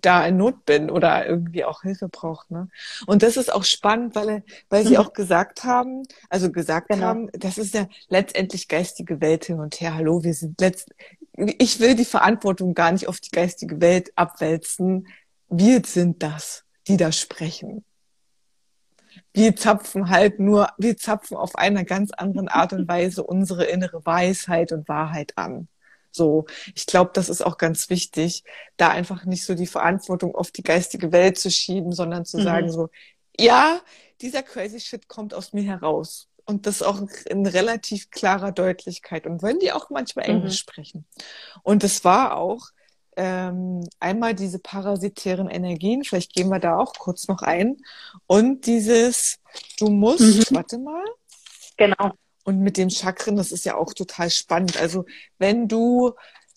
da 0.02 0.26
in 0.26 0.38
Not 0.38 0.66
bin 0.66 0.90
oder 0.90 1.28
irgendwie 1.28 1.66
auch 1.66 1.84
Hilfe 1.84 2.10
braucht. 2.10 2.50
Ne? 2.50 2.68
Und 3.06 3.22
das 3.22 3.38
ist 3.38 3.54
auch 3.54 3.64
spannend, 3.64 4.16
weil, 4.16 4.44
weil 4.70 4.86
sie 4.86 4.94
mhm. 4.94 5.00
auch 5.00 5.14
gesagt 5.14 5.64
haben, 5.64 6.04
also 6.30 6.52
gesagt 6.52 6.90
genau. 6.90 7.06
haben, 7.06 7.30
das 7.34 7.58
ist 7.58 7.74
ja 7.74 7.88
letztendlich 8.10 8.68
geistige 8.68 9.22
Welt 9.22 9.46
hin 9.46 9.60
und 9.60 9.80
her. 9.82 9.96
Hallo, 9.96 10.24
wir 10.24 10.34
sind 10.34 10.60
letzt, 10.60 10.90
ich 11.34 11.80
will 11.80 11.96
die 11.96 12.06
Verantwortung 12.06 12.74
gar 12.74 12.92
nicht 12.92 13.08
auf 13.08 13.20
die 13.20 13.32
geistige 13.32 13.82
Welt 13.82 14.12
abwälzen. 14.16 15.08
Wir 15.50 15.82
sind 15.86 16.24
das, 16.24 16.64
die 16.88 16.98
da 16.98 17.12
sprechen. 17.12 17.86
Wir 19.34 19.56
zapfen 19.56 20.10
halt 20.10 20.40
nur, 20.40 20.70
wir 20.78 20.98
zapfen 20.98 21.38
auf 21.38 21.56
einer 21.56 21.84
ganz 21.84 22.12
anderen 22.12 22.48
Art 22.48 22.74
und 22.74 22.88
Weise 22.88 23.24
unsere 23.24 23.66
innere 23.66 24.06
Weisheit 24.06 24.72
und 24.72 24.88
Wahrheit 24.88 25.34
an. 25.36 25.68
So, 26.16 26.46
ich 26.74 26.86
glaube, 26.86 27.12
das 27.14 27.30
ist 27.30 27.46
auch 27.46 27.58
ganz 27.58 27.90
wichtig, 27.90 28.44
da 28.78 28.90
einfach 28.90 29.26
nicht 29.26 29.46
so 29.46 29.54
die 29.54 29.68
Verantwortung 29.68 30.34
auf 30.34 30.52
die 30.52 30.64
geistige 30.64 31.12
Welt 31.12 31.38
zu 31.38 31.52
schieben, 31.52 31.92
sondern 31.92 32.26
zu 32.26 32.38
mhm. 32.38 32.44
sagen 32.44 32.72
so, 32.72 32.90
ja, 33.38 33.82
dieser 34.22 34.44
crazy 34.44 34.80
shit 34.80 35.08
kommt 35.08 35.34
aus 35.34 35.54
mir 35.54 35.64
heraus. 35.64 36.30
Und 36.46 36.68
das 36.68 36.84
auch 36.84 37.02
in 37.26 37.46
relativ 37.46 38.12
klarer 38.12 38.52
Deutlichkeit. 38.52 39.26
Und 39.26 39.42
wenn 39.42 39.58
die 39.60 39.72
auch 39.72 39.90
manchmal 39.90 40.26
Englisch 40.26 40.54
mhm. 40.54 40.58
sprechen. 40.58 41.06
Und 41.64 41.84
es 41.84 42.06
war 42.06 42.38
auch 42.38 42.68
ähm, 43.18 43.88
einmal 44.00 44.36
diese 44.36 44.60
parasitären 44.60 45.50
Energien, 45.50 46.04
vielleicht 46.04 46.34
gehen 46.34 46.50
wir 46.50 46.60
da 46.60 46.78
auch 46.78 46.94
kurz 46.94 47.28
noch 47.28 47.42
ein. 47.42 47.78
Und 48.28 48.68
dieses, 48.68 49.40
du 49.80 49.90
musst, 49.90 50.52
mhm. 50.52 50.56
warte 50.56 50.78
mal. 50.78 51.04
Genau. 51.78 52.14
Und 52.46 52.60
mit 52.60 52.78
dem 52.78 52.92
Chakren, 52.92 53.36
das 53.36 53.52
ist 53.52 53.66
ja 53.66 53.76
auch 53.76 53.94
total 53.94 54.30
spannend. 54.30 54.78
Also 54.78 55.06
wenn 55.40 55.68
du 55.68 56.14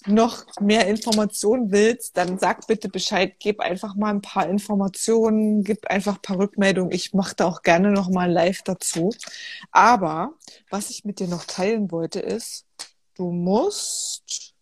noch 0.07 0.45
mehr 0.61 0.86
Informationen 0.86 1.72
willst, 1.72 2.16
dann 2.16 2.39
sag 2.39 2.66
bitte 2.66 2.89
Bescheid, 2.89 3.36
gib 3.41 3.61
einfach 3.61 3.95
mal 3.97 4.11
ein 4.11 4.20
paar 4.20 4.47
Informationen, 4.49 5.64
gib 5.64 5.86
einfach 5.86 6.16
ein 6.16 6.22
paar 6.22 6.39
Rückmeldungen. 6.39 6.93
Ich 6.93 7.14
mache 7.14 7.34
da 7.34 7.47
auch 7.47 7.62
gerne 7.62 7.91
noch 7.91 8.11
mal 8.11 8.30
live 8.30 8.62
dazu. 8.62 9.11
Aber 9.72 10.34
was 10.70 10.91
ich 10.91 11.05
mit 11.05 11.20
dir 11.20 11.26
noch 11.26 11.45
teilen 11.45 11.91
wollte 11.91 12.20
ist, 12.20 12.66
du 13.14 13.32
musst, 13.32 14.55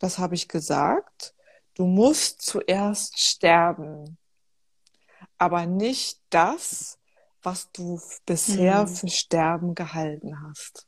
das 0.00 0.18
habe 0.18 0.34
ich 0.34 0.48
gesagt, 0.48 1.34
du 1.74 1.86
musst 1.86 2.42
zuerst 2.42 3.18
sterben. 3.20 4.18
Aber 5.38 5.66
nicht 5.66 6.20
das, 6.30 6.98
was 7.42 7.70
du 7.72 8.00
bisher 8.26 8.82
mhm. 8.82 8.88
für 8.88 9.08
Sterben 9.08 9.74
gehalten 9.74 10.36
hast. 10.42 10.86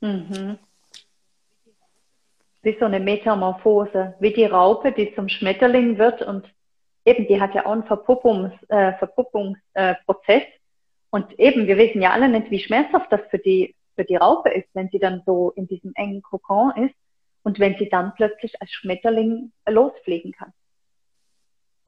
Mhm. 0.00 0.58
Wie 2.62 2.76
so 2.78 2.84
eine 2.84 3.00
Metamorphose, 3.00 4.14
wie 4.20 4.32
die 4.32 4.44
Raupe, 4.44 4.92
die 4.92 5.14
zum 5.14 5.28
Schmetterling 5.28 5.98
wird 5.98 6.22
und 6.22 6.46
eben, 7.04 7.26
die 7.26 7.40
hat 7.40 7.54
ja 7.54 7.66
auch 7.66 7.72
einen 7.72 7.84
Verpuppungs, 7.84 8.52
äh, 8.68 8.92
Verpuppungsprozess. 8.94 10.42
Äh, 10.42 10.58
und 11.10 11.38
eben, 11.38 11.66
wir 11.66 11.76
wissen 11.76 12.02
ja 12.02 12.10
alle 12.10 12.28
nicht, 12.28 12.50
wie 12.50 12.60
schmerzhaft 12.60 13.10
das 13.10 13.20
für 13.30 13.38
die, 13.38 13.74
für 13.96 14.04
die 14.04 14.16
Raupe 14.16 14.50
ist, 14.50 14.68
wenn 14.74 14.88
sie 14.90 14.98
dann 14.98 15.22
so 15.26 15.50
in 15.56 15.66
diesem 15.66 15.92
engen 15.94 16.22
Kokon 16.22 16.72
ist 16.76 16.94
und 17.42 17.58
wenn 17.58 17.76
sie 17.78 17.88
dann 17.88 18.14
plötzlich 18.14 18.60
als 18.60 18.70
Schmetterling 18.70 19.52
losfliegen 19.68 20.32
kann. 20.32 20.52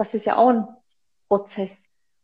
Das 0.03 0.13
ist 0.15 0.27
ja 0.27 0.37
auch 0.37 0.49
ein 0.49 0.67
Prozess. 1.29 1.71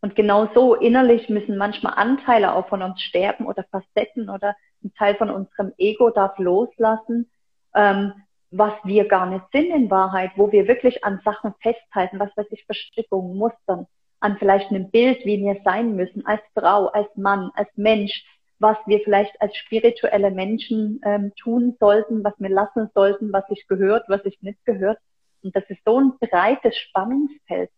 Und 0.01 0.17
genau 0.17 0.49
so 0.53 0.75
innerlich 0.75 1.29
müssen 1.29 1.57
manchmal 1.57 1.95
Anteile 1.95 2.53
auch 2.55 2.69
von 2.69 2.83
uns 2.83 3.01
sterben 3.01 3.47
oder 3.47 3.65
Facetten 3.71 4.29
oder 4.29 4.57
ein 4.83 4.93
Teil 4.95 5.15
von 5.15 5.31
unserem 5.31 5.73
Ego 5.79 6.11
darf 6.11 6.37
loslassen, 6.39 7.31
ähm, 7.77 8.15
was 8.51 8.73
wir 8.83 9.07
gar 9.07 9.27
nicht 9.27 9.45
sind 9.53 9.71
in 9.71 9.91
Wahrheit, 9.93 10.33
wo 10.35 10.51
wir 10.51 10.67
wirklich 10.67 11.05
an 11.05 11.21
Sachen 11.25 11.55
festhalten, 11.61 12.19
was 12.19 12.37
weiß 12.37 12.47
ich, 12.51 12.65
Verstrickungen, 12.65 13.37
Mustern, 13.37 13.87
an 14.19 14.39
vielleicht 14.39 14.71
einem 14.71 14.91
Bild, 14.91 15.25
wie 15.25 15.39
wir 15.39 15.61
sein 15.65 15.95
müssen, 15.95 16.27
als 16.27 16.41
Frau, 16.55 16.87
als 16.87 17.09
Mann, 17.15 17.53
als 17.55 17.69
Mensch, 17.77 18.25
was 18.59 18.77
wir 18.87 18.99
vielleicht 19.05 19.41
als 19.41 19.57
spirituelle 19.57 20.33
Menschen 20.33 21.01
ähm, 21.05 21.33
tun 21.41 21.77
sollten, 21.79 22.25
was 22.25 22.35
wir 22.39 22.51
lassen 22.51 22.91
sollten, 22.93 23.33
was 23.33 23.47
sich 23.47 23.69
gehört, 23.69 24.09
was 24.09 24.23
sich 24.25 24.43
nicht 24.43 24.65
gehört. 24.65 24.99
Und 25.43 25.55
das 25.55 25.65
ist 25.69 25.81
so 25.85 26.01
ein 26.01 26.19
breites 26.19 26.77
Spannungsfeld, 26.77 27.71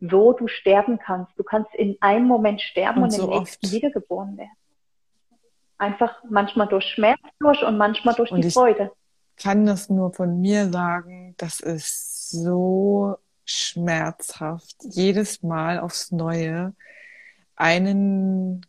wo 0.00 0.32
du 0.32 0.48
sterben 0.48 0.98
kannst. 0.98 1.32
Du 1.38 1.44
kannst 1.44 1.74
in 1.74 1.96
einem 2.00 2.26
Moment 2.26 2.60
sterben 2.60 2.98
und, 2.98 3.04
und 3.04 3.10
so 3.12 3.32
im 3.32 3.38
nächsten 3.38 3.66
oft. 3.66 3.74
wiedergeboren 3.74 4.36
werden. 4.36 4.56
Einfach 5.78 6.22
manchmal 6.28 6.68
durch 6.68 6.84
Schmerz 6.86 7.20
durch 7.38 7.62
und 7.62 7.76
manchmal 7.76 8.14
durch 8.14 8.30
und 8.30 8.42
die 8.42 8.50
Freude. 8.50 8.92
Ich 9.36 9.44
kann 9.44 9.66
das 9.66 9.90
nur 9.90 10.14
von 10.14 10.40
mir 10.40 10.70
sagen, 10.70 11.34
das 11.36 11.60
ist 11.60 12.30
so 12.30 13.16
schmerzhaft, 13.44 14.76
jedes 14.80 15.42
Mal 15.42 15.78
aufs 15.78 16.10
Neue 16.10 16.74
einen 17.54 18.64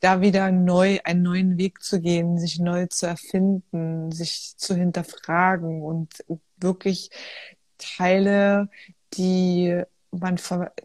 da 0.00 0.20
wieder 0.20 0.52
neu, 0.52 0.98
einen 1.04 1.22
neuen 1.22 1.58
Weg 1.58 1.82
zu 1.82 2.00
gehen, 2.00 2.38
sich 2.38 2.58
neu 2.58 2.86
zu 2.86 3.06
erfinden, 3.06 4.12
sich 4.12 4.54
zu 4.56 4.74
hinterfragen 4.74 5.82
und 5.82 6.24
wirklich 6.58 7.10
Teile 7.78 8.68
die 9.14 9.82
man, 10.10 10.38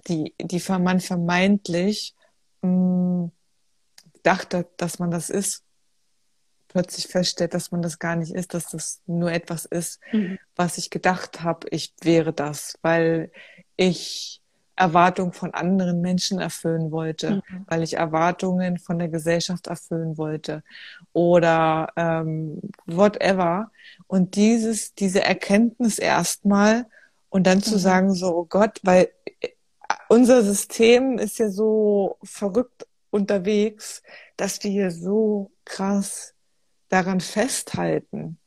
die, 0.08 0.34
die 0.42 0.62
man 0.70 1.00
vermeintlich 1.00 2.16
mh, 2.62 2.70
hm, 2.70 3.32
dachte, 4.24 4.68
dass 4.78 5.00
man 5.00 5.12
das 5.12 5.30
ist, 5.30 5.64
plötzlich 6.68 7.08
feststellt, 7.08 7.54
dass 7.54 7.72
man 7.72 7.82
das 7.82 8.00
gar 8.00 8.16
nicht 8.16 8.34
ist, 8.34 8.54
dass 8.54 8.68
das 8.68 9.02
nur 9.06 9.32
etwas 9.32 9.66
ist, 9.66 10.00
mhm. 10.12 10.40
was 10.56 10.78
ich 10.78 10.90
gedacht 10.90 11.42
habe, 11.42 11.68
ich 11.70 11.94
wäre 12.02 12.34
das, 12.34 12.78
weil 12.82 13.32
ich 13.76 14.41
Erwartungen 14.82 15.32
von 15.32 15.54
anderen 15.54 16.02
Menschen 16.02 16.40
erfüllen 16.40 16.92
wollte, 16.92 17.36
mhm. 17.36 17.66
weil 17.68 17.84
ich 17.84 17.94
Erwartungen 17.94 18.78
von 18.78 18.98
der 19.00 19.08
Gesellschaft 19.10 19.68
erfüllen 19.68 20.18
wollte 20.18 20.64
oder 21.14 21.90
ähm, 21.96 22.60
whatever. 22.86 23.72
Und 24.08 24.36
dieses, 24.36 24.96
diese 24.96 25.24
Erkenntnis 25.24 26.00
erstmal 26.00 26.88
und 27.30 27.46
dann 27.46 27.62
zu 27.62 27.76
mhm. 27.76 27.80
sagen, 27.80 28.14
so, 28.14 28.36
oh 28.36 28.46
Gott, 28.46 28.80
weil 28.84 29.10
äh, 29.40 29.50
unser 30.10 30.42
System 30.42 31.18
ist 31.18 31.38
ja 31.38 31.50
so 31.50 32.18
verrückt 32.24 32.88
unterwegs, 33.12 34.02
dass 34.36 34.64
wir 34.64 34.72
hier 34.72 34.92
so 34.92 35.52
krass 35.64 36.34
daran 36.90 37.22
festhalten, 37.22 38.38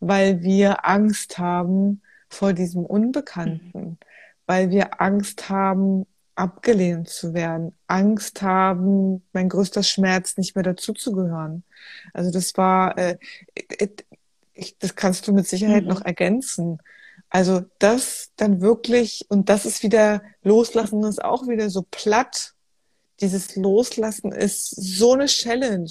weil 0.00 0.42
wir 0.42 0.86
Angst 0.86 1.38
haben 1.38 2.02
vor 2.28 2.52
diesem 2.52 2.84
Unbekannten, 2.84 3.78
mhm. 3.78 3.98
Weil 4.46 4.70
wir 4.70 5.00
Angst 5.00 5.48
haben, 5.48 6.06
abgelehnt 6.34 7.08
zu 7.08 7.32
werden, 7.34 7.74
Angst 7.86 8.42
haben, 8.42 9.22
mein 9.32 9.48
größter 9.48 9.82
Schmerz 9.82 10.36
nicht 10.36 10.54
mehr 10.54 10.64
dazuzugehören. 10.64 11.64
Also 12.12 12.30
das 12.30 12.56
war, 12.56 12.98
äh, 12.98 13.18
ich, 14.54 14.76
das 14.78 14.94
kannst 14.96 15.28
du 15.28 15.32
mit 15.32 15.46
Sicherheit 15.46 15.84
mhm. 15.84 15.90
noch 15.90 16.02
ergänzen. 16.02 16.78
Also 17.30 17.62
das 17.78 18.30
dann 18.36 18.60
wirklich, 18.60 19.26
und 19.28 19.48
das 19.48 19.66
ist 19.66 19.82
wieder, 19.82 20.22
Loslassen 20.42 21.02
ist 21.04 21.24
auch 21.24 21.48
wieder 21.48 21.70
so 21.70 21.82
platt. 21.82 22.54
Dieses 23.20 23.56
Loslassen 23.56 24.32
ist 24.32 24.70
so 24.70 25.14
eine 25.14 25.26
Challenge. 25.26 25.90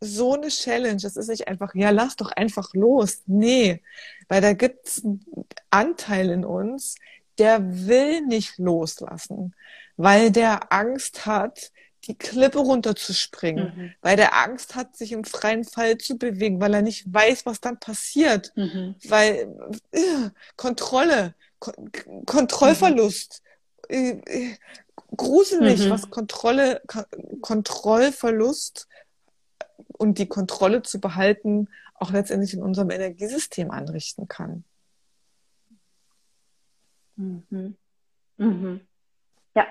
So 0.00 0.34
eine 0.34 0.48
Challenge. 0.48 1.00
Das 1.00 1.16
ist 1.16 1.28
nicht 1.28 1.48
einfach, 1.48 1.74
ja, 1.74 1.90
lass 1.90 2.16
doch 2.16 2.32
einfach 2.32 2.74
los. 2.74 3.22
Nee, 3.26 3.82
weil 4.28 4.40
da 4.40 4.52
gibt 4.52 4.88
es 4.88 5.04
einen 5.04 5.24
Anteil 5.70 6.30
in 6.30 6.44
uns, 6.44 6.96
der 7.38 7.86
will 7.86 8.22
nicht 8.22 8.58
loslassen, 8.58 9.54
weil 9.96 10.30
der 10.30 10.72
Angst 10.72 11.26
hat, 11.26 11.72
die 12.06 12.16
Klippe 12.16 12.58
runterzuspringen, 12.58 13.72
mhm. 13.76 13.92
weil 14.00 14.16
der 14.16 14.36
Angst 14.36 14.74
hat, 14.74 14.96
sich 14.96 15.12
im 15.12 15.24
freien 15.24 15.64
Fall 15.64 15.98
zu 15.98 16.18
bewegen, 16.18 16.60
weil 16.60 16.74
er 16.74 16.82
nicht 16.82 17.12
weiß, 17.12 17.46
was 17.46 17.60
dann 17.60 17.78
passiert, 17.78 18.52
mhm. 18.56 18.96
weil 19.06 19.54
äh, 19.92 20.30
Kontrolle, 20.56 21.34
Ko 21.60 21.72
Kontrollverlust, 22.26 23.42
äh, 23.88 24.16
äh, 24.26 24.56
gruselig, 25.16 25.86
mhm. 25.86 25.90
was 25.90 26.10
Kontrolle, 26.10 26.82
Ko 26.88 27.02
Kontrollverlust 27.40 28.88
und 29.92 30.18
die 30.18 30.26
Kontrolle 30.26 30.82
zu 30.82 31.00
behalten 31.00 31.68
auch 32.02 32.10
letztendlich 32.10 32.52
in 32.52 32.62
unserem 32.62 32.90
Energiesystem 32.90 33.70
anrichten 33.70 34.26
kann. 34.26 34.64
Mhm. 37.22 37.76
Mhm. 38.38 38.80
Ja, 39.54 39.66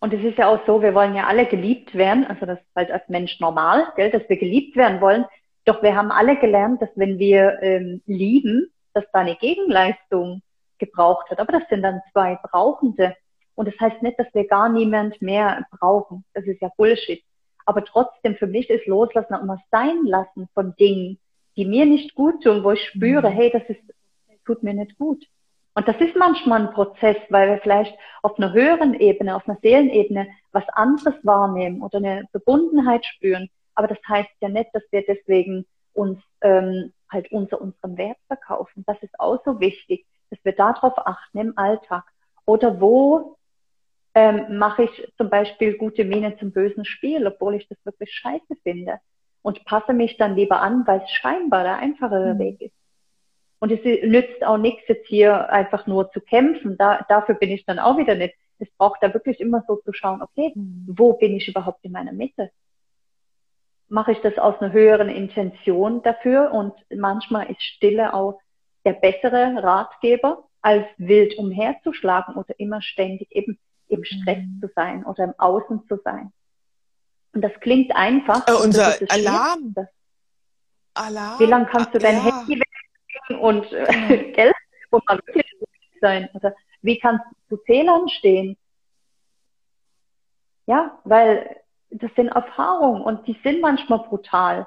und 0.00 0.12
es 0.12 0.22
ist 0.22 0.38
ja 0.38 0.48
auch 0.48 0.64
so, 0.66 0.82
wir 0.82 0.94
wollen 0.94 1.14
ja 1.14 1.26
alle 1.26 1.46
geliebt 1.46 1.94
werden, 1.94 2.26
also 2.26 2.46
das 2.46 2.58
ist 2.58 2.76
halt 2.76 2.90
als 2.90 3.08
Mensch 3.08 3.40
normal, 3.40 3.92
gell, 3.96 4.10
dass 4.10 4.28
wir 4.28 4.36
geliebt 4.36 4.76
werden 4.76 5.00
wollen. 5.00 5.24
Doch 5.64 5.82
wir 5.82 5.94
haben 5.94 6.10
alle 6.10 6.38
gelernt, 6.38 6.82
dass 6.82 6.90
wenn 6.96 7.18
wir 7.18 7.62
ähm, 7.62 8.02
lieben, 8.06 8.72
dass 8.94 9.04
da 9.12 9.20
eine 9.20 9.36
Gegenleistung 9.36 10.42
gebraucht 10.78 11.30
wird. 11.30 11.40
Aber 11.40 11.52
das 11.52 11.68
sind 11.68 11.82
dann 11.82 12.00
zwei 12.12 12.38
Brauchende. 12.42 13.16
Und 13.54 13.68
das 13.68 13.78
heißt 13.78 14.02
nicht, 14.02 14.18
dass 14.18 14.26
wir 14.34 14.46
gar 14.46 14.68
niemand 14.68 15.22
mehr 15.22 15.66
brauchen. 15.70 16.24
Das 16.34 16.44
ist 16.44 16.60
ja 16.60 16.70
Bullshit. 16.76 17.22
Aber 17.64 17.84
trotzdem, 17.84 18.34
für 18.34 18.48
mich 18.48 18.68
ist 18.70 18.86
Loslassen 18.86 19.34
auch 19.34 19.42
immer 19.42 19.62
sein 19.70 20.04
lassen 20.04 20.48
von 20.52 20.74
Dingen, 20.76 21.18
die 21.56 21.64
mir 21.64 21.86
nicht 21.86 22.14
gut 22.14 22.42
tun, 22.42 22.64
wo 22.64 22.72
ich 22.72 22.84
spüre, 22.88 23.30
mhm. 23.30 23.34
hey, 23.34 23.50
das 23.52 23.62
ist, 23.68 23.80
das 23.88 24.42
tut 24.44 24.62
mir 24.64 24.74
nicht 24.74 24.98
gut. 24.98 25.24
Und 25.74 25.88
das 25.88 25.96
ist 26.00 26.16
manchmal 26.16 26.62
ein 26.62 26.72
Prozess, 26.72 27.16
weil 27.30 27.48
wir 27.48 27.58
vielleicht 27.58 27.96
auf 28.22 28.38
einer 28.38 28.52
höheren 28.52 28.94
Ebene, 28.94 29.34
auf 29.34 29.48
einer 29.48 29.58
Seelenebene 29.62 30.28
was 30.52 30.68
anderes 30.70 31.14
wahrnehmen 31.22 31.82
oder 31.82 31.98
eine 31.98 32.24
Verbundenheit 32.30 33.06
spüren. 33.06 33.48
Aber 33.74 33.88
das 33.88 33.98
heißt 34.06 34.30
ja 34.40 34.48
nicht, 34.48 34.70
dass 34.74 34.82
wir 34.90 35.02
deswegen 35.06 35.64
uns 35.94 36.20
ähm, 36.42 36.92
halt 37.10 37.32
unter 37.32 37.60
unserem 37.60 37.96
Wert 37.96 38.18
verkaufen. 38.26 38.84
Das 38.86 39.02
ist 39.02 39.18
auch 39.18 39.42
so 39.44 39.60
wichtig, 39.60 40.04
dass 40.30 40.38
wir 40.44 40.52
darauf 40.52 40.94
achten 40.98 41.38
im 41.38 41.56
Alltag. 41.56 42.04
Oder 42.44 42.80
wo 42.80 43.38
ähm, 44.14 44.58
mache 44.58 44.84
ich 44.84 45.12
zum 45.16 45.30
Beispiel 45.30 45.78
gute 45.78 46.04
Miene 46.04 46.36
zum 46.38 46.52
bösen 46.52 46.84
Spiel, 46.84 47.26
obwohl 47.26 47.54
ich 47.54 47.68
das 47.68 47.78
wirklich 47.84 48.12
scheiße 48.12 48.56
finde. 48.62 48.98
Und 49.40 49.64
passe 49.64 49.92
mich 49.92 50.18
dann 50.18 50.36
lieber 50.36 50.60
an, 50.60 50.86
weil 50.86 51.00
es 51.02 51.10
scheinbar 51.10 51.64
der 51.64 51.78
einfachere 51.78 52.34
mhm. 52.34 52.38
Weg 52.38 52.60
ist. 52.60 52.74
Und 53.62 53.70
es 53.70 53.84
nützt 53.84 54.42
auch 54.42 54.58
nichts, 54.58 54.82
jetzt 54.88 55.06
hier 55.06 55.48
einfach 55.50 55.86
nur 55.86 56.10
zu 56.10 56.20
kämpfen. 56.20 56.76
Da, 56.76 57.06
dafür 57.08 57.36
bin 57.36 57.50
ich 57.50 57.64
dann 57.64 57.78
auch 57.78 57.96
wieder 57.96 58.16
nicht. 58.16 58.34
Es 58.58 58.68
braucht 58.76 59.00
da 59.04 59.14
wirklich 59.14 59.38
immer 59.38 59.62
so 59.68 59.76
zu 59.76 59.92
schauen, 59.92 60.20
okay, 60.20 60.50
mhm. 60.56 60.84
wo 60.88 61.12
bin 61.12 61.36
ich 61.36 61.46
überhaupt 61.46 61.78
in 61.84 61.92
meiner 61.92 62.12
Mitte? 62.12 62.50
Mache 63.86 64.10
ich 64.10 64.18
das 64.18 64.36
aus 64.36 64.60
einer 64.60 64.72
höheren 64.72 65.08
Intention 65.08 66.02
dafür? 66.02 66.50
Und 66.50 66.74
manchmal 66.92 67.52
ist 67.52 67.62
Stille 67.62 68.14
auch 68.14 68.40
der 68.84 68.94
bessere 68.94 69.62
Ratgeber, 69.62 70.42
als 70.60 70.84
wild 70.96 71.38
umherzuschlagen 71.38 72.34
oder 72.34 72.58
immer 72.58 72.82
ständig 72.82 73.30
eben 73.30 73.60
im 73.86 74.02
Stress 74.02 74.38
mhm. 74.38 74.58
zu 74.60 74.72
sein 74.74 75.04
oder 75.04 75.22
im 75.22 75.34
Außen 75.38 75.86
zu 75.86 76.00
sein. 76.02 76.32
Und 77.32 77.42
das 77.42 77.52
klingt 77.60 77.94
einfach. 77.94 78.44
Äh, 78.48 78.60
unser 78.60 78.96
Alarm. 79.08 79.72
Alarm. 80.94 81.38
Wie 81.38 81.46
lange 81.46 81.66
kannst 81.66 81.94
du 81.94 82.00
dein 82.00 82.16
ja. 82.16 82.24
Handy 82.24 82.60
und 83.28 83.72
äh, 83.72 84.32
Geld 84.36 84.54
muss 84.90 85.02
man 85.06 85.18
wirklich 85.26 85.46
sein. 86.00 86.28
Oder 86.34 86.54
wie 86.82 86.98
kannst 86.98 87.24
du 87.48 87.56
zu 87.56 87.62
Fehlern 87.64 88.08
stehen? 88.08 88.56
Ja, 90.66 90.98
weil 91.04 91.56
das 91.90 92.10
sind 92.14 92.28
Erfahrungen 92.28 93.02
und 93.02 93.26
die 93.26 93.36
sind 93.42 93.60
manchmal 93.60 94.00
brutal. 94.00 94.66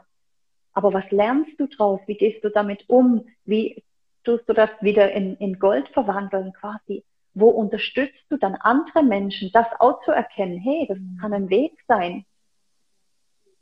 Aber 0.74 0.94
was 0.94 1.10
lernst 1.12 1.60
du 1.60 1.68
draus? 1.68 2.02
Wie 2.06 2.18
gehst 2.18 2.44
du 2.44 2.50
damit 2.50 2.84
um? 2.90 3.26
Wie 3.46 3.84
tust 4.24 4.48
du 4.50 4.54
das 4.54 4.70
wieder 4.82 5.12
in, 5.14 5.36
in 5.38 5.58
Gold 5.58 5.88
verwandeln 5.90 6.54
quasi? 6.54 7.04
Wo 7.34 7.50
unterstützt 7.50 8.24
du 8.30 8.38
dann 8.38 8.56
andere 8.56 9.04
Menschen, 9.04 9.52
das 9.54 9.68
auch 9.80 10.04
zu 10.04 10.12
erkennen? 10.12 10.58
Hey, 10.58 10.86
das 10.88 10.98
kann 11.20 11.34
ein 11.34 11.50
Weg 11.50 11.74
sein. 11.88 12.26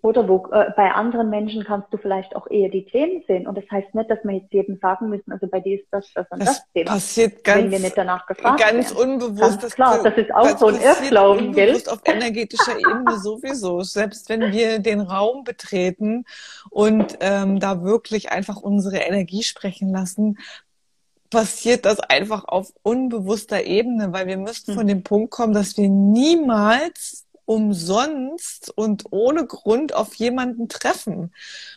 Oder 0.04 0.28
wo, 0.28 0.46
äh, 0.52 0.70
bei 0.76 0.92
anderen 0.92 1.30
Menschen 1.30 1.64
kannst 1.64 1.88
du 1.94 1.98
vielleicht 1.98 2.36
auch 2.36 2.52
eher 2.52 2.68
die 2.68 2.84
Themen 2.84 3.24
sehen. 3.26 3.48
Und 3.48 3.58
das 3.58 3.64
heißt 3.72 3.96
nicht, 3.96 4.12
dass 4.12 4.20
wir 4.26 4.34
jetzt 4.34 4.52
jedem 4.52 4.78
sagen 4.82 5.08
müssen, 5.08 5.32
also 5.32 5.48
bei 5.48 5.62
dir 5.62 5.80
ist 5.80 5.88
das, 5.92 6.12
das 6.14 6.28
und 6.30 6.42
das, 6.42 6.48
das 6.48 6.72
Thema. 6.74 6.92
passiert 6.92 7.44
ganz, 7.46 7.64
wenn 7.64 7.72
wir 7.72 7.80
nicht 7.80 7.98
danach 7.98 8.28
gefragt 8.28 8.60
ganz 8.60 8.94
werden. 8.94 9.14
unbewusst. 9.14 9.40
Ganz 9.40 9.62
das 9.62 9.76
klar, 9.76 10.04
das 10.04 10.18
ist 10.18 10.36
auch 10.36 10.58
so 10.58 10.68
ein 10.68 10.82
Irrglauben, 10.82 11.54
gell? 11.54 11.82
auf 11.88 12.02
energetischer 12.06 12.78
Ebene 12.78 13.18
sowieso. 13.18 13.80
Selbst 13.80 14.28
wenn 14.28 14.52
wir 14.52 14.80
den 14.80 15.00
Raum 15.00 15.46
betreten 15.46 16.26
und 16.70 17.18
ähm, 17.22 17.62
da 17.62 17.82
wirklich 17.86 18.30
einfach 18.30 18.58
unsere 18.58 18.98
Energie 18.98 19.44
sprechen 19.44 19.88
lassen, 19.88 20.38
passiert 21.30 21.86
das 21.86 22.02
einfach 22.02 22.44
auf 22.44 22.74
unbewusster 22.84 23.64
Ebene, 23.64 24.12
weil 24.12 24.28
wir 24.28 24.38
müssten 24.38 24.72
hm. 24.72 24.78
von 24.78 24.88
dem 24.88 25.04
Punkt 25.04 25.32
kommen, 25.32 25.54
dass 25.54 25.78
wir 25.78 25.88
niemals 25.88 27.23
umsonst 27.46 28.72
und 28.76 29.06
ohne 29.12 29.46
Grund 29.46 29.94
auf 29.94 30.16
jemanden 30.16 30.70
treffen. 30.70 31.34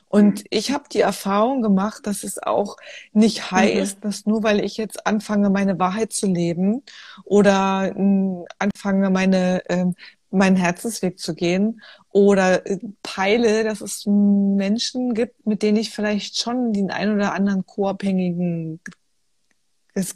Und 0.08 0.44
ich 0.50 0.72
habe 0.72 0.84
die 0.92 1.00
Erfahrung 1.00 1.62
gemacht, 1.62 2.06
dass 2.06 2.22
es 2.24 2.40
auch 2.42 2.76
nicht 3.12 3.38
mhm. 3.38 3.56
heißt, 3.56 3.96
mhm. 3.98 4.00
dass 4.02 4.26
nur 4.26 4.42
weil 4.42 4.64
ich 4.64 4.76
jetzt 4.76 5.06
anfange, 5.06 5.50
meine 5.50 5.78
Wahrheit 5.78 6.12
zu 6.12 6.26
leben 6.26 6.82
oder 7.24 7.92
äh, 7.96 8.44
anfange, 8.58 9.10
meine 9.10 9.68
äh, 9.68 9.86
meinen 10.30 10.56
Herzensweg 10.56 11.18
zu 11.18 11.34
gehen 11.34 11.82
oder 12.10 12.66
äh, 12.66 12.78
peile, 13.02 13.64
dass 13.64 13.80
es 13.80 14.04
Menschen 14.06 15.14
gibt, 15.14 15.46
mit 15.46 15.62
denen 15.62 15.78
ich 15.78 15.90
vielleicht 15.90 16.38
schon 16.38 16.72
den 16.72 16.90
ein 16.90 17.14
oder 17.14 17.32
anderen 17.32 17.64
co-abhängigen 17.64 18.80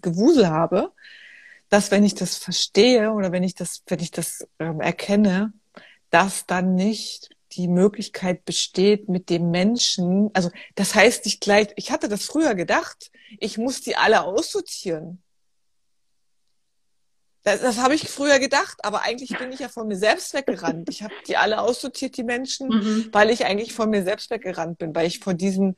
Gewusel 0.03 0.49
habe, 0.49 0.93
dass 1.71 1.91
wenn 1.91 2.05
ich 2.05 2.15
das 2.15 2.37
verstehe 2.37 3.13
oder 3.13 3.33
wenn 3.33 3.43
ich 3.43 3.55
das, 3.55 3.83
wenn 3.87 4.01
ich 4.01 4.11
das 4.11 4.47
ähm, 4.59 4.81
erkenne, 4.81 5.53
dass 6.11 6.47
dann 6.47 6.75
nicht 6.75 7.31
die 7.53 7.69
Möglichkeit 7.69 8.45
besteht, 8.45 9.09
mit 9.09 9.31
dem 9.31 9.51
Menschen, 9.51 10.31
also 10.35 10.51
das 10.75 10.95
heißt 10.95 11.25
nicht 11.25 11.41
gleich, 11.41 11.69
ich 11.77 11.91
hatte 11.91 12.09
das 12.09 12.25
früher 12.25 12.55
gedacht, 12.55 13.11
ich 13.39 13.59
muss 13.59 13.81
die 13.81 13.97
alle 13.97 14.25
aussortieren. 14.25 15.23
Das, 17.43 17.63
das 17.63 17.79
habe 17.79 17.95
ich 17.95 18.09
früher 18.09 18.39
gedacht, 18.39 18.85
aber 18.85 19.03
eigentlich 19.03 19.37
bin 19.39 19.51
ich 19.51 19.61
ja 19.61 19.69
von 19.69 19.89
mir 19.89 19.97
selbst 19.97 20.35
weggerannt. 20.35 20.91
Ich 20.91 21.03
habe 21.03 21.15
die 21.27 21.39
alle 21.39 21.61
aussortiert, 21.63 22.17
die 22.19 22.23
Menschen, 22.23 22.69
mhm. 22.69 23.09
weil 23.13 23.31
ich 23.31 23.47
eigentlich 23.47 23.73
von 23.73 23.89
mir 23.89 24.03
selbst 24.03 24.31
weggerannt 24.31 24.79
bin, 24.79 24.95
weil 24.95 25.07
ich 25.07 25.21
vor 25.21 25.33
diesem, 25.33 25.75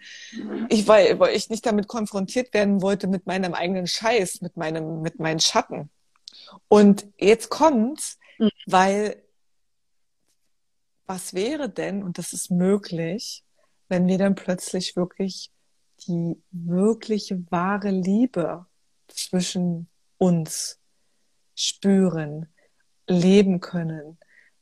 ich 0.68 0.88
weil, 0.88 1.20
weil 1.20 1.36
ich 1.36 1.50
nicht 1.50 1.64
damit 1.64 1.86
konfrontiert 1.86 2.52
werden 2.52 2.82
wollte 2.82 3.06
mit 3.06 3.26
meinem 3.26 3.54
eigenen 3.54 3.86
Scheiß, 3.86 4.40
mit 4.40 4.56
meinem, 4.56 5.02
mit 5.02 5.20
meinen 5.20 5.38
Schatten. 5.38 5.88
Und 6.66 7.06
jetzt 7.16 7.48
kommt's, 7.48 8.18
mhm. 8.38 8.50
weil 8.66 9.22
was 11.06 11.34
wäre 11.34 11.68
denn, 11.68 12.02
und 12.02 12.18
das 12.18 12.32
ist 12.32 12.50
möglich, 12.50 13.44
wenn 13.88 14.08
wir 14.08 14.18
dann 14.18 14.34
plötzlich 14.34 14.96
wirklich 14.96 15.50
die 16.08 16.42
wirkliche 16.50 17.44
wahre 17.50 17.90
Liebe 17.90 18.66
zwischen 19.08 19.88
uns 20.18 20.78
spüren, 21.62 22.46
leben 23.08 23.60
können, 23.60 24.18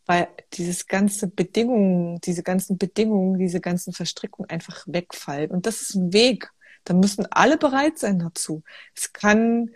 weil 0.07 0.28
dieses 0.55 0.86
ganze 0.86 1.28
Bedingungen, 1.28 2.20
diese 2.20 2.42
ganzen 2.42 2.78
Bedingungen, 2.78 3.38
diese 3.38 3.61
ganzen 3.61 3.92
Verstrickungen 3.92 4.51
einfach 4.51 4.84
wegfallen. 4.86 5.51
Und 5.51 5.66
das 5.66 5.82
ist 5.82 5.94
ein 5.94 6.12
Weg. 6.12 6.51
Da 6.84 6.94
müssen 6.94 7.26
alle 7.30 7.59
bereit 7.59 7.98
sein 7.98 8.18
dazu. 8.18 8.62
Es 8.96 9.12
kann, 9.12 9.70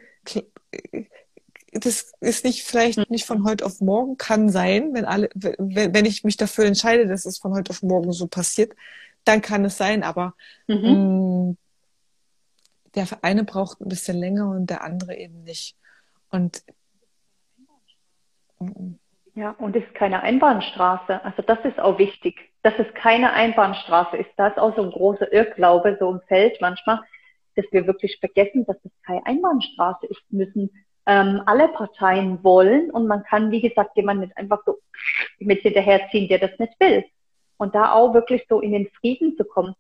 das 1.72 2.12
ist 2.20 2.44
nicht 2.44 2.64
vielleicht 2.64 3.10
nicht 3.10 3.26
von 3.26 3.44
heute 3.44 3.64
auf 3.64 3.80
morgen, 3.80 4.16
kann 4.16 4.48
sein, 4.48 4.94
wenn 4.94 5.04
alle, 5.04 5.28
wenn 5.34 6.04
ich 6.04 6.24
mich 6.24 6.36
dafür 6.36 6.64
entscheide, 6.64 7.06
dass 7.06 7.26
es 7.26 7.38
von 7.38 7.52
heute 7.52 7.70
auf 7.70 7.82
morgen 7.82 8.12
so 8.12 8.26
passiert, 8.26 8.74
dann 9.24 9.40
kann 9.40 9.64
es 9.64 9.76
sein, 9.76 10.02
aber 10.02 10.34
mhm. 10.66 10.74
mh, 10.76 10.90
mm, 10.90 11.56
der 12.94 13.08
eine 13.22 13.44
braucht 13.44 13.80
ein 13.80 13.88
bisschen 13.88 14.16
länger 14.16 14.50
und 14.50 14.68
der 14.70 14.82
andere 14.82 15.16
eben 15.16 15.42
nicht. 15.44 15.76
Und 16.30 16.62
ja, 19.34 19.50
und 19.59 19.74
es 19.74 19.84
ist 19.84 19.94
keine 19.94 20.22
Einbahnstraße. 20.22 21.24
Also 21.24 21.42
das 21.42 21.59
ist 21.64 21.80
auch 21.80 21.98
wichtig, 21.98 22.36
dass 22.62 22.74
es 22.78 22.92
keine 22.94 23.32
Einbahnstraße 23.32 24.16
ist. 24.16 24.30
Da 24.36 24.48
ist 24.48 24.59
auch 24.59 24.76
so 24.76 24.82
ein 24.82 24.90
großer 24.90 25.32
Irrglaube 25.32 25.96
so 25.98 26.11
im 26.11 26.20
Feld 26.28 26.61
manchmal, 26.61 27.00
dass 27.57 27.64
wir 27.72 27.86
wirklich 27.86 28.18
vergessen, 28.20 28.64
dass 28.64 28.76
es 28.84 28.92
keine 29.05 29.26
Einbahnstraße 29.26 30.07
ist. 30.07 30.22
Müssen 30.30 30.70
ähm, 31.07 31.42
alle 31.46 31.68
Parteien 31.68 32.42
wollen 32.44 32.90
und 32.90 33.09
man 33.09 33.24
kann, 33.24 33.50
wie 33.50 33.61
gesagt, 33.61 33.96
jemand 33.96 34.20
nicht 34.20 34.36
einfach 34.36 34.61
so 34.64 34.78
mit 35.38 35.61
hinterherziehen, 35.62 36.28
der 36.28 36.38
das 36.38 36.59
nicht 36.59 36.78
will. 36.78 37.05
Und 37.57 37.74
da 37.74 37.92
auch 37.92 38.14
wirklich 38.14 38.46
so 38.48 38.61
in 38.61 38.72
den 38.72 38.88
Frieden 39.00 39.36
zu 39.36 39.44
kommen. 39.44 39.74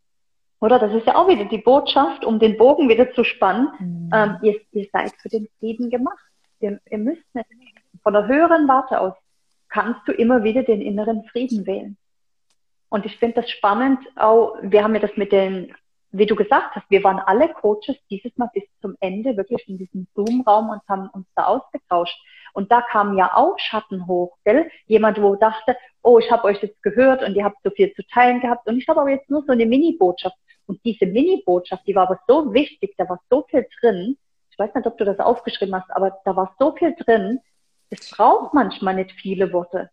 Oder 0.60 0.78
das 0.78 0.94
ist 0.94 1.06
ja 1.06 1.14
auch 1.16 1.28
wieder 1.28 1.44
die 1.44 1.58
Botschaft, 1.58 2.24
um 2.24 2.38
den 2.38 2.56
Bogen 2.56 2.88
wieder 2.88 3.12
zu 3.12 3.22
spannen. 3.22 3.68
Mhm. 3.78 4.10
Ähm, 4.12 4.36
ihr, 4.42 4.60
ihr, 4.72 4.88
seid 4.92 5.12
für 5.20 5.28
den 5.28 5.48
Frieden 5.58 5.90
gemacht. 5.90 6.24
Ihr, 6.60 6.80
ihr 6.90 6.98
müsst 6.98 7.34
nicht. 7.34 7.46
Von 8.04 8.12
der 8.12 8.28
höheren 8.28 8.68
Warte 8.68 9.00
aus 9.00 9.14
kannst 9.68 10.06
du 10.06 10.12
immer 10.12 10.44
wieder 10.44 10.62
den 10.62 10.80
inneren 10.80 11.24
Frieden 11.24 11.66
wählen. 11.66 11.96
Und 12.88 13.04
ich 13.06 13.16
finde 13.16 13.40
das 13.40 13.50
spannend, 13.50 13.98
auch, 14.14 14.56
wir 14.62 14.84
haben 14.84 14.94
ja 14.94 15.00
das 15.00 15.16
mit 15.16 15.32
den 15.32 15.74
wie 16.16 16.26
du 16.26 16.36
gesagt 16.36 16.76
hast, 16.76 16.88
wir 16.90 17.02
waren 17.02 17.18
alle 17.18 17.48
Coaches 17.48 17.96
dieses 18.08 18.36
Mal 18.36 18.48
bis 18.54 18.62
zum 18.80 18.96
Ende 19.00 19.36
wirklich 19.36 19.68
in 19.68 19.78
diesem 19.78 20.06
Zoom-Raum 20.14 20.70
und 20.70 20.80
haben 20.88 21.08
uns 21.08 21.26
da 21.34 21.46
ausgetauscht. 21.46 22.16
Und 22.52 22.70
da 22.70 22.82
kamen 22.82 23.18
ja 23.18 23.32
auch 23.34 23.58
Schatten 23.58 24.06
hoch, 24.06 24.36
gell? 24.44 24.70
Jemand, 24.86 25.20
wo 25.20 25.34
dachte, 25.34 25.76
oh, 26.02 26.20
ich 26.20 26.30
habe 26.30 26.44
euch 26.44 26.62
jetzt 26.62 26.80
gehört 26.84 27.24
und 27.24 27.34
ihr 27.34 27.44
habt 27.44 27.58
so 27.64 27.70
viel 27.70 27.92
zu 27.94 28.06
teilen 28.06 28.40
gehabt 28.40 28.68
und 28.68 28.78
ich 28.78 28.86
habe 28.88 29.00
aber 29.00 29.10
jetzt 29.10 29.28
nur 29.28 29.42
so 29.42 29.50
eine 29.50 29.66
Mini-Botschaft. 29.66 30.36
Und 30.66 30.84
diese 30.84 31.04
Mini-Botschaft, 31.04 31.84
die 31.84 31.96
war 31.96 32.04
aber 32.04 32.20
so 32.28 32.54
wichtig, 32.54 32.94
da 32.96 33.08
war 33.08 33.20
so 33.28 33.44
viel 33.50 33.66
drin. 33.80 34.16
Ich 34.50 34.58
weiß 34.58 34.72
nicht, 34.72 34.86
ob 34.86 34.96
du 34.96 35.04
das 35.04 35.18
aufgeschrieben 35.18 35.74
hast, 35.74 35.90
aber 35.90 36.16
da 36.24 36.36
war 36.36 36.54
so 36.60 36.76
viel 36.76 36.94
drin. 36.94 37.40
Es 37.90 38.10
braucht 38.10 38.54
manchmal 38.54 38.94
nicht 38.94 39.12
viele 39.12 39.52
Worte. 39.52 39.90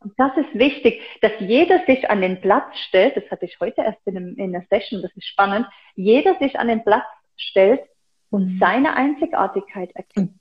Und 0.00 0.14
das 0.16 0.34
ist 0.38 0.54
wichtig, 0.54 1.02
dass 1.20 1.32
jeder 1.40 1.84
sich 1.84 2.08
an 2.08 2.22
den 2.22 2.40
Platz 2.40 2.78
stellt. 2.88 3.16
Das 3.16 3.30
hatte 3.30 3.44
ich 3.44 3.60
heute 3.60 3.82
erst 3.82 4.00
in, 4.06 4.16
einem, 4.16 4.34
in 4.36 4.54
einer 4.54 4.64
Session, 4.70 5.02
das 5.02 5.14
ist 5.14 5.26
spannend. 5.26 5.66
Jeder 5.94 6.38
sich 6.38 6.58
an 6.58 6.68
den 6.68 6.82
Platz 6.82 7.04
stellt 7.36 7.82
und 8.30 8.54
mhm. 8.54 8.58
seine 8.58 8.94
Einzigartigkeit 8.94 9.90
erkennt. 9.94 10.40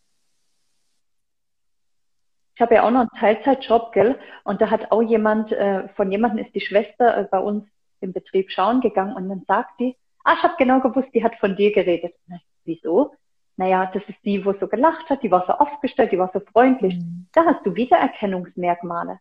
Ich 2.55 2.61
habe 2.61 2.75
ja 2.75 2.83
auch 2.83 2.91
noch 2.91 3.01
einen 3.01 3.19
Teilzeitjob, 3.19 3.93
gell? 3.93 4.19
Und 4.43 4.61
da 4.61 4.69
hat 4.69 4.91
auch 4.91 5.01
jemand, 5.01 5.51
äh, 5.51 5.87
von 5.95 6.11
jemandem 6.11 6.45
ist 6.45 6.53
die 6.53 6.61
Schwester 6.61 7.17
äh, 7.17 7.23
bei 7.23 7.39
uns 7.39 7.65
im 8.01 8.13
Betrieb 8.13 8.51
schauen 8.51 8.81
gegangen 8.81 9.15
und 9.15 9.29
dann 9.29 9.43
sagt 9.47 9.79
die, 9.79 9.95
ah, 10.23 10.33
ich 10.37 10.43
habe 10.43 10.55
genau 10.57 10.79
gewusst, 10.81 11.09
die 11.13 11.23
hat 11.23 11.35
von 11.37 11.55
dir 11.55 11.71
geredet. 11.73 12.15
Na, 12.27 12.37
wieso? 12.65 13.13
Naja, 13.59 13.91
das 13.93 14.03
ist 14.07 14.17
die, 14.23 14.45
wo 14.45 14.53
so 14.53 14.69
gelacht 14.69 15.09
hat, 15.09 15.21
die 15.21 15.29
war 15.29 15.43
so 15.45 15.51
aufgestellt, 15.51 16.13
die 16.13 16.17
war 16.17 16.31
so 16.33 16.39
freundlich. 16.39 16.95
Mhm. 16.95 17.27
Da 17.33 17.43
hast 17.43 17.65
du 17.65 17.75
Wiedererkennungsmerkmale. 17.75 19.19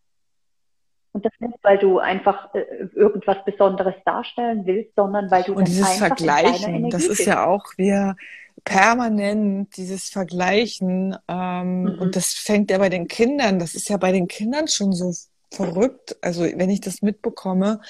Und 1.11 1.25
das 1.25 1.33
nicht, 1.41 1.59
weil 1.63 1.79
du 1.79 1.99
einfach 1.99 2.55
äh, 2.55 2.61
irgendwas 2.95 3.45
Besonderes 3.45 3.97
darstellen 4.05 4.65
willst, 4.65 4.95
sondern 4.95 5.29
weil 5.33 5.43
du 5.43 5.55
und 5.55 5.67
dieses 5.67 5.99
Vergleichen, 5.99 6.89
das 6.89 7.07
ist 7.07 7.27
ja 7.27 7.47
auch 7.47 7.65
wir 7.77 8.15
permanent 8.63 9.77
dieses 9.77 10.09
Vergleichen 10.09 11.17
ähm, 11.27 11.83
mhm. 11.83 11.99
und 11.99 12.15
das 12.15 12.35
fängt 12.35 12.71
ja 12.71 12.79
bei 12.79 12.91
den 12.91 13.09
Kindern, 13.09 13.59
das 13.59 13.75
ist 13.75 13.89
ja 13.89 13.97
bei 13.97 14.13
den 14.13 14.29
Kindern 14.29 14.69
schon 14.69 14.93
so 14.93 15.13
verrückt. 15.53 16.17
Also 16.21 16.45
wenn 16.45 16.71
ich 16.71 16.81
das 16.81 17.03
mitbekomme, 17.03 17.81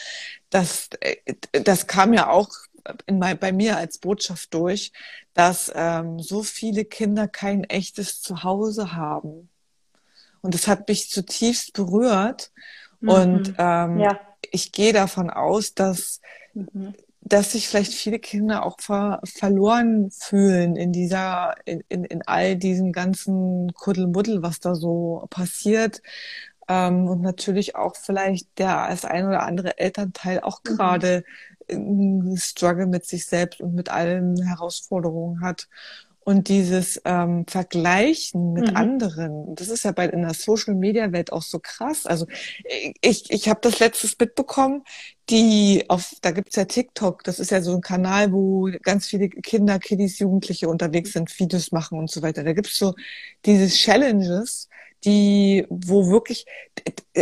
das 0.49 0.89
äh, 1.01 1.17
das 1.53 1.87
kam 1.87 2.15
ja 2.15 2.31
auch 2.31 2.49
in, 3.07 3.21
bei 3.21 3.53
mir 3.53 3.77
als 3.77 3.99
Botschaft 3.99 4.55
durch, 4.55 4.93
dass 5.39 5.71
ähm, 5.73 6.19
so 6.19 6.43
viele 6.43 6.85
Kinder 6.85 7.29
kein 7.29 7.63
echtes 7.63 8.21
Zuhause 8.21 8.97
haben. 8.97 9.49
Und 10.41 10.53
das 10.53 10.67
hat 10.67 10.89
mich 10.89 11.11
zutiefst 11.11 11.75
berührt. 11.75 12.51
Mhm. 12.99 13.09
Und 13.09 13.55
ähm, 13.57 14.01
ja. 14.01 14.19
ich 14.51 14.73
gehe 14.73 14.93
davon 14.93 15.31
aus, 15.31 15.75
dass, 15.75 16.21
mhm. 16.55 16.93
dass 17.21 17.53
sich 17.53 17.69
vielleicht 17.69 17.95
viele 17.95 18.19
Kinder 18.19 18.67
auch 18.67 18.81
ver 18.81 19.21
verloren 19.23 20.11
fühlen 20.11 20.75
in 20.75 20.91
dieser, 20.91 21.55
in, 21.67 21.85
in, 21.89 22.03
in 22.03 22.23
all 22.27 22.57
diesem 22.57 22.91
ganzen 22.91 23.73
Kuddelmuddel, 23.75 24.43
was 24.43 24.59
da 24.59 24.75
so 24.75 25.25
passiert. 25.31 26.03
Ähm, 26.67 27.07
und 27.07 27.21
natürlich 27.21 27.77
auch 27.77 27.95
vielleicht 27.95 28.59
der 28.59 28.81
als 28.81 29.05
ein 29.05 29.25
oder 29.25 29.45
andere 29.45 29.79
Elternteil 29.79 30.41
auch 30.41 30.63
mhm. 30.65 30.77
gerade 30.77 31.25
Struggle 32.37 32.87
mit 32.87 33.07
sich 33.07 33.27
selbst 33.27 33.61
und 33.61 33.75
mit 33.75 33.89
allen 33.89 34.43
Herausforderungen 34.43 35.41
hat. 35.41 35.69
Und 36.29 36.49
dieses 36.49 37.01
ähm, 37.07 37.47
Vergleichen 37.49 38.53
mit 38.53 38.73
mhm. 38.73 38.77
anderen, 38.77 39.55
das 39.55 39.71
ist 39.71 39.85
ja 39.85 39.93
bei 39.93 40.07
in 40.09 40.21
der 40.21 40.35
Social 40.35 40.75
Media 40.75 41.11
Welt 41.11 41.33
auch 41.33 41.41
so 41.41 41.59
krass. 41.59 42.05
Also 42.05 42.27
ich, 43.01 43.31
ich 43.31 43.49
habe 43.49 43.61
das 43.63 43.79
letztes 43.79 44.15
mitbekommen, 44.19 44.85
die 45.31 45.87
auf, 45.89 46.13
da 46.21 46.33
gibt's 46.33 46.57
ja 46.57 46.67
TikTok, 46.67 47.25
das 47.25 47.41
ist 47.41 47.51
ja 47.51 47.63
so 47.63 47.75
ein 47.75 47.81
Kanal, 47.81 48.31
wo 48.31 48.69
ganz 48.83 49.07
viele 49.07 49.31
Kinder, 49.31 49.79
Kiddies, 49.79 50.19
Jugendliche 50.19 50.69
unterwegs 50.69 51.15
sind, 51.15 51.39
Videos 51.41 51.73
machen 51.73 51.99
und 51.99 52.11
so 52.11 52.21
weiter. 52.21 52.45
Da 52.45 52.53
gibt's 52.53 52.77
so 52.77 52.95
diese 53.47 53.75
Challenges, 53.75 54.69
die, 55.05 55.67
wo 55.69 56.11
wirklich, 56.11 56.45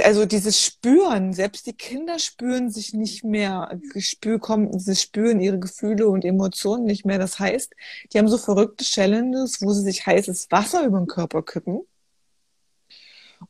also 0.05 0.25
dieses 0.25 0.63
Spüren, 0.63 1.33
selbst 1.33 1.67
die 1.67 1.75
Kinder 1.75 2.19
spüren 2.19 2.71
sich 2.71 2.95
nicht 2.95 3.25
mehr, 3.25 3.79
spür, 3.99 4.39
kommen, 4.39 4.79
sie 4.79 4.97
spüren 4.97 5.41
ihre 5.41 5.59
Gefühle 5.59 6.09
und 6.09 6.25
Emotionen 6.25 6.85
nicht 6.85 7.05
mehr. 7.05 7.19
Das 7.19 7.39
heißt, 7.39 7.75
die 8.13 8.19
haben 8.19 8.29
so 8.29 8.39
verrückte 8.39 8.85
Challenges, 8.85 9.61
wo 9.61 9.73
sie 9.73 9.83
sich 9.83 10.07
heißes 10.07 10.51
Wasser 10.51 10.85
über 10.85 10.99
den 10.99 11.07
Körper 11.07 11.43
kippen. 11.43 11.81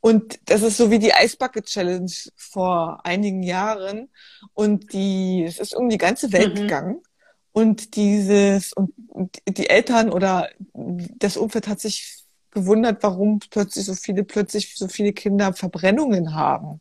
Und 0.01 0.41
das 0.47 0.63
ist 0.63 0.77
so 0.77 0.91
wie 0.91 0.99
die 0.99 1.15
Eisbucket 1.15 1.67
Challenge 1.67 2.11
vor 2.35 3.01
einigen 3.05 3.45
Jahren. 3.45 4.09
Und 4.53 4.93
die, 4.93 5.45
es 5.45 5.59
ist 5.59 5.75
um 5.77 5.89
die 5.89 5.99
ganze 5.99 6.33
Welt 6.33 6.55
mhm. 6.55 6.63
gegangen. 6.63 7.03
Und 7.53 7.97
dieses, 7.97 8.73
und 8.73 8.93
die 9.49 9.71
Eltern 9.71 10.11
oder 10.11 10.51
das 10.75 11.37
Umfeld 11.37 11.69
hat 11.69 11.81
sich 11.81 12.26
gewundert, 12.57 13.03
warum 13.03 13.39
plötzlich 13.51 13.85
so 13.85 13.95
viele, 13.95 14.25
plötzlich 14.25 14.77
so 14.77 14.89
viele 14.89 15.13
Kinder 15.13 15.53
Verbrennungen 15.53 16.35
haben. 16.35 16.81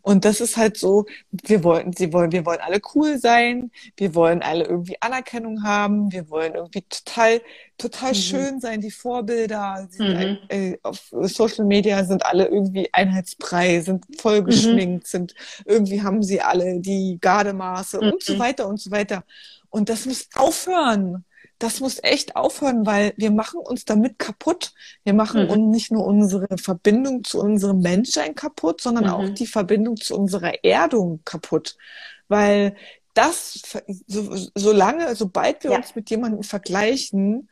Und 0.00 0.24
das 0.24 0.40
ist 0.40 0.56
halt 0.56 0.76
so, 0.76 1.06
wir 1.30 1.62
wollen, 1.62 1.92
sie 1.92 2.12
wollen, 2.12 2.32
wir 2.32 2.44
wollen 2.44 2.58
alle 2.60 2.80
cool 2.94 3.18
sein, 3.18 3.70
wir 3.96 4.16
wollen 4.16 4.42
alle 4.42 4.64
irgendwie 4.64 4.96
Anerkennung 5.00 5.62
haben, 5.62 6.10
wir 6.10 6.28
wollen 6.28 6.54
irgendwie 6.56 6.82
total, 6.82 7.40
total 7.78 8.10
mhm. 8.10 8.16
schön 8.16 8.60
sein, 8.60 8.80
die 8.80 8.90
Vorbilder 8.90 9.88
mhm. 9.96 10.38
äh, 10.48 10.78
auf 10.82 11.12
Social 11.12 11.66
Media 11.66 12.04
sind 12.04 12.26
alle 12.26 12.48
irgendwie 12.48 12.88
einheitsbrei, 12.92 13.80
sind 13.80 14.04
voll 14.18 14.42
geschminkt, 14.42 15.04
mhm. 15.04 15.08
sind 15.08 15.34
irgendwie 15.66 16.02
haben 16.02 16.24
sie 16.24 16.40
alle 16.40 16.80
die 16.80 17.18
Gardemaße 17.20 18.00
und 18.00 18.24
so 18.24 18.34
mhm. 18.34 18.38
weiter 18.40 18.66
und 18.66 18.80
so 18.80 18.90
weiter. 18.90 19.22
Und 19.70 19.88
das 19.88 20.04
muss 20.04 20.28
aufhören 20.34 21.24
das 21.62 21.80
muss 21.80 22.02
echt 22.02 22.34
aufhören, 22.34 22.86
weil 22.86 23.14
wir 23.16 23.30
machen 23.30 23.60
uns 23.60 23.84
damit 23.84 24.18
kaputt. 24.18 24.74
Wir 25.04 25.14
machen 25.14 25.46
mhm. 25.46 25.70
nicht 25.70 25.92
nur 25.92 26.04
unsere 26.04 26.58
Verbindung 26.58 27.22
zu 27.22 27.40
unserem 27.40 27.80
Menschsein 27.80 28.34
kaputt, 28.34 28.80
sondern 28.80 29.04
mhm. 29.04 29.10
auch 29.10 29.28
die 29.28 29.46
Verbindung 29.46 29.96
zu 29.96 30.16
unserer 30.16 30.64
Erdung 30.64 31.20
kaputt. 31.24 31.76
Weil 32.26 32.74
das, 33.14 33.62
so, 34.06 34.36
solange, 34.54 35.14
sobald 35.14 35.62
wir 35.62 35.72
ja. 35.72 35.76
uns 35.76 35.94
mit 35.94 36.10
jemandem 36.10 36.42
vergleichen, 36.42 37.48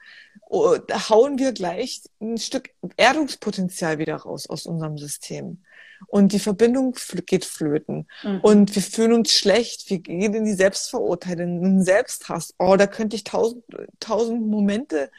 hauen 0.50 1.38
wir 1.38 1.52
gleich 1.52 2.02
ein 2.20 2.38
Stück 2.38 2.70
Erdungspotenzial 2.96 3.98
wieder 3.98 4.16
raus 4.16 4.48
aus 4.48 4.66
unserem 4.66 4.98
System 4.98 5.62
und 6.06 6.32
die 6.32 6.38
Verbindung 6.38 6.96
geht 7.26 7.44
flöten 7.44 8.06
mhm. 8.22 8.40
und 8.40 8.74
wir 8.74 8.82
fühlen 8.82 9.12
uns 9.12 9.32
schlecht, 9.32 9.90
wir 9.90 9.98
gehen 9.98 10.34
in 10.34 10.44
die 10.44 10.54
Selbstverurteilung, 10.54 11.58
in 11.58 11.62
den 11.62 11.84
Selbsthass. 11.84 12.54
Oh, 12.58 12.76
da 12.76 12.86
könnte 12.86 13.16
ich 13.16 13.24
tausend, 13.24 13.64
tausend 14.00 14.46
Momente 14.46 15.10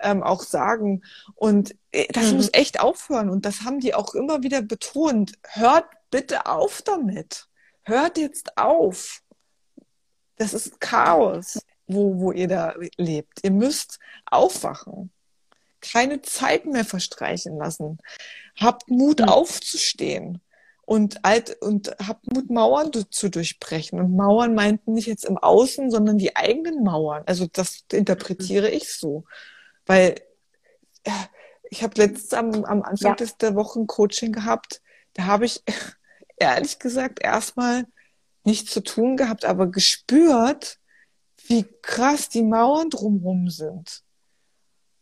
ähm, 0.00 0.22
auch 0.22 0.42
sagen 0.42 1.02
und 1.34 1.74
äh, 1.92 2.06
das 2.12 2.30
mhm. 2.30 2.36
muss 2.36 2.50
echt 2.52 2.80
aufhören 2.80 3.30
und 3.30 3.44
das 3.44 3.62
haben 3.62 3.80
die 3.80 3.94
auch 3.94 4.14
immer 4.14 4.42
wieder 4.42 4.62
betont. 4.62 5.32
Hört 5.42 5.86
bitte 6.10 6.46
auf 6.46 6.82
damit. 6.82 7.48
Hört 7.82 8.18
jetzt 8.18 8.56
auf. 8.56 9.22
Das 10.36 10.52
ist 10.54 10.80
Chaos, 10.80 11.60
wo, 11.86 12.18
wo 12.18 12.32
ihr 12.32 12.48
da 12.48 12.74
lebt. 12.96 13.42
Ihr 13.42 13.52
müsst 13.52 13.98
aufwachen 14.26 15.10
keine 15.92 16.22
Zeit 16.22 16.66
mehr 16.66 16.84
verstreichen 16.84 17.56
lassen. 17.58 17.98
Habt 18.58 18.88
Mut 18.88 19.20
mhm. 19.20 19.28
aufzustehen 19.28 20.40
und 20.86 21.24
alt 21.24 21.60
und 21.60 21.94
habt 22.06 22.32
Mut 22.32 22.50
Mauern 22.50 22.90
zu 23.10 23.28
durchbrechen. 23.28 23.98
Und 23.98 24.16
Mauern 24.16 24.54
meinten 24.54 24.94
nicht 24.94 25.06
jetzt 25.06 25.24
im 25.24 25.36
Außen, 25.36 25.90
sondern 25.90 26.18
die 26.18 26.36
eigenen 26.36 26.84
Mauern. 26.84 27.22
Also 27.26 27.46
das 27.52 27.84
interpretiere 27.92 28.70
ich 28.70 28.94
so, 28.94 29.24
weil 29.84 30.14
ich 31.70 31.82
habe 31.82 32.00
letztens 32.00 32.34
am, 32.34 32.64
am 32.64 32.82
Anfang 32.82 33.16
ja. 33.18 33.26
der 33.40 33.54
Woche 33.54 33.80
ein 33.80 33.86
Coaching 33.86 34.32
gehabt. 34.32 34.80
Da 35.14 35.24
habe 35.24 35.46
ich 35.46 35.62
ehrlich 36.36 36.78
gesagt 36.78 37.20
erstmal 37.22 37.86
nichts 38.44 38.72
zu 38.72 38.82
tun 38.82 39.16
gehabt, 39.16 39.44
aber 39.44 39.66
gespürt, 39.66 40.78
wie 41.48 41.64
krass 41.82 42.28
die 42.28 42.42
Mauern 42.42 42.90
drumherum 42.90 43.50
sind. 43.50 44.02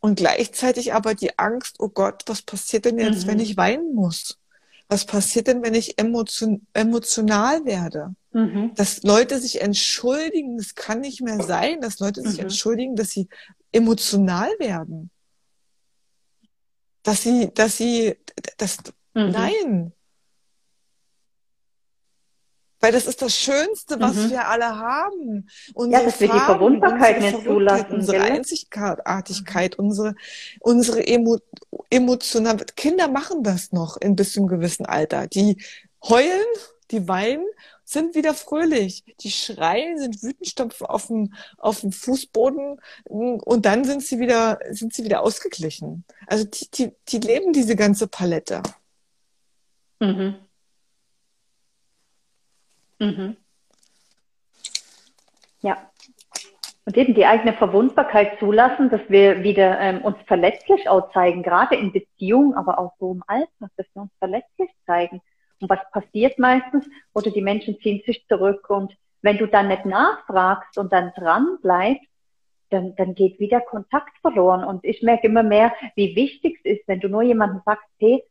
Und 0.04 0.16
gleichzeitig 0.16 0.92
aber 0.92 1.14
die 1.14 1.38
Angst, 1.38 1.76
oh 1.78 1.88
Gott, 1.88 2.24
was 2.26 2.42
passiert 2.42 2.84
denn 2.84 2.98
jetzt, 2.98 3.24
mhm. 3.24 3.30
wenn 3.30 3.40
ich 3.40 3.56
weinen 3.56 3.94
muss? 3.94 4.38
Was 4.86 5.06
passiert 5.06 5.46
denn, 5.46 5.62
wenn 5.62 5.72
ich 5.72 5.98
emotion 5.98 6.66
emotional 6.74 7.64
werde? 7.64 8.14
Mhm. 8.32 8.74
Dass 8.74 9.02
Leute 9.02 9.40
sich 9.40 9.62
entschuldigen, 9.62 10.58
das 10.58 10.74
kann 10.74 11.00
nicht 11.00 11.22
mehr 11.22 11.42
sein, 11.42 11.80
dass 11.80 12.00
Leute 12.00 12.20
sich 12.20 12.34
mhm. 12.34 12.42
entschuldigen, 12.42 12.96
dass 12.96 13.12
sie 13.12 13.28
emotional 13.72 14.50
werden. 14.58 15.10
Dass 17.02 17.22
sie, 17.22 17.50
dass 17.54 17.78
sie, 17.78 18.14
das, 18.58 18.76
mhm. 19.14 19.30
nein, 19.30 19.92
weil 22.84 22.92
das 22.92 23.06
ist 23.06 23.22
das 23.22 23.34
Schönste, 23.34 23.98
was 23.98 24.14
mhm. 24.14 24.30
wir 24.30 24.46
alle 24.46 24.76
haben. 24.76 25.48
Unsere 25.72 26.02
ja, 26.02 26.06
dass 26.06 26.20
wir 26.20 26.28
die 26.28 26.38
Verwundbarkeit 26.38 27.18
nicht 27.18 27.42
zulassen. 27.42 27.92
Unsere 27.92 28.18
gell? 28.18 28.32
Einzigartigkeit, 28.32 29.78
unsere, 29.78 30.14
unsere 30.60 31.06
Emo, 31.06 31.38
emotional. 31.88 32.58
Kinder 32.76 33.08
machen 33.08 33.42
das 33.42 33.72
noch 33.72 33.96
in 33.96 34.16
bis 34.16 34.34
zu 34.34 34.40
einem 34.40 34.48
gewissen 34.48 34.84
Alter. 34.84 35.26
Die 35.28 35.62
heulen, 36.06 36.44
die 36.90 37.08
weinen, 37.08 37.46
sind 37.84 38.14
wieder 38.14 38.34
fröhlich. 38.34 39.02
Die 39.20 39.30
schreien, 39.30 39.98
sind 39.98 40.22
wütend, 40.22 40.46
stampfen 40.46 40.86
auf 40.86 41.06
dem, 41.06 41.32
auf 41.56 41.80
dem 41.80 41.90
Fußboden 41.90 42.80
und 43.04 43.64
dann 43.64 43.84
sind 43.84 44.02
sie 44.02 44.18
wieder, 44.18 44.58
sind 44.72 44.92
sie 44.92 45.04
wieder 45.04 45.22
ausgeglichen. 45.22 46.04
Also 46.26 46.44
die, 46.44 46.70
die, 46.70 46.92
die 47.08 47.18
leben 47.18 47.54
diese 47.54 47.76
ganze 47.76 48.08
Palette. 48.08 48.62
Mhm. 50.00 50.34
Mhm. 53.04 53.36
Ja. 55.60 55.90
Und 56.86 56.96
eben 56.98 57.14
die 57.14 57.24
eigene 57.24 57.54
Verwundbarkeit 57.54 58.38
zulassen, 58.38 58.90
dass 58.90 59.00
wir 59.08 59.42
wieder 59.42 59.80
ähm, 59.80 60.02
uns 60.02 60.18
verletzlich 60.26 60.88
auch 60.88 61.10
zeigen, 61.12 61.42
gerade 61.42 61.76
in 61.76 61.92
Beziehungen, 61.92 62.54
aber 62.54 62.78
auch 62.78 62.92
so 62.98 63.12
im 63.12 63.22
Alltag, 63.26 63.70
dass 63.76 63.86
wir 63.94 64.02
uns 64.02 64.12
verletzlich 64.18 64.70
zeigen. 64.84 65.22
Und 65.60 65.70
was 65.70 65.78
passiert 65.92 66.38
meistens? 66.38 66.86
Oder 67.14 67.30
die 67.30 67.40
Menschen 67.40 67.78
ziehen 67.80 68.02
sich 68.04 68.26
zurück 68.28 68.68
und 68.68 68.94
wenn 69.22 69.38
du 69.38 69.46
dann 69.46 69.68
nicht 69.68 69.86
nachfragst 69.86 70.76
und 70.76 70.92
dann 70.92 71.12
dran 71.16 71.58
bleibst, 71.62 72.06
dann, 72.68 72.94
dann 72.96 73.14
geht 73.14 73.40
wieder 73.40 73.62
Kontakt 73.62 74.18
verloren. 74.20 74.64
Und 74.64 74.84
ich 74.84 75.02
merke 75.02 75.28
immer 75.28 75.42
mehr, 75.42 75.72
wie 75.96 76.14
wichtig 76.14 76.60
es 76.62 76.78
ist, 76.78 76.88
wenn 76.88 77.00
du 77.00 77.08
nur 77.08 77.22
jemandem 77.22 77.62
sagst, 77.64 77.88
hey, 77.98 78.22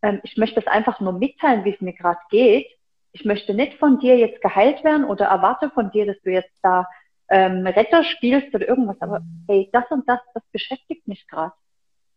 ähm, 0.00 0.20
ich 0.22 0.38
möchte 0.38 0.62
das 0.62 0.72
einfach 0.72 0.98
nur 1.00 1.12
mitteilen, 1.12 1.66
wie 1.66 1.74
es 1.74 1.80
mir 1.82 1.92
gerade 1.92 2.20
geht, 2.30 2.66
ich 3.12 3.24
möchte 3.24 3.54
nicht 3.54 3.78
von 3.78 3.98
dir 3.98 4.16
jetzt 4.16 4.40
geheilt 4.40 4.84
werden 4.84 5.04
oder 5.04 5.26
erwarte 5.26 5.70
von 5.70 5.90
dir, 5.90 6.06
dass 6.06 6.20
du 6.22 6.30
jetzt 6.30 6.56
da 6.62 6.86
ähm, 7.28 7.66
Retter 7.66 8.04
spielst 8.04 8.54
oder 8.54 8.68
irgendwas, 8.68 9.00
aber 9.00 9.20
hey, 9.48 9.68
das 9.72 9.84
und 9.90 10.08
das, 10.08 10.20
das 10.34 10.42
beschäftigt 10.52 11.06
mich 11.06 11.26
gerade. 11.28 11.52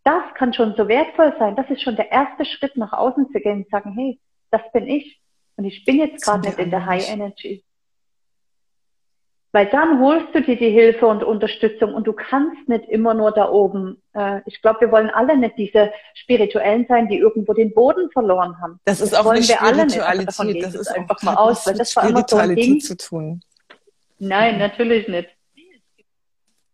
Das 0.03 0.23
kann 0.35 0.53
schon 0.53 0.75
so 0.75 0.87
wertvoll 0.87 1.33
sein. 1.39 1.55
Das 1.55 1.69
ist 1.69 1.81
schon 1.81 1.95
der 1.95 2.11
erste 2.11 2.45
Schritt 2.45 2.75
nach 2.75 2.91
außen 2.91 3.31
zu 3.31 3.39
gehen 3.39 3.63
und 3.63 3.69
sagen, 3.69 3.93
hey, 3.93 4.19
das 4.51 4.61
bin 4.73 4.87
ich. 4.87 5.21
Und 5.55 5.65
ich 5.65 5.85
bin 5.85 5.97
jetzt 5.97 6.25
gerade 6.25 6.41
nicht 6.41 6.59
in 6.59 6.71
der 6.71 6.85
High 6.85 7.09
Energy. 7.09 7.63
Weil 9.53 9.67
dann 9.67 9.99
holst 9.99 10.33
du 10.33 10.41
dir 10.41 10.55
die 10.55 10.71
Hilfe 10.71 11.05
und 11.05 11.23
Unterstützung 11.23 11.93
und 11.93 12.07
du 12.07 12.13
kannst 12.13 12.67
nicht 12.67 12.89
immer 12.89 13.13
nur 13.13 13.31
da 13.31 13.49
oben. 13.49 14.01
Äh, 14.13 14.41
ich 14.47 14.59
glaube, 14.63 14.81
wir 14.81 14.91
wollen 14.91 15.11
alle 15.11 15.37
nicht 15.37 15.59
diese 15.59 15.91
Spirituellen 16.15 16.87
sein, 16.89 17.07
die 17.07 17.19
irgendwo 17.19 17.53
den 17.53 17.71
Boden 17.71 18.09
verloren 18.09 18.59
haben. 18.59 18.79
Das 18.85 18.99
ist 18.99 19.13
das 19.13 19.19
auch 19.19 19.29
eine 19.29 19.43
Spiritualität. 19.43 20.63
Das 20.63 20.73
ist 20.73 20.87
einfach 20.87 21.21
mal 21.21 21.35
aus, 21.35 21.67
weil 21.67 21.75
das 21.75 21.95
war 21.95 22.09
immer 22.09 22.25
so 22.27 22.37
ein 22.37 22.55
Ding. 22.55 22.79
zu 22.79 22.97
tun. 22.97 23.41
Nein, 24.17 24.57
natürlich 24.57 25.07
nicht. 25.07 25.29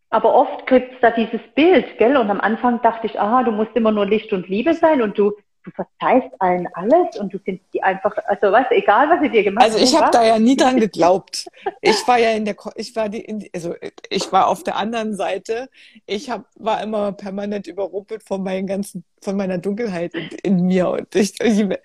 Aber 0.09 0.33
oft 0.33 0.65
kriegt's 0.65 0.95
da 1.01 1.11
dieses 1.11 1.41
Bild, 1.55 1.97
gell? 1.97 2.15
Und 2.15 2.29
am 2.29 2.39
Anfang 2.39 2.81
dachte 2.81 3.07
ich, 3.07 3.19
aha, 3.19 3.43
du 3.43 3.51
musst 3.51 3.75
immer 3.75 3.91
nur 3.91 4.05
Licht 4.05 4.31
und 4.31 4.47
Liebe 4.47 4.73
sein 4.73 5.01
und 5.01 5.17
du 5.17 5.33
du 5.69 5.75
verzeihst 5.83 6.29
allen 6.39 6.67
alles 6.73 7.17
und 7.17 7.33
du 7.33 7.39
findest 7.39 7.73
die 7.73 7.83
einfach, 7.83 8.15
also 8.25 8.51
was, 8.51 8.65
egal 8.71 9.09
was 9.09 9.21
sie 9.21 9.29
dir 9.29 9.43
gemacht 9.43 9.63
haben. 9.63 9.73
Also 9.73 9.83
ich 9.83 9.95
habe 9.99 10.11
da 10.11 10.23
ja 10.23 10.39
nie 10.39 10.55
dran 10.55 10.79
geglaubt. 10.79 11.47
Ich 11.81 12.07
war 12.07 12.17
ja 12.17 12.31
in 12.31 12.45
der, 12.45 12.55
ich 12.75 12.95
war 12.95 13.09
die, 13.09 13.21
in, 13.21 13.47
also 13.53 13.75
ich 14.09 14.31
war 14.31 14.47
auf 14.47 14.63
der 14.63 14.75
anderen 14.75 15.15
Seite. 15.15 15.69
Ich 16.05 16.29
hab, 16.29 16.45
war 16.55 16.81
immer 16.81 17.11
permanent 17.11 17.67
überrumpelt 17.67 18.23
von 18.23 18.43
meinen 18.43 18.67
ganzen, 18.67 19.03
von 19.21 19.35
meiner 19.35 19.57
Dunkelheit 19.57 20.13
in, 20.13 20.29
in 20.43 20.65
mir 20.65 20.89
und 20.89 21.13
ich, 21.15 21.39
ich 21.41 21.59
wenn, 21.59 21.77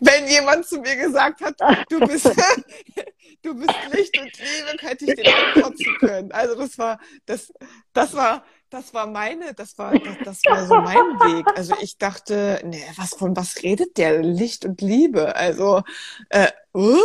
wenn 0.00 0.26
jemand 0.28 0.66
zu 0.66 0.80
mir 0.80 0.96
gesagt 0.96 1.40
hat, 1.40 1.56
du 1.88 2.00
bist, 2.00 2.26
du 3.42 3.54
bist 3.54 3.74
Licht 3.92 4.18
und 4.20 4.30
Liebe, 4.38 4.88
hätte 4.88 5.04
ich 5.04 5.14
den 5.14 5.26
ankotzen 5.26 5.96
können. 5.98 6.32
Also 6.32 6.56
das 6.56 6.78
war, 6.78 6.98
das, 7.26 7.52
das 7.92 8.14
war, 8.14 8.44
das 8.72 8.94
war 8.94 9.06
meine, 9.06 9.54
das 9.54 9.76
war, 9.78 9.92
das, 9.98 10.16
das 10.24 10.40
war 10.46 10.66
so 10.66 10.74
mein 10.76 10.96
Weg. 10.96 11.46
Also 11.56 11.74
ich 11.80 11.98
dachte, 11.98 12.60
nee, 12.64 12.82
was 12.96 13.10
von 13.10 13.36
was 13.36 13.62
redet 13.62 13.98
der? 13.98 14.22
Licht 14.22 14.64
und 14.64 14.80
Liebe. 14.80 15.36
Also, 15.36 15.82
äh, 16.30 16.48
uh, 16.74 16.96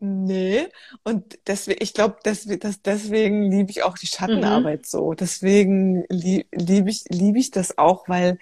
nee. 0.00 0.68
Und 1.02 1.38
deswegen, 1.46 1.82
ich 1.82 1.94
glaube, 1.94 2.16
deswegen, 2.24 2.74
deswegen 2.84 3.50
liebe 3.50 3.70
ich 3.70 3.82
auch 3.82 3.96
die 3.96 4.06
Schattenarbeit 4.06 4.80
mhm. 4.80 4.84
so. 4.84 5.14
Deswegen 5.14 6.04
liebe 6.08 6.46
lieb 6.52 6.88
ich, 6.88 7.04
liebe 7.08 7.38
ich 7.38 7.50
das 7.50 7.78
auch, 7.78 8.08
weil 8.08 8.32
mhm. 8.32 8.38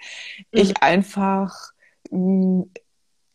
ich 0.51 0.81
einfach 0.81 1.71
mh, 2.11 2.19
mm, 2.19 2.71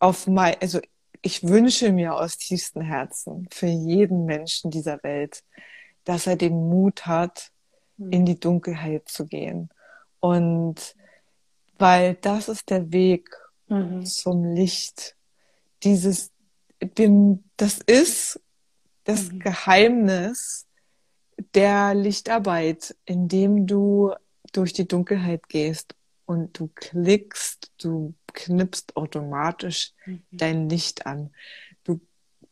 auf 0.00 0.26
mein, 0.26 0.56
also 0.60 0.80
ich 1.22 1.42
wünsche 1.42 1.90
mir 1.92 2.14
aus 2.14 2.36
tiefstem 2.36 2.82
Herzen 2.82 3.48
für 3.50 3.66
jeden 3.66 4.24
Menschen 4.24 4.70
dieser 4.70 5.02
Welt, 5.02 5.42
dass 6.04 6.26
er 6.26 6.36
den 6.36 6.54
Mut 6.54 7.06
hat, 7.06 7.50
in 7.98 8.24
die 8.24 8.38
Dunkelheit 8.38 9.08
zu 9.08 9.26
gehen. 9.26 9.70
Und 10.20 10.94
weil 11.78 12.14
das 12.14 12.48
ist 12.48 12.70
der 12.70 12.92
Weg 12.92 13.28
mhm. 13.68 14.04
zum 14.04 14.44
Licht. 14.44 15.16
Dieses, 15.82 16.30
dem, 16.80 17.44
das 17.56 17.78
ist 17.78 18.40
das 19.04 19.30
mhm. 19.30 19.38
Geheimnis 19.40 20.66
der 21.54 21.94
Lichtarbeit, 21.94 22.96
indem 23.04 23.66
du 23.66 24.12
durch 24.52 24.72
die 24.72 24.88
Dunkelheit 24.88 25.48
gehst 25.48 25.94
und 26.26 26.58
du 26.58 26.68
klickst, 26.74 27.72
du 27.78 28.14
knippst 28.32 28.96
automatisch 28.96 29.92
mhm. 30.04 30.22
dein 30.30 30.68
Licht 30.68 31.06
an 31.06 31.30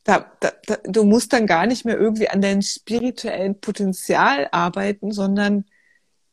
da, 0.06 0.30
da, 0.38 0.52
da, 0.66 0.76
du 0.84 1.02
musst 1.02 1.32
dann 1.32 1.48
gar 1.48 1.66
nicht 1.66 1.84
mehr 1.84 1.98
irgendwie 1.98 2.28
an 2.28 2.40
deinem 2.40 2.62
spirituellen 2.62 3.60
Potenzial 3.60 4.48
arbeiten, 4.52 5.10
sondern 5.10 5.64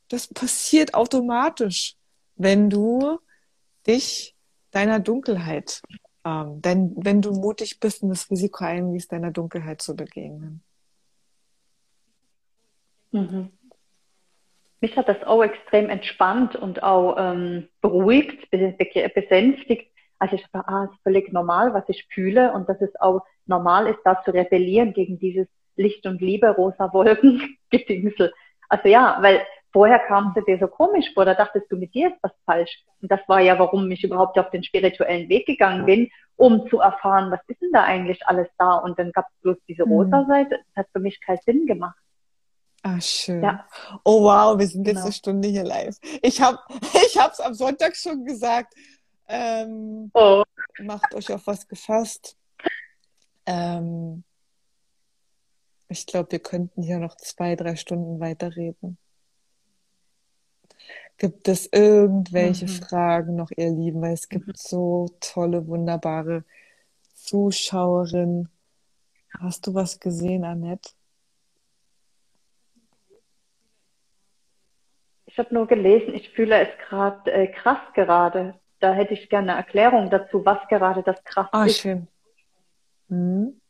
das 0.10 0.28
passiert 0.28 0.94
automatisch, 0.94 1.96
wenn 2.36 2.70
du 2.70 3.18
dich 3.88 4.36
deiner 4.70 5.00
Dunkelheit, 5.00 5.82
ähm, 6.24 6.62
denn, 6.62 6.94
wenn 6.98 7.24
du 7.24 7.32
mutig 7.32 7.80
bist 7.80 8.04
und 8.04 8.10
das 8.10 8.30
Risiko 8.30 8.64
eingehst, 8.64 9.12
deiner 9.12 9.32
Dunkelheit 9.32 9.82
zu 9.82 9.96
begegnen. 9.96 10.62
Mhm. 13.12 13.52
Mich 14.82 14.96
hat 14.96 15.08
das 15.08 15.24
auch 15.24 15.42
extrem 15.42 15.90
entspannt 15.90 16.56
und 16.56 16.84
auch 16.84 17.16
ähm, 17.18 17.70
beruhigt, 17.82 18.52
besänftigt. 18.52 19.93
Also 20.24 20.38
ich 20.38 20.46
war, 20.54 20.70
ah, 20.70 20.86
ist 20.86 21.04
völlig 21.04 21.34
normal, 21.34 21.74
was 21.74 21.84
ich 21.90 22.08
fühle 22.14 22.54
und 22.54 22.70
das 22.70 22.80
ist 22.80 23.02
auch 23.02 23.24
normal 23.46 23.88
ist, 23.88 24.00
da 24.06 24.24
zu 24.24 24.32
rebellieren 24.32 24.94
gegen 24.94 25.20
dieses 25.20 25.48
Licht 25.76 26.06
und 26.06 26.22
Liebe, 26.22 26.48
rosa 26.52 26.94
Wolken, 26.94 27.58
Gedingsel. 27.70 28.34
Also 28.70 28.88
ja, 28.88 29.18
weil 29.20 29.42
vorher 29.74 30.00
kam 30.00 30.34
es 30.34 30.46
dir 30.46 30.58
so 30.60 30.68
komisch 30.68 31.08
vor, 31.14 31.26
da 31.26 31.34
dachtest 31.34 31.70
du, 31.70 31.76
mit 31.76 31.94
dir 31.94 32.08
ist 32.08 32.20
was 32.22 32.32
falsch. 32.46 32.86
Und 33.02 33.12
das 33.12 33.20
war 33.28 33.42
ja, 33.42 33.60
warum 33.60 33.92
ich 33.92 34.02
überhaupt 34.06 34.40
auf 34.40 34.50
den 34.50 34.64
spirituellen 34.64 35.28
Weg 35.28 35.46
gegangen 35.46 35.86
bin, 35.86 36.10
um 36.38 36.70
zu 36.70 36.80
erfahren, 36.80 37.30
was 37.30 37.42
ist 37.50 37.62
denn 37.62 37.72
da 37.74 37.84
eigentlich 37.84 38.26
alles 38.26 38.48
da? 38.58 38.76
Und 38.76 38.98
dann 38.98 39.12
gab 39.12 39.26
es 39.26 39.42
bloß 39.42 39.58
diese 39.68 39.86
mhm. 39.86 39.92
rosa 39.92 40.26
Seite. 40.26 40.60
Das 40.74 40.86
hat 40.86 40.92
für 40.94 41.02
mich 41.02 41.20
keinen 41.20 41.40
Sinn 41.46 41.66
gemacht. 41.66 41.98
Ah, 42.82 43.02
schön. 43.02 43.44
Ja. 43.44 43.66
Oh 44.06 44.24
wow, 44.24 44.58
wir 44.58 44.68
sind 44.68 44.88
jetzt 44.88 44.96
genau. 44.96 45.06
eine 45.06 45.14
Stunde 45.14 45.50
hier 45.50 45.66
live. 45.66 45.98
Ich 46.22 46.42
habe 46.42 46.60
ich 46.94 47.18
es 47.18 47.42
am 47.42 47.54
Sonntag 47.54 47.98
schon 47.98 48.24
gesagt. 48.24 48.74
Ähm, 49.28 50.12
oh. 50.14 50.44
Macht 50.80 51.14
euch 51.14 51.32
auf 51.32 51.48
was 51.48 51.68
gefasst. 51.68 52.38
Ähm, 53.46 54.24
ich 55.90 56.06
glaube, 56.08 56.32
wir 56.32 56.40
könnten 56.40 56.82
hier 56.82 57.00
noch 57.00 57.16
zwei, 57.18 57.56
drei 57.56 57.76
Stunden 57.76 58.20
weiterreden. 58.20 58.98
Gibt 61.18 61.48
es 61.48 61.70
irgendwelche 61.72 62.66
mhm. 62.66 62.70
Fragen 62.70 63.36
noch, 63.36 63.52
ihr 63.56 63.70
Lieben? 63.70 64.02
Weil 64.02 64.14
es 64.14 64.28
gibt 64.28 64.48
mhm. 64.48 64.54
so 64.56 65.10
tolle, 65.20 65.68
wunderbare 65.68 66.44
Zuschauerinnen. 67.14 68.50
Hast 69.40 69.68
du 69.68 69.74
was 69.74 70.00
gesehen, 70.00 70.44
Annette? 70.44 70.92
Ich 75.26 75.40
habe 75.40 75.54
nur 75.54 75.68
gelesen, 75.68 76.14
ich 76.14 76.30
fühle 76.30 76.68
es 76.68 76.78
gerade 76.88 77.32
äh, 77.32 77.48
krass 77.48 77.80
gerade. 77.96 78.60
Da 78.84 78.92
hätte 78.92 79.14
ich 79.14 79.30
gerne 79.30 79.54
eine 79.54 79.62
Erklärung 79.62 80.10
dazu, 80.10 80.44
was 80.44 80.68
gerade 80.68 81.04
das 81.04 81.24
krass 81.24 81.48
ah, 81.54 81.64
ist. 81.64 81.80
schön. 81.80 82.06
Hm. 83.08 83.62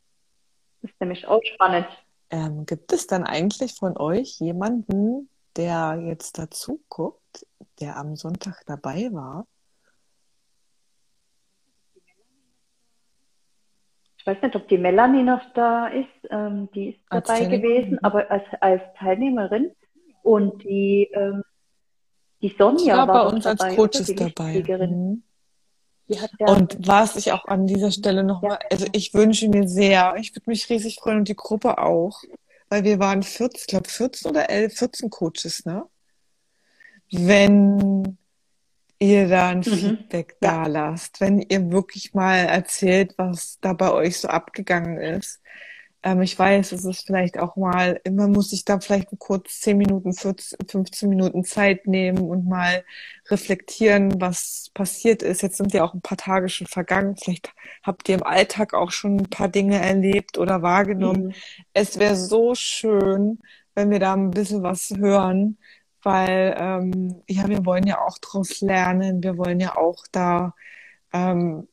Das 0.82 0.90
ist 0.90 1.00
nämlich 1.00 1.28
auch 1.28 1.40
spannend. 1.44 1.86
Ähm, 2.30 2.66
gibt 2.66 2.92
es 2.92 3.06
dann 3.06 3.22
eigentlich 3.22 3.76
von 3.76 3.96
euch 3.96 4.40
jemanden, 4.40 5.30
der 5.54 6.02
jetzt 6.04 6.36
dazu 6.36 6.80
guckt, 6.88 7.46
der 7.78 7.96
am 7.96 8.16
Sonntag 8.16 8.64
dabei 8.66 9.08
war? 9.12 9.46
Ich 14.18 14.26
weiß 14.26 14.42
nicht, 14.42 14.56
ob 14.56 14.66
die 14.66 14.78
Melanie 14.78 15.22
noch 15.22 15.42
da 15.54 15.86
ist. 15.86 16.08
Ähm, 16.28 16.68
die 16.74 16.88
ist 16.88 17.00
dabei 17.08 17.44
gewesen, 17.44 18.02
aber 18.02 18.28
als, 18.32 18.42
als 18.60 18.82
Teilnehmerin. 18.98 19.76
Und 20.24 20.64
die 20.64 21.08
ähm, 21.12 21.44
die 22.44 22.54
Sonja 22.58 22.98
war, 22.98 23.08
war 23.08 23.24
bei 23.24 23.36
uns 23.36 23.44
dabei, 23.44 23.64
als 23.64 23.76
Coaches 23.76 24.14
dabei. 24.14 24.62
Mhm. 24.66 25.22
Und 26.40 26.76
was 26.86 27.16
ich 27.16 27.32
auch 27.32 27.46
an 27.46 27.66
dieser 27.66 27.90
Stelle 27.90 28.22
nochmal, 28.22 28.58
ja. 28.60 28.68
also 28.70 28.86
ich 28.92 29.14
wünsche 29.14 29.48
mir 29.48 29.66
sehr, 29.66 30.16
ich 30.18 30.36
würde 30.36 30.50
mich 30.50 30.68
riesig 30.68 30.96
freuen 31.00 31.18
und 31.18 31.28
die 31.28 31.36
Gruppe 31.36 31.78
auch, 31.78 32.22
weil 32.68 32.84
wir 32.84 32.98
waren 32.98 33.22
14, 33.22 33.58
ich 33.58 33.66
glaube 33.66 33.88
14 33.88 34.30
oder 34.30 34.50
11, 34.50 34.74
14 34.74 35.10
Coaches, 35.10 35.64
ne? 35.64 35.86
Wenn 37.10 38.18
ihr 38.98 39.28
da 39.28 39.48
ein 39.48 39.58
mhm. 39.58 39.62
Feedback 39.62 40.36
ja. 40.42 40.64
da 40.64 40.66
lasst, 40.66 41.22
wenn 41.22 41.40
ihr 41.40 41.70
wirklich 41.70 42.12
mal 42.12 42.36
erzählt, 42.36 43.14
was 43.16 43.58
da 43.62 43.72
bei 43.72 43.90
euch 43.90 44.18
so 44.18 44.28
abgegangen 44.28 44.98
ist, 44.98 45.40
ähm, 46.04 46.20
ich 46.20 46.38
weiß, 46.38 46.72
es 46.72 46.84
ist 46.84 47.06
vielleicht 47.06 47.38
auch 47.38 47.56
mal, 47.56 47.98
immer 48.04 48.28
muss 48.28 48.52
ich 48.52 48.66
da 48.66 48.78
vielleicht 48.78 49.08
kurz 49.18 49.60
10 49.60 49.78
Minuten, 49.78 50.12
14, 50.12 50.58
15 50.68 51.08
Minuten 51.08 51.44
Zeit 51.44 51.86
nehmen 51.86 52.18
und 52.18 52.46
mal 52.46 52.84
reflektieren, 53.30 54.20
was 54.20 54.70
passiert 54.74 55.22
ist. 55.22 55.40
Jetzt 55.40 55.56
sind 55.56 55.72
ja 55.72 55.82
auch 55.82 55.94
ein 55.94 56.02
paar 56.02 56.18
Tage 56.18 56.50
schon 56.50 56.66
vergangen. 56.66 57.16
Vielleicht 57.16 57.54
habt 57.82 58.06
ihr 58.08 58.16
im 58.16 58.22
Alltag 58.22 58.74
auch 58.74 58.90
schon 58.90 59.16
ein 59.16 59.30
paar 59.30 59.48
Dinge 59.48 59.80
erlebt 59.80 60.36
oder 60.36 60.60
wahrgenommen. 60.60 61.28
Mhm. 61.28 61.34
Es 61.72 61.98
wäre 61.98 62.16
so 62.16 62.54
schön, 62.54 63.38
wenn 63.74 63.90
wir 63.90 63.98
da 63.98 64.12
ein 64.12 64.30
bisschen 64.30 64.62
was 64.62 64.90
hören, 64.94 65.56
weil 66.02 66.54
ähm, 66.58 67.22
ja, 67.26 67.48
wir 67.48 67.64
wollen 67.64 67.86
ja 67.86 68.02
auch 68.02 68.18
draus 68.18 68.60
lernen. 68.60 69.22
Wir 69.22 69.38
wollen 69.38 69.58
ja 69.58 69.76
auch 69.78 70.04
da 70.12 70.54
ähm, 71.14 71.66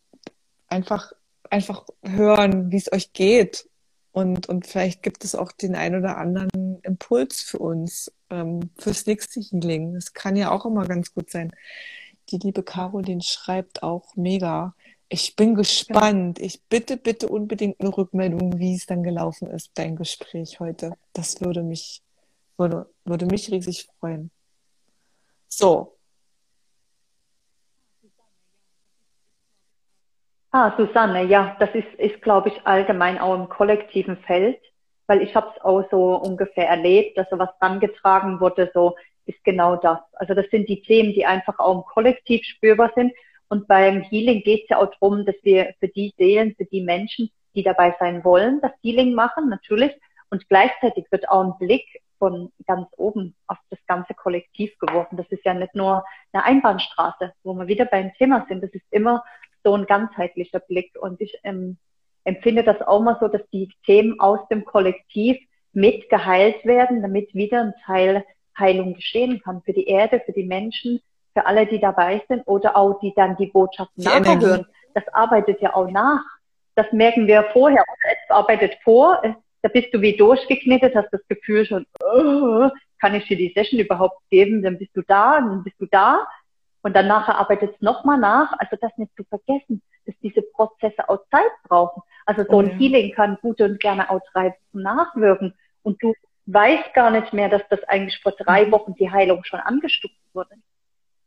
einfach 0.70 1.12
einfach 1.50 1.86
hören, 2.02 2.72
wie 2.72 2.78
es 2.78 2.94
euch 2.94 3.12
geht 3.12 3.68
und, 4.12 4.49
und 4.49 4.68
vielleicht 4.68 5.03
gibt 5.03 5.24
es 5.24 5.36
auch 5.36 5.51
den 5.51 5.76
ein 5.76 5.95
oder 5.95 6.18
anderen 6.18 6.80
Impuls 6.84 7.41
für 7.41 7.59
uns, 7.59 8.12
ähm, 8.30 8.70
fürs 8.78 9.05
nächste 9.05 9.39
Healing. 9.39 9.93
Das 9.93 10.14
kann 10.14 10.36
ja 10.36 10.51
auch 10.51 10.66
immer 10.66 10.86
ganz 10.86 11.14
gut 11.14 11.30
sein. 11.30 11.51
Die 12.30 12.38
liebe 12.38 12.64
Caroline 12.64 13.22
schreibt 13.22 13.84
auch 13.84 14.16
mega. 14.16 14.76
Ich 15.07 15.36
bin 15.36 15.55
gespannt. 15.55 16.39
Ich 16.39 16.62
bitte, 16.64 16.97
bitte 16.97 17.30
unbedingt 17.30 17.80
eine 17.80 17.95
Rückmeldung, 17.95 18.59
wie 18.59 18.76
es 18.76 18.86
dann 18.86 19.03
gelaufen 19.03 19.49
ist, 19.49 19.72
dein 19.76 19.95
Gespräch 19.95 20.59
heute. 20.59 20.93
Das 21.14 21.39
würde 21.41 21.64
mich, 21.64 22.01
würde, 22.57 22.89
würde 23.05 23.26
mich 23.26 23.49
riesig 23.49 23.88
freuen. 23.99 24.30
So, 25.47 25.97
Ah, 30.54 30.74
Susanne, 30.78 31.24
ja, 31.24 31.56
das 31.60 31.70
ist, 31.74 31.88
ist 31.97 32.22
glaube 32.22 32.49
ich, 32.49 32.68
allgemein 32.68 33.20
auch 33.20 33.36
im 33.36 33.47
kollektiven 33.47 34.18
Feld, 34.18 34.60
weil 35.08 35.22
ich 35.22 35.34
habe 35.34 35.49
es 35.56 35.62
auch 35.62 35.84
so 35.89 36.16
ungefähr 36.16 36.68
erlebt, 36.68 37.18
dass 37.18 37.30
so 37.30 37.39
was 37.39 37.49
rangetragen 37.62 38.41
wurde, 38.41 38.70
so 38.74 38.95
ist 39.26 39.41
genau 39.45 39.78
das. 39.78 39.99
Also 40.14 40.34
das 40.34 40.45
sind 40.52 40.68
die 40.68 40.82
Themen, 40.82 41.14
die 41.14 41.26
einfach 41.26 41.58
auch 41.58 41.76
im 41.76 41.84
Kollektiv 41.84 42.43
spürbar 42.43 42.91
sind. 42.95 43.14
Und 43.47 43.68
beim 43.68 44.02
Healing 44.02 44.41
geht 44.43 44.64
es 44.64 44.70
ja 44.70 44.78
auch 44.80 44.91
darum, 44.91 45.26
dass 45.26 45.36
wir 45.43 45.74
für 45.80 45.88
die 45.88 46.14
Seelen, 46.18 46.54
für 46.56 46.66
die 46.66 46.82
Menschen, 46.82 47.30
die 47.56 47.64
dabei 47.64 47.95
sein 47.99 48.24
wollen, 48.26 48.60
das 48.62 48.72
Healing 48.82 49.14
machen, 49.14 49.47
natürlich. 49.47 49.93
Und 50.32 50.47
gleichzeitig 50.49 51.06
wird 51.12 51.30
auch 51.30 51.43
ein 51.43 51.58
Blick 51.60 51.86
von 52.20 52.52
ganz 52.68 52.88
oben 52.97 53.36
auf 53.47 53.58
das 53.70 53.80
ganze 53.88 54.14
Kollektiv 54.14 54.78
geworfen. 54.80 55.18
Das 55.18 55.28
ist 55.30 55.45
ja 55.45 55.54
nicht 55.54 55.76
nur 55.76 56.04
eine 56.34 56.43
Einbahnstraße, 56.43 57.34
wo 57.43 57.54
wir 57.54 57.68
wieder 57.68 57.86
beim 57.86 58.14
Thema 58.16 58.45
sind. 58.49 58.64
Das 58.64 58.72
ist 58.72 58.86
immer 58.91 59.24
so 59.64 59.76
ein 59.76 59.86
ganzheitlicher 59.86 60.59
Blick. 60.59 60.91
Und 60.99 61.22
ich 61.22 61.38
ähm, 61.43 61.78
empfinde 62.24 62.64
das 62.64 62.82
auch 62.82 63.01
mal 63.01 63.18
so, 63.20 63.28
dass 63.28 63.41
die 63.51 63.70
Themen 63.86 64.20
aus 64.20 64.39
dem 64.49 64.66
Kollektiv 64.66 65.38
mit 65.74 66.09
geheilt 66.09 66.66
werden, 66.66 67.01
damit 67.01 67.34
wieder 67.34 67.62
ein 67.62 67.74
Teil 67.86 68.26
Heilung 68.57 68.93
geschehen 68.93 69.41
kann 69.41 69.62
für 69.64 69.74
die 69.74 69.88
Erde, 69.88 70.22
für 70.26 70.34
die 70.34 70.43
Menschen, 70.43 71.01
für 71.34 71.45
alle, 71.45 71.66
die 71.66 71.80
dabei 71.80 72.22
sind 72.28 72.43
oder 72.45 72.76
auch 72.76 72.99
die 72.99 73.14
dann 73.16 73.38
die 73.38 73.47
Botschaft 73.47 73.91
nachhören. 73.97 74.66
Das 74.93 75.07
arbeitet 75.14 75.62
ja 75.62 75.74
auch 75.74 75.89
nach. 75.89 76.22
Das 76.76 76.91
merken 76.91 77.28
wir 77.28 77.45
vorher. 77.53 77.84
Es 78.03 78.30
arbeitet 78.30 78.78
vor. 78.84 79.22
Da 79.62 79.70
bist 79.70 79.93
du 79.93 80.01
wie 80.01 80.18
durchgeknetet, 80.18 80.95
hast 80.95 81.09
das 81.12 81.26
Gefühl 81.28 81.66
schon, 81.66 81.86
oh, 82.03 82.70
kann 82.99 83.16
ich 83.16 83.28
dir 83.28 83.38
die 83.38 83.53
Session 83.55 83.80
überhaupt 83.80 84.20
geben? 84.30 84.62
Dann 84.64 84.78
bist 84.78 84.91
du 84.95 85.01
da, 85.01 85.39
dann 85.39 85.64
bist 85.64 85.80
du 85.80 85.86
da. 85.86 86.28
Und 86.84 86.96
dann 86.96 87.08
nachher 87.08 87.38
arbeitet 87.38 87.76
es 87.76 87.82
nochmal 87.82 88.18
nach. 88.18 88.54
Also 88.58 88.76
das 88.80 88.92
nicht 88.98 89.16
zu 89.16 89.24
vergessen, 89.24 89.82
dass 90.06 90.16
diese 90.24 90.42
Prozesse 90.42 91.08
auch 91.08 91.20
Zeit 91.30 91.52
brauchen. 91.68 92.02
Also 92.26 92.44
so 92.50 92.60
ein 92.60 92.72
ja. 92.72 92.74
Healing 92.74 93.14
kann 93.14 93.38
gut 93.42 93.62
und 93.62 93.80
gerne 93.80 94.10
auch 94.10 94.22
drei 94.34 94.50
Wochen 94.50 94.82
nachwirken. 94.82 95.54
Und 95.84 96.02
du 96.02 96.14
weißt 96.48 96.94
gar 96.94 97.12
nicht 97.12 97.34
mehr, 97.34 97.50
dass 97.50 97.62
das 97.70 97.84
eigentlich 97.84 98.20
vor 98.22 98.32
drei 98.32 98.66
mhm. 98.66 98.72
Wochen 98.72 98.96
die 98.96 99.12
Heilung 99.12 99.44
schon 99.44 99.60
angestupst 99.60 100.18
wurde. 100.34 100.56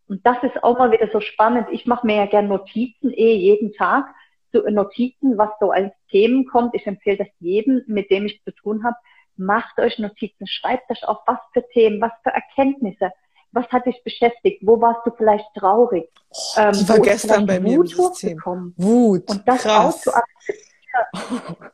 Und 0.06 0.26
das 0.26 0.42
ist 0.42 0.62
auch 0.62 0.78
mal 0.78 0.92
wieder 0.92 1.08
so 1.12 1.20
spannend. 1.20 1.68
Ich 1.70 1.86
mache 1.86 2.06
mir 2.06 2.16
ja 2.16 2.26
gerne 2.26 2.48
Notizen, 2.48 3.10
eh 3.12 3.34
jeden 3.36 3.72
Tag, 3.72 4.06
so 4.52 4.60
Notizen, 4.68 5.38
was 5.38 5.50
so 5.60 5.70
als 5.70 5.92
Themen 6.10 6.46
kommt. 6.46 6.74
Ich 6.74 6.86
empfehle 6.86 7.18
das 7.18 7.28
jedem, 7.40 7.82
mit 7.86 8.10
dem 8.10 8.26
ich 8.26 8.42
zu 8.44 8.52
tun 8.52 8.84
habe. 8.84 8.96
Macht 9.36 9.78
euch 9.78 9.98
Notizen, 9.98 10.46
schreibt 10.46 10.90
euch 10.90 11.06
auf, 11.08 11.18
was 11.26 11.38
für 11.52 11.66
Themen, 11.70 12.00
was 12.00 12.12
für 12.22 12.30
Erkenntnisse, 12.30 13.10
was 13.54 13.66
hat 13.68 13.86
dich 13.86 14.02
beschäftigt? 14.02 14.60
Wo 14.62 14.80
warst 14.80 15.06
du 15.06 15.12
vielleicht 15.16 15.46
traurig? 15.54 16.10
Oh, 16.30 16.60
ähm, 16.60 16.72
die 16.72 16.88
war 16.88 16.98
gestern 16.98 17.46
bei 17.46 17.60
mir 17.60 17.78
Wut 17.78 17.92
im 17.92 17.96
System. 17.96 18.74
Wut, 18.76 19.30
Und 19.30 19.48
das 19.48 19.62
krass. 19.62 19.94
auch 19.94 20.00
zu 20.00 20.14
akzeptieren. 20.14 21.70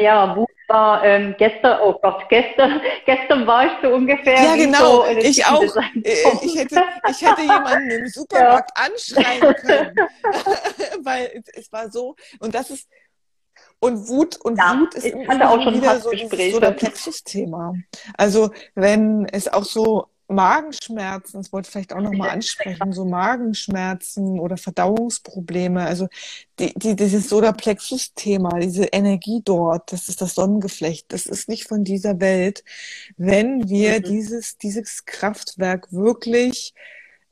ja, 0.00 0.36
Wut 0.36 0.48
war 0.68 1.02
ähm, 1.02 1.34
gestern, 1.38 1.80
oh 1.82 1.98
Gott, 2.02 2.28
gestern, 2.28 2.80
gestern 3.06 3.46
war 3.46 3.64
ich 3.64 3.72
so 3.82 3.88
ungefähr. 3.88 4.34
Ja, 4.34 4.56
genau, 4.56 5.04
so 5.04 5.10
ich 5.18 5.44
auch. 5.46 5.62
Äh, 5.62 6.14
ich 6.42 6.58
hätte, 6.58 6.82
ich 7.08 7.22
hätte 7.22 7.40
jemanden 7.40 7.90
im 7.90 8.08
Supermarkt 8.08 8.70
ja. 8.76 8.84
anschreien 8.84 9.54
können. 9.54 9.96
Weil 11.02 11.42
es 11.54 11.72
war 11.72 11.90
so, 11.90 12.14
und 12.40 12.54
das 12.54 12.70
ist, 12.70 12.88
und 13.80 14.08
Wut 14.08 14.36
und 14.42 14.58
ja, 14.58 14.78
Wut 14.78 14.94
ist 14.94 15.06
immer 15.06 15.50
auch 15.50 15.62
schon 15.62 15.74
wieder 15.74 15.98
so, 16.00 16.10
so 16.10 16.60
der 16.60 16.72
Plexus-Thema. 16.72 17.74
Also 18.16 18.50
wenn 18.74 19.24
es 19.26 19.48
auch 19.48 19.64
so 19.64 20.08
Magenschmerzen, 20.28 21.38
das 21.38 21.52
wollte 21.52 21.68
ich 21.68 21.72
vielleicht 21.72 21.92
auch 21.94 22.02
nochmal 22.02 22.30
ansprechen, 22.30 22.92
so 22.92 23.06
Magenschmerzen 23.06 24.38
oder 24.38 24.58
Verdauungsprobleme, 24.58 25.82
also 25.84 26.08
die, 26.58 26.74
die, 26.74 26.94
dieses 26.96 27.30
Solarplexus-Thema, 27.30 28.58
diese 28.58 28.84
Energie 28.84 29.40
dort, 29.42 29.90
das 29.90 30.08
ist 30.08 30.20
das 30.20 30.34
Sonnengeflecht, 30.34 31.06
das 31.12 31.24
ist 31.24 31.48
nicht 31.48 31.66
von 31.66 31.82
dieser 31.82 32.20
Welt. 32.20 32.62
Wenn 33.16 33.68
wir 33.70 34.00
mhm. 34.00 34.02
dieses, 34.02 34.58
dieses 34.58 35.06
Kraftwerk 35.06 35.90
wirklich 35.92 36.74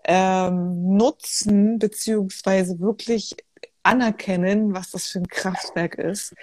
ähm, 0.05 0.97
nutzen, 0.97 1.79
beziehungsweise 1.79 2.81
wirklich 2.81 3.37
anerkennen, 3.83 4.73
was 4.75 4.91
das 4.93 5.07
für 5.09 5.19
ein 5.19 5.29
Kraftwerk 5.29 5.97
ist, 5.97 6.35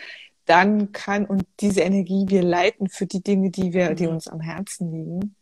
dann 0.45 0.91
kann 0.91 1.25
und 1.25 1.45
diese 1.61 1.81
Energie 1.81 2.25
wir 2.27 2.43
leiten 2.43 2.89
für 2.89 3.07
die 3.07 3.23
Dinge, 3.23 3.49
die 3.49 3.73
wir, 3.73 3.95
die 3.95 4.05
mhm. 4.05 4.13
uns 4.13 4.27
am 4.27 4.39
Herzen 4.39 4.91
liegen 4.91 5.35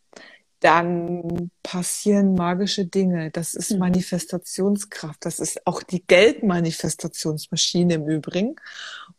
dann 0.61 1.49
passieren 1.63 2.35
magische 2.35 2.85
Dinge. 2.85 3.31
Das 3.31 3.55
ist 3.55 3.71
mhm. 3.71 3.79
Manifestationskraft. 3.79 5.25
Das 5.25 5.39
ist 5.39 5.65
auch 5.65 5.81
die 5.83 6.05
Geldmanifestationsmaschine 6.05 7.95
im 7.95 8.07
Übrigen 8.07 8.55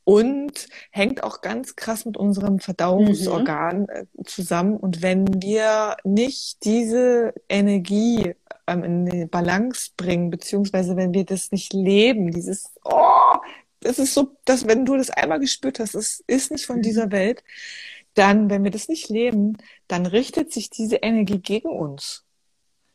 und 0.05 0.69
hängt 0.91 1.25
auch 1.25 1.41
ganz 1.41 1.75
krass 1.77 2.05
mit 2.05 2.17
unserem 2.17 2.61
Verdauungsorgan 2.61 3.81
mhm. 3.83 3.89
Äh, 3.91 4.07
zusammen. 4.25 4.77
Und 4.77 5.03
wenn 5.03 5.43
wir 5.43 5.97
nicht 6.05 6.65
diese 6.65 7.35
Energie 7.49 8.35
ähm, 8.69 8.85
in 8.85 9.07
die 9.07 9.27
Balance 9.27 9.91
bringen, 9.97 10.31
beziehungsweise 10.31 10.97
wenn 10.97 11.13
wir 11.13 11.25
das 11.25 11.51
nicht 11.51 11.73
leben, 11.73 12.31
dieses, 12.31 12.71
oh, 12.85 13.37
das 13.81 13.99
ist 13.99 14.15
so, 14.15 14.37
dass 14.45 14.69
wenn 14.69 14.85
du 14.85 14.97
das 14.97 15.11
einmal 15.11 15.41
gespürt 15.41 15.81
hast, 15.81 15.97
es 15.97 16.23
ist 16.29 16.53
nicht 16.53 16.67
von 16.67 16.77
mhm. 16.77 16.83
dieser 16.83 17.11
Welt, 17.11 17.43
dann, 18.15 18.51
wenn 18.51 18.65
wir 18.65 18.71
das 18.71 18.89
nicht 18.89 19.09
leben, 19.09 19.57
dann 19.89 20.07
richtet 20.07 20.53
sich 20.53 20.71
diese 20.71 20.97
Energie 20.97 21.39
gegen 21.39 21.69
uns. 21.69 22.25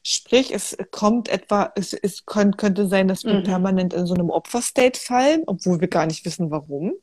Sprich, 0.10 0.54
es 0.54 0.78
kommt 0.92 1.28
etwa, 1.28 1.74
es, 1.76 1.92
es 1.92 2.26
könnte 2.26 2.88
sein, 2.88 3.10
dass 3.10 3.26
wir 3.26 3.34
mhm. 3.34 3.44
permanent 3.44 3.94
in 3.94 4.06
so 4.06 4.14
einem 4.14 4.30
Opferstate 4.30 4.98
fallen, 4.98 5.44
obwohl 5.48 5.82
wir 5.82 5.90
gar 5.90 6.06
nicht 6.06 6.24
wissen, 6.24 6.50
warum. 6.50 6.94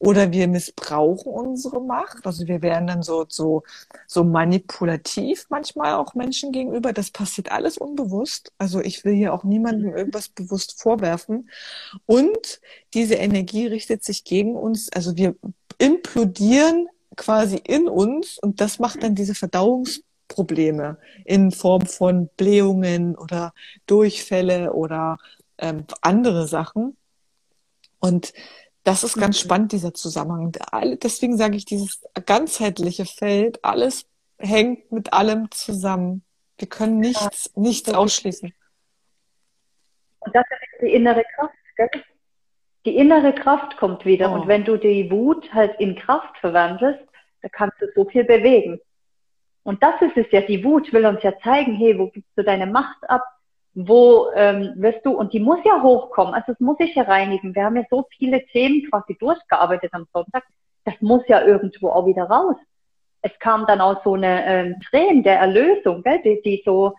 Oder 0.00 0.32
wir 0.32 0.48
missbrauchen 0.48 1.32
unsere 1.32 1.80
Macht. 1.80 2.26
Also 2.26 2.48
wir 2.48 2.60
werden 2.60 2.88
dann 2.88 3.04
so, 3.04 3.26
so, 3.28 3.62
so 4.08 4.24
manipulativ 4.24 5.46
manchmal 5.50 5.94
auch 5.94 6.14
Menschen 6.14 6.50
gegenüber. 6.50 6.92
Das 6.92 7.12
passiert 7.12 7.52
alles 7.52 7.78
unbewusst. 7.78 8.50
Also 8.58 8.80
ich 8.80 9.04
will 9.04 9.14
hier 9.14 9.34
auch 9.34 9.44
niemandem 9.44 9.90
mhm. 9.90 9.96
irgendwas 9.96 10.28
bewusst 10.28 10.82
vorwerfen. 10.82 11.50
Und 12.06 12.60
diese 12.92 13.14
Energie 13.14 13.68
richtet 13.68 14.02
sich 14.02 14.24
gegen 14.24 14.56
uns. 14.56 14.90
Also 14.92 15.16
wir 15.16 15.36
implodieren 15.78 16.88
quasi 17.18 17.56
in 17.56 17.88
uns 17.88 18.38
und 18.38 18.62
das 18.62 18.78
macht 18.78 19.02
dann 19.02 19.14
diese 19.14 19.34
Verdauungsprobleme 19.34 20.96
in 21.26 21.50
Form 21.50 21.84
von 21.84 22.28
Blähungen 22.36 23.14
oder 23.16 23.52
Durchfälle 23.86 24.72
oder 24.72 25.18
ähm, 25.58 25.84
andere 26.00 26.46
Sachen. 26.46 26.96
Und 28.00 28.32
das 28.84 29.04
ist 29.04 29.18
ganz 29.18 29.38
spannend, 29.38 29.72
dieser 29.72 29.92
Zusammenhang. 29.92 30.52
Deswegen 31.02 31.36
sage 31.36 31.56
ich, 31.56 31.66
dieses 31.66 32.00
ganzheitliche 32.24 33.04
Feld, 33.04 33.62
alles 33.62 34.06
hängt 34.38 34.90
mit 34.90 35.12
allem 35.12 35.50
zusammen. 35.50 36.22
Wir 36.56 36.68
können 36.68 36.98
nichts, 36.98 37.54
nichts 37.56 37.92
ausschließen. 37.92 38.54
Und 40.20 40.34
das 40.34 40.44
ist 40.44 40.82
die 40.82 40.94
innere 40.94 41.24
Kraft, 41.36 41.54
gell? 41.76 41.90
Die 42.86 42.96
innere 42.96 43.34
Kraft 43.34 43.76
kommt 43.76 44.06
wieder. 44.06 44.30
Oh. 44.30 44.36
Und 44.36 44.48
wenn 44.48 44.64
du 44.64 44.76
die 44.76 45.10
Wut 45.10 45.52
halt 45.52 45.78
in 45.78 45.96
Kraft 45.96 46.38
verwandelst, 46.38 47.04
da 47.42 47.48
kannst 47.48 47.80
du 47.80 47.86
so 47.94 48.04
viel 48.04 48.24
bewegen. 48.24 48.80
Und 49.62 49.82
das 49.82 50.00
ist 50.00 50.16
es 50.16 50.26
ja, 50.30 50.40
die 50.40 50.64
Wut 50.64 50.92
will 50.92 51.04
uns 51.06 51.22
ja 51.22 51.38
zeigen, 51.40 51.74
hey, 51.74 51.98
wo 51.98 52.08
gibst 52.08 52.30
du 52.36 52.42
deine 52.42 52.66
Macht 52.66 52.98
ab? 53.08 53.22
Wo 53.74 54.30
ähm, 54.34 54.72
wirst 54.76 55.04
du, 55.04 55.12
und 55.12 55.32
die 55.32 55.40
muss 55.40 55.58
ja 55.64 55.82
hochkommen, 55.82 56.34
also 56.34 56.52
das 56.52 56.60
muss 56.60 56.80
ich 56.80 56.94
ja 56.94 57.02
reinigen. 57.02 57.54
Wir 57.54 57.64
haben 57.64 57.76
ja 57.76 57.84
so 57.90 58.06
viele 58.16 58.44
Themen 58.46 58.88
quasi 58.88 59.16
durchgearbeitet 59.18 59.92
am 59.92 60.06
Sonntag, 60.12 60.44
das 60.84 60.94
muss 61.00 61.22
ja 61.28 61.44
irgendwo 61.44 61.90
auch 61.90 62.06
wieder 62.06 62.24
raus. 62.24 62.56
Es 63.20 63.38
kam 63.40 63.66
dann 63.66 63.80
auch 63.80 64.02
so 64.04 64.14
eine 64.14 64.46
ähm, 64.46 64.76
Tränen 64.88 65.22
der 65.22 65.38
Erlösung, 65.38 66.02
gell, 66.02 66.20
die, 66.22 66.40
die 66.42 66.62
so, 66.64 66.94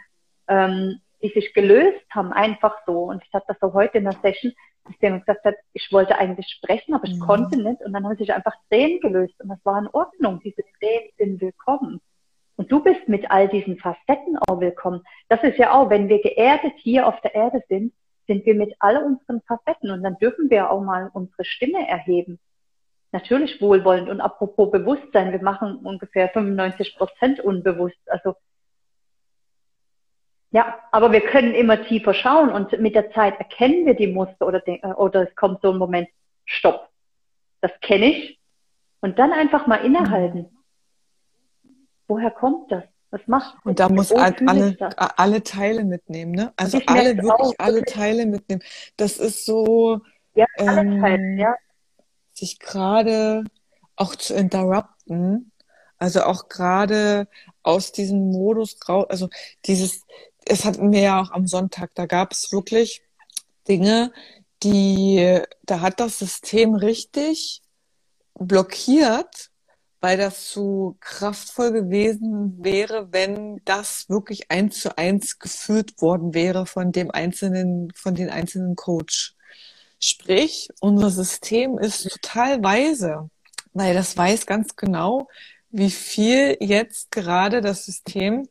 ähm, 0.48 1.00
die 1.22 1.30
sich 1.30 1.54
gelöst 1.54 2.06
haben, 2.12 2.32
einfach 2.32 2.78
so. 2.86 3.04
Und 3.06 3.24
ich 3.26 3.34
hatte 3.34 3.48
das 3.48 3.58
so 3.60 3.74
heute 3.74 3.98
in 3.98 4.04
der 4.04 4.14
Session, 4.22 4.54
dass 4.86 4.98
der 5.00 5.20
gesagt 5.20 5.46
hat, 5.46 5.56
ich 5.74 5.92
wollte 5.92 6.18
eigentlich 6.18 6.48
sprechen, 6.48 6.94
aber 6.94 7.06
ich 7.06 7.16
mhm. 7.16 7.20
konnte 7.20 7.58
nicht. 7.58 7.82
Und 7.82 7.94
dann 7.94 8.06
haben 8.06 8.18
sich 8.18 8.34
einfach 8.34 8.56
Tränen 8.70 9.00
gelöst. 9.00 9.36
Und 9.40 9.50
das 9.50 9.60
war 9.64 9.80
in 9.80 9.88
Ordnung. 9.88 10.40
Diese 10.44 10.64
Tränen 10.80 11.10
sind 11.18 11.42
willkommen. 11.42 12.02
Und 12.56 12.72
du 12.72 12.84
bist 12.84 13.08
mit 13.08 13.32
all 13.32 13.48
diesen 13.48 13.78
Facetten 13.78 14.38
auch 14.48 14.60
willkommen. 14.60 15.02
Das 15.30 15.42
ist 15.44 15.58
ja 15.58 15.74
auch, 15.74 15.90
wenn 15.90 16.10
wir 16.10 16.22
geerdet 16.22 16.74
hier 16.78 17.08
auf 17.08 17.22
der 17.22 17.34
Erde 17.34 17.64
sind, 17.70 17.94
sind 18.28 18.46
wir 18.46 18.56
mit 18.56 18.76
all 18.80 18.98
unseren 19.04 19.42
Facetten. 19.42 19.92
Und 19.92 20.04
dann 20.04 20.18
dürfen 20.18 20.50
wir 20.50 20.70
auch 20.70 20.82
mal 20.82 21.10
unsere 21.14 21.46
Stimme 21.46 21.88
erheben. 21.88 22.40
Natürlich 23.12 23.62
wohlwollend. 23.62 24.10
Und 24.10 24.22
apropos 24.22 24.72
Bewusstsein, 24.72 25.32
wir 25.32 25.42
machen 25.42 25.78
ungefähr 25.78 26.30
95 26.30 26.98
Prozent 26.98 27.40
unbewusst. 27.40 27.98
Also 28.08 28.36
ja, 30.52 30.80
aber 30.92 31.12
wir 31.12 31.22
können 31.22 31.54
immer 31.54 31.84
tiefer 31.86 32.14
schauen 32.14 32.50
und 32.50 32.80
mit 32.80 32.96
der 32.96 33.12
Zeit 33.12 33.38
erkennen 33.38 33.86
wir 33.86 33.94
die 33.94 34.08
Muster 34.08 34.48
oder, 34.48 34.60
die, 34.60 34.82
äh, 34.82 34.94
oder 34.94 35.28
es 35.28 35.36
kommt 35.36 35.62
so 35.62 35.72
ein 35.72 35.78
Moment, 35.78 36.10
stopp, 36.46 36.90
das 37.62 37.72
kenne 37.82 38.06
ich. 38.08 38.40
Und 39.02 39.18
dann 39.18 39.32
einfach 39.32 39.66
mal 39.68 39.78
innehalten. 39.78 40.50
Woher 42.08 42.32
kommt 42.32 42.72
das? 42.72 42.84
Was 43.12 43.22
macht 43.28 43.56
das? 43.56 43.66
Und 43.66 43.80
da 43.80 43.90
muss 43.90 44.12
halt 44.12 44.42
alle, 44.48 44.76
alle 44.98 45.44
Teile 45.44 45.86
mitnehmen, 45.86 46.32
ne? 46.32 46.52
Also 46.58 46.80
alle, 46.86 47.16
wirklich 47.16 47.32
auch, 47.32 47.54
alle 47.58 47.84
Teile 47.86 48.26
mitnehmen. 48.26 48.62
Das 48.98 49.18
ist 49.18 49.46
so, 49.46 50.02
ja, 50.34 50.46
alle 50.58 50.82
ähm, 50.82 51.02
Teile, 51.02 51.36
ja. 51.38 51.56
sich 52.34 52.60
gerade 52.60 53.46
auch 53.96 54.16
zu 54.16 54.34
interrupten, 54.34 55.52
also 55.98 56.24
auch 56.24 56.50
gerade 56.50 57.28
aus 57.64 57.92
diesem 57.92 58.32
Modus 58.32 58.78
raus, 58.88 59.06
also 59.10 59.30
dieses, 59.66 60.06
es 60.50 60.66
hatten 60.66 60.92
wir 60.92 61.02
ja 61.02 61.22
auch 61.22 61.32
am 61.32 61.48
Sonntag, 61.48 61.92
da 61.96 62.06
gab 62.06 62.32
es 62.32 62.52
wirklich 62.52 63.04
Dinge, 63.68 64.12
die, 64.64 65.40
da 65.64 65.82
hat 65.82 66.00
das 66.00 66.20
System 66.20 66.74
richtig 66.74 67.62
blockiert, 68.34 69.52
weil 70.02 70.18
das 70.18 70.50
zu 70.50 70.98
kraftvoll 71.02 71.72
gewesen 71.72 72.64
wäre, 72.64 73.12
wenn 73.12 73.62
das 73.66 74.10
wirklich 74.10 74.50
eins 74.50 74.80
zu 74.80 74.98
eins 74.98 75.40
geführt 75.40 76.02
worden 76.02 76.34
wäre 76.34 76.66
von 76.66 76.92
dem 76.92 77.12
einzelnen, 77.12 77.92
von 77.94 78.16
den 78.16 78.30
einzelnen 78.30 78.76
Coach. 78.76 79.36
Sprich, 80.00 80.70
unser 80.80 81.12
System 81.12 81.78
ist 81.78 82.10
total 82.10 82.64
weise, 82.64 83.30
weil 83.74 83.94
das 83.94 84.18
weiß 84.18 84.46
ganz 84.46 84.76
genau, 84.76 85.28
wie 85.70 85.92
viel 85.92 86.58
jetzt 86.60 87.12
gerade 87.12 87.62
das 87.62 87.86
System 87.86 88.48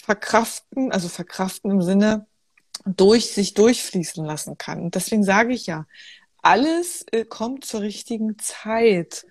verkraften, 0.00 0.92
also 0.92 1.08
verkraften 1.08 1.70
im 1.70 1.82
Sinne 1.82 2.26
durch 2.84 3.32
sich 3.32 3.54
durchfließen 3.54 4.24
lassen 4.24 4.58
kann. 4.58 4.82
Und 4.82 4.94
deswegen 4.94 5.24
sage 5.24 5.52
ich 5.52 5.66
ja, 5.66 5.86
alles 6.42 7.04
äh, 7.12 7.24
kommt 7.24 7.64
zur 7.64 7.82
richtigen 7.82 8.38
Zeit. 8.38 9.26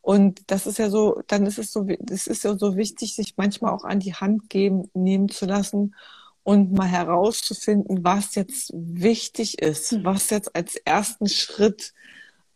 Und 0.00 0.50
das 0.50 0.66
ist 0.66 0.78
ja 0.78 0.90
so, 0.90 1.22
dann 1.26 1.46
ist 1.46 1.58
es 1.58 1.72
so, 1.72 1.86
es 2.10 2.26
ist 2.26 2.44
ja 2.44 2.56
so 2.56 2.76
wichtig, 2.76 3.14
sich 3.14 3.34
manchmal 3.36 3.72
auch 3.72 3.84
an 3.84 4.00
die 4.00 4.14
Hand 4.14 4.48
geben, 4.50 4.90
nehmen 4.94 5.28
zu 5.28 5.46
lassen 5.46 5.94
und 6.42 6.72
mal 6.72 6.86
herauszufinden, 6.86 8.04
was 8.04 8.34
jetzt 8.36 8.72
wichtig 8.74 9.60
ist, 9.60 10.04
was 10.04 10.30
jetzt 10.30 10.54
als 10.54 10.76
ersten 10.76 11.28
Schritt 11.28 11.92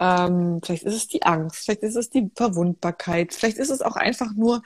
ähm, 0.00 0.60
vielleicht 0.64 0.84
ist 0.84 0.94
es 0.94 1.08
die 1.08 1.22
Angst, 1.22 1.64
vielleicht 1.64 1.82
ist 1.82 1.94
es 1.94 2.08
die 2.08 2.30
Verwundbarkeit, 2.34 3.34
vielleicht 3.34 3.58
ist 3.58 3.68
es 3.68 3.82
auch 3.82 3.96
einfach 3.96 4.32
nur 4.34 4.62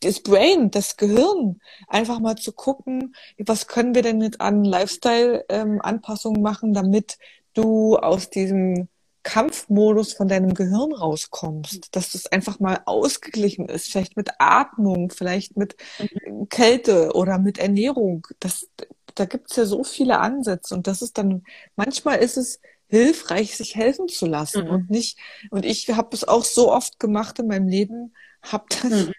das 0.00 0.20
Brain, 0.20 0.70
das 0.70 0.96
Gehirn, 0.96 1.60
einfach 1.88 2.20
mal 2.20 2.36
zu 2.36 2.52
gucken, 2.52 3.14
was 3.38 3.66
können 3.66 3.94
wir 3.94 4.02
denn 4.02 4.20
jetzt 4.20 4.40
an 4.40 4.64
Lifestyle-Anpassungen 4.64 6.38
ähm, 6.38 6.42
machen, 6.42 6.74
damit 6.74 7.18
du 7.54 7.96
aus 7.96 8.30
diesem 8.30 8.88
Kampfmodus 9.26 10.12
von 10.12 10.28
deinem 10.28 10.54
Gehirn 10.54 10.92
rauskommst, 10.92 11.88
dass 11.96 12.12
das 12.12 12.26
einfach 12.26 12.60
mal 12.60 12.80
ausgeglichen 12.86 13.68
ist, 13.68 13.90
vielleicht 13.90 14.16
mit 14.16 14.30
Atmung, 14.38 15.10
vielleicht 15.10 15.56
mit 15.56 15.74
mhm. 15.98 16.48
Kälte 16.48 17.12
oder 17.12 17.38
mit 17.38 17.58
Ernährung. 17.58 18.24
Das, 18.38 18.68
da 19.16 19.24
gibt's 19.24 19.56
ja 19.56 19.64
so 19.64 19.82
viele 19.82 20.20
Ansätze 20.20 20.76
und 20.76 20.86
das 20.86 21.02
ist 21.02 21.18
dann, 21.18 21.42
manchmal 21.74 22.18
ist 22.18 22.36
es 22.36 22.60
hilfreich, 22.86 23.56
sich 23.56 23.74
helfen 23.74 24.06
zu 24.06 24.26
lassen 24.26 24.66
mhm. 24.66 24.70
und 24.70 24.90
nicht, 24.90 25.18
und 25.50 25.64
ich 25.64 25.90
habe 25.90 26.14
es 26.14 26.22
auch 26.22 26.44
so 26.44 26.72
oft 26.72 27.00
gemacht 27.00 27.40
in 27.40 27.48
meinem 27.48 27.66
Leben, 27.66 28.14
habe 28.42 28.66
dann 28.80 29.06
mhm. 29.06 29.12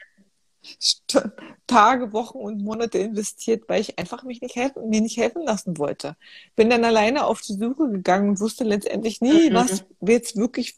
Tage, 1.67 2.13
Wochen 2.13 2.37
und 2.37 2.63
Monate 2.63 2.97
investiert, 2.97 3.67
weil 3.67 3.81
ich 3.81 3.99
einfach 3.99 4.23
mich 4.23 4.41
nicht 4.41 4.55
helfen, 4.55 4.89
mir 4.89 5.01
nicht 5.01 5.17
helfen 5.17 5.43
lassen 5.43 5.77
wollte. 5.77 6.15
Bin 6.55 6.69
dann 6.69 6.85
alleine 6.85 7.25
auf 7.25 7.41
die 7.41 7.53
Suche 7.53 7.89
gegangen 7.89 8.29
und 8.29 8.39
wusste 8.39 8.63
letztendlich 8.63 9.21
nie, 9.21 9.49
mhm. 9.49 9.55
was 9.55 9.85
jetzt 10.01 10.35
wirklich 10.35 10.77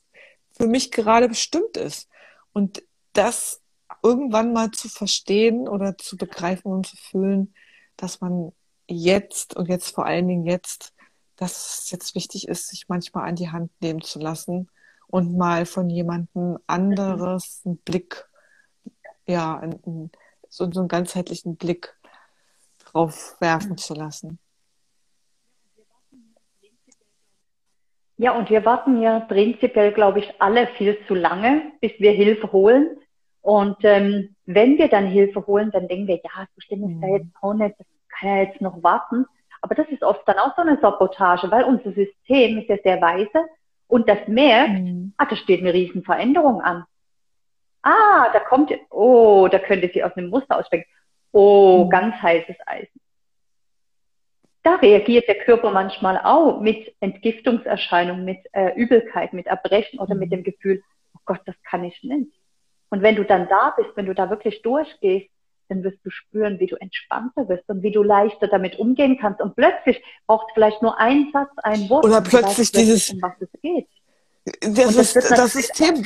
für 0.52 0.68
mich 0.68 0.92
gerade 0.92 1.30
bestimmt 1.30 1.78
ist. 1.78 2.10
Und 2.54 2.84
das 3.14 3.62
irgendwann 4.04 4.54
mal 4.54 4.72
zu 4.72 4.90
verstehen 4.90 5.68
oder 5.68 5.98
zu 5.98 6.18
begreifen 6.18 6.72
und 6.72 6.88
zu 6.88 6.98
fühlen, 6.98 7.54
dass 7.98 8.22
man 8.22 8.52
jetzt 8.88 9.56
und 9.56 9.68
jetzt 9.70 9.94
vor 9.94 10.06
allen 10.06 10.28
Dingen 10.28 10.46
jetzt, 10.46 10.94
dass 11.36 11.84
es 11.84 11.92
jetzt 11.92 12.16
wichtig 12.16 12.48
ist, 12.48 12.68
sich 12.68 12.88
manchmal 12.88 13.28
an 13.28 13.36
die 13.36 13.50
Hand 13.50 13.72
nehmen 13.82 14.02
zu 14.02 14.20
lassen 14.20 14.70
und 15.08 15.38
mal 15.38 15.66
von 15.66 15.90
jemandem 15.90 16.58
anderes 16.68 17.62
einen 17.66 17.78
Blick 17.78 18.29
ja, 19.30 19.60
einen, 19.60 20.12
so, 20.50 20.70
so 20.72 20.80
einen 20.80 20.90
ganzheitlichen 20.90 21.56
Blick 21.56 21.96
drauf 22.80 23.36
werfen 23.40 23.78
zu 23.78 23.94
lassen. 23.94 24.40
Ja, 28.18 28.38
und 28.38 28.50
wir 28.50 28.66
warten 28.66 29.02
ja 29.02 29.22
prinzipiell, 29.22 29.94
glaube 29.94 30.20
ich, 30.20 30.42
alle 30.42 30.68
viel 30.78 30.98
zu 31.08 31.14
lange, 31.14 31.72
bis 31.80 31.94
wir 32.00 32.12
Hilfe 32.12 32.52
holen. 32.52 32.98
Und 33.42 33.78
ähm, 33.84 34.36
wenn 34.46 34.78
wir 34.78 34.90
dann 34.90 35.08
Hilfe 35.08 35.46
holen, 35.48 35.72
dann 35.72 35.88
denken 35.88 36.08
wir, 36.08 36.16
ja, 36.16 36.46
so 36.54 36.62
schlimm 36.62 36.90
ist 36.90 37.02
da 37.02 37.08
jetzt 37.08 37.30
auch 37.42 37.54
nicht, 37.54 37.76
das 37.78 37.88
kann 38.10 38.30
ja 38.30 38.44
jetzt 38.44 38.60
noch 38.60 38.84
warten. 38.84 39.26
Aber 39.62 39.76
das 39.76 39.88
ist 39.90 40.04
oft 40.04 40.28
dann 40.28 40.38
auch 40.38 40.54
so 40.56 40.62
eine 40.62 40.78
Sabotage, 40.82 41.50
weil 41.50 41.64
unser 41.64 41.94
System 41.94 42.58
ist 42.58 42.68
ja 42.68 42.78
sehr 42.84 43.02
weise 43.02 43.46
und 43.88 44.10
das 44.10 44.28
merkt, 44.28 44.82
mhm. 44.82 45.14
ah, 45.18 45.26
da 45.26 45.36
steht 45.36 45.62
eine 45.62 45.74
Riesenveränderung 45.74 46.62
an. 46.62 46.84
Ah, 47.82 48.30
da 48.34 48.40
kommt, 48.40 48.72
oh, 48.90 49.48
da 49.50 49.60
könnte 49.60 49.90
sie 49.94 50.04
aus 50.04 50.16
einem 50.16 50.30
Muster 50.30 50.58
ausspringen. 50.58 50.86
Oh, 51.32 51.86
mhm. 51.86 51.90
ganz 51.90 52.16
heißes 52.16 52.56
Eisen. 52.66 53.00
Da 54.64 54.76
reagiert 54.76 55.28
der 55.28 55.40
Körper 55.40 55.72
manchmal 55.72 56.20
auch 56.22 56.60
mit 56.60 56.94
Entgiftungserscheinungen, 57.00 58.26
mit 58.26 58.40
äh, 58.52 58.74
Übelkeit, 58.76 59.32
mit 59.34 59.48
Erbrechen 59.48 60.00
oder 60.00 60.16
mit 60.16 60.30
mhm. 60.30 60.38
dem 60.38 60.44
Gefühl, 60.44 60.84
oh 61.16 61.20
Gott, 61.26 61.42
das 61.46 61.56
kann 61.64 61.84
ich 61.84 62.04
nicht. 62.04 62.32
Und 62.90 63.02
wenn 63.02 63.16
du 63.16 63.24
dann 63.24 63.48
da 63.48 63.74
bist, 63.78 63.92
wenn 63.96 64.08
du 64.08 64.14
da 64.14 64.30
wirklich 64.30 64.62
durchgehst, 64.62 65.30
dann 65.70 65.84
wirst 65.84 66.04
du 66.04 66.10
spüren, 66.10 66.60
wie 66.60 66.66
du 66.66 66.76
entspannter 66.76 67.48
wirst 67.48 67.70
und 67.70 67.84
wie 67.84 67.92
du 67.92 68.02
leichter 68.02 68.48
damit 68.48 68.80
umgehen 68.80 69.20
kannst. 69.22 69.40
Und 69.40 69.56
plötzlich 69.56 70.04
braucht 70.26 70.52
vielleicht 70.54 70.82
nur 70.82 71.00
ein 71.00 71.30
Satz, 71.32 71.52
ein 71.58 71.88
Wort. 71.90 72.06
Oder 72.06 72.22
plötzlich 72.22 72.72
dieses, 72.72 73.12
um 73.12 73.22
was 73.22 73.40
es 73.40 73.50
geht 73.62 73.88
das, 74.62 74.96
das, 74.96 75.16
ist, 75.16 75.32
das 75.32 75.54
System 75.54 76.04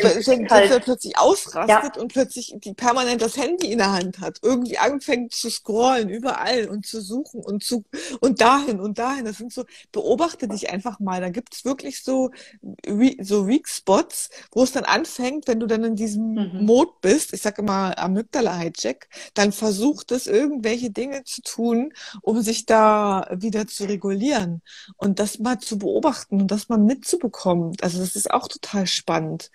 halt. 0.50 0.84
plötzlich 0.84 1.18
ausrastet 1.18 1.96
ja. 1.96 2.02
und 2.02 2.12
plötzlich 2.12 2.54
die 2.58 2.74
permanent 2.74 3.22
das 3.22 3.38
Handy 3.38 3.72
in 3.72 3.78
der 3.78 3.92
Hand 3.92 4.20
hat, 4.20 4.40
irgendwie 4.42 4.78
anfängt 4.78 5.34
zu 5.34 5.50
scrollen 5.50 6.10
überall 6.10 6.68
und 6.68 6.86
zu 6.86 7.02
suchen 7.02 7.42
und 7.42 7.64
zu 7.64 7.84
und 8.20 8.42
dahin 8.42 8.80
und 8.80 9.00
dahin. 9.00 9.26
Das 9.26 9.38
sind 9.38 9.54
so, 9.54 9.66
beobachte 9.92 10.48
dich 10.48 10.70
einfach 10.70 11.00
mal. 11.00 11.22
Da 11.22 11.30
gibt 11.30 11.54
es 11.54 11.66
wirklich 11.66 12.04
so, 12.04 12.32
so 13.22 13.48
Weak 13.48 13.68
Spots, 13.68 14.30
wo 14.52 14.64
es 14.64 14.72
dann 14.72 14.86
anfängt, 14.86 15.48
wenn 15.48 15.60
du 15.60 15.68
dann 15.68 15.84
in 15.84 15.96
diesem 15.96 16.34
mhm. 16.34 16.66
Mode 16.66 16.92
bist, 17.02 17.34
ich 17.34 17.42
sage 17.42 17.62
immer 17.62 17.98
Amygdala-Hijack, 17.98 19.08
dann 19.34 19.52
versucht 19.52 20.12
es 20.12 20.28
irgendwelche 20.28 20.92
Dinge 20.92 21.24
zu 21.24 21.42
tun, 21.42 21.94
um 22.22 22.42
sich 22.42 22.66
da 22.66 23.28
wieder 23.32 23.68
zu 23.68 23.86
regulieren 23.86 24.62
und 24.98 25.20
das 25.20 25.40
mal 25.40 25.60
zu 25.60 25.78
beobachten 25.78 26.42
und 26.42 26.52
das 26.52 26.70
mal 26.70 26.78
mitzubekommen. 26.78 27.76
Also 27.82 28.00
das 28.00 28.16
ist 28.16 28.32
auch 28.34 28.48
total 28.48 28.88
spannend. 28.88 29.52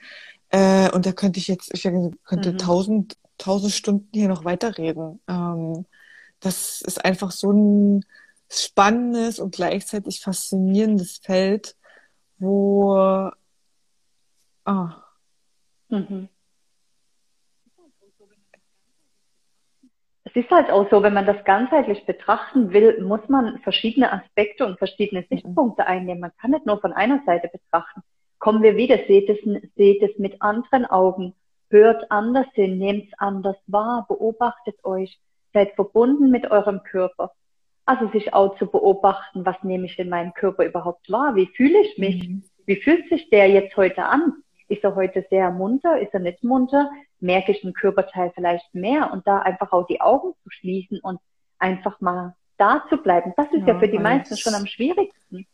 Äh, 0.50 0.90
und 0.90 1.06
da 1.06 1.12
könnte 1.12 1.38
ich 1.38 1.48
jetzt, 1.48 1.72
ich 1.74 1.82
könnte 1.82 2.52
mhm. 2.52 2.58
tausend, 2.58 3.16
tausend 3.36 3.72
Stunden 3.72 4.08
hier 4.12 4.28
noch 4.28 4.44
weiterreden. 4.44 5.20
Ähm, 5.28 5.86
das 6.40 6.80
ist 6.82 7.04
einfach 7.04 7.30
so 7.32 7.52
ein 7.52 8.04
spannendes 8.50 9.40
und 9.40 9.54
gleichzeitig 9.54 10.20
faszinierendes 10.20 11.18
Feld, 11.18 11.76
wo 12.38 12.94
ah. 14.64 15.02
Mhm. 15.88 16.28
Es 20.24 20.36
ist 20.36 20.50
halt 20.50 20.70
auch 20.70 20.88
so, 20.90 21.02
wenn 21.02 21.14
man 21.14 21.24
das 21.24 21.42
ganzheitlich 21.44 22.04
betrachten 22.04 22.72
will, 22.72 23.02
muss 23.02 23.26
man 23.28 23.58
verschiedene 23.60 24.12
Aspekte 24.12 24.66
und 24.66 24.78
verschiedene 24.78 25.22
mhm. 25.22 25.26
Sichtpunkte 25.30 25.86
einnehmen. 25.86 26.20
Man 26.20 26.36
kann 26.40 26.50
nicht 26.50 26.66
nur 26.66 26.80
von 26.80 26.92
einer 26.92 27.22
Seite 27.24 27.48
betrachten 27.48 28.02
kommen 28.48 28.62
wir 28.62 28.78
wieder, 28.78 28.96
seht 29.06 29.28
es, 29.28 29.36
seht 29.76 30.02
es 30.02 30.18
mit 30.18 30.40
anderen 30.40 30.86
Augen, 30.86 31.34
hört 31.68 32.10
anders 32.10 32.46
hin, 32.54 32.78
nehmt 32.78 33.08
es 33.08 33.18
anders 33.18 33.58
wahr, 33.66 34.06
beobachtet 34.08 34.82
euch, 34.86 35.20
seid 35.52 35.74
verbunden 35.74 36.30
mit 36.30 36.50
eurem 36.50 36.82
Körper. 36.82 37.32
Also 37.84 38.08
sich 38.08 38.32
auch 38.32 38.56
zu 38.56 38.66
beobachten, 38.66 39.44
was 39.44 39.62
nehme 39.62 39.84
ich 39.84 39.98
in 39.98 40.08
meinem 40.08 40.32
Körper 40.32 40.64
überhaupt 40.64 41.12
wahr? 41.12 41.34
Wie 41.34 41.44
fühle 41.44 41.78
ich 41.78 41.98
mich? 41.98 42.26
Mhm. 42.26 42.42
Wie 42.64 42.76
fühlt 42.76 43.06
sich 43.10 43.28
der 43.28 43.50
jetzt 43.50 43.76
heute 43.76 44.04
an? 44.04 44.32
Ist 44.68 44.82
er 44.82 44.94
heute 44.94 45.26
sehr 45.28 45.50
munter? 45.50 46.00
Ist 46.00 46.14
er 46.14 46.20
nicht 46.20 46.42
munter? 46.42 46.90
Merke 47.20 47.52
ich 47.52 47.62
einen 47.62 47.74
Körperteil 47.74 48.32
vielleicht 48.34 48.74
mehr? 48.74 49.12
Und 49.12 49.26
da 49.26 49.40
einfach 49.40 49.72
auch 49.72 49.86
die 49.88 50.00
Augen 50.00 50.32
zu 50.42 50.48
schließen 50.48 51.00
und 51.00 51.20
einfach 51.58 52.00
mal 52.00 52.34
da 52.56 52.82
zu 52.88 52.96
bleiben. 52.96 53.34
Das 53.36 53.48
ist 53.52 53.66
ja, 53.66 53.74
ja 53.74 53.78
für 53.78 53.88
die 53.88 53.98
meisten 53.98 54.38
schon 54.38 54.54
am 54.54 54.64
schwierigsten. 54.64 55.46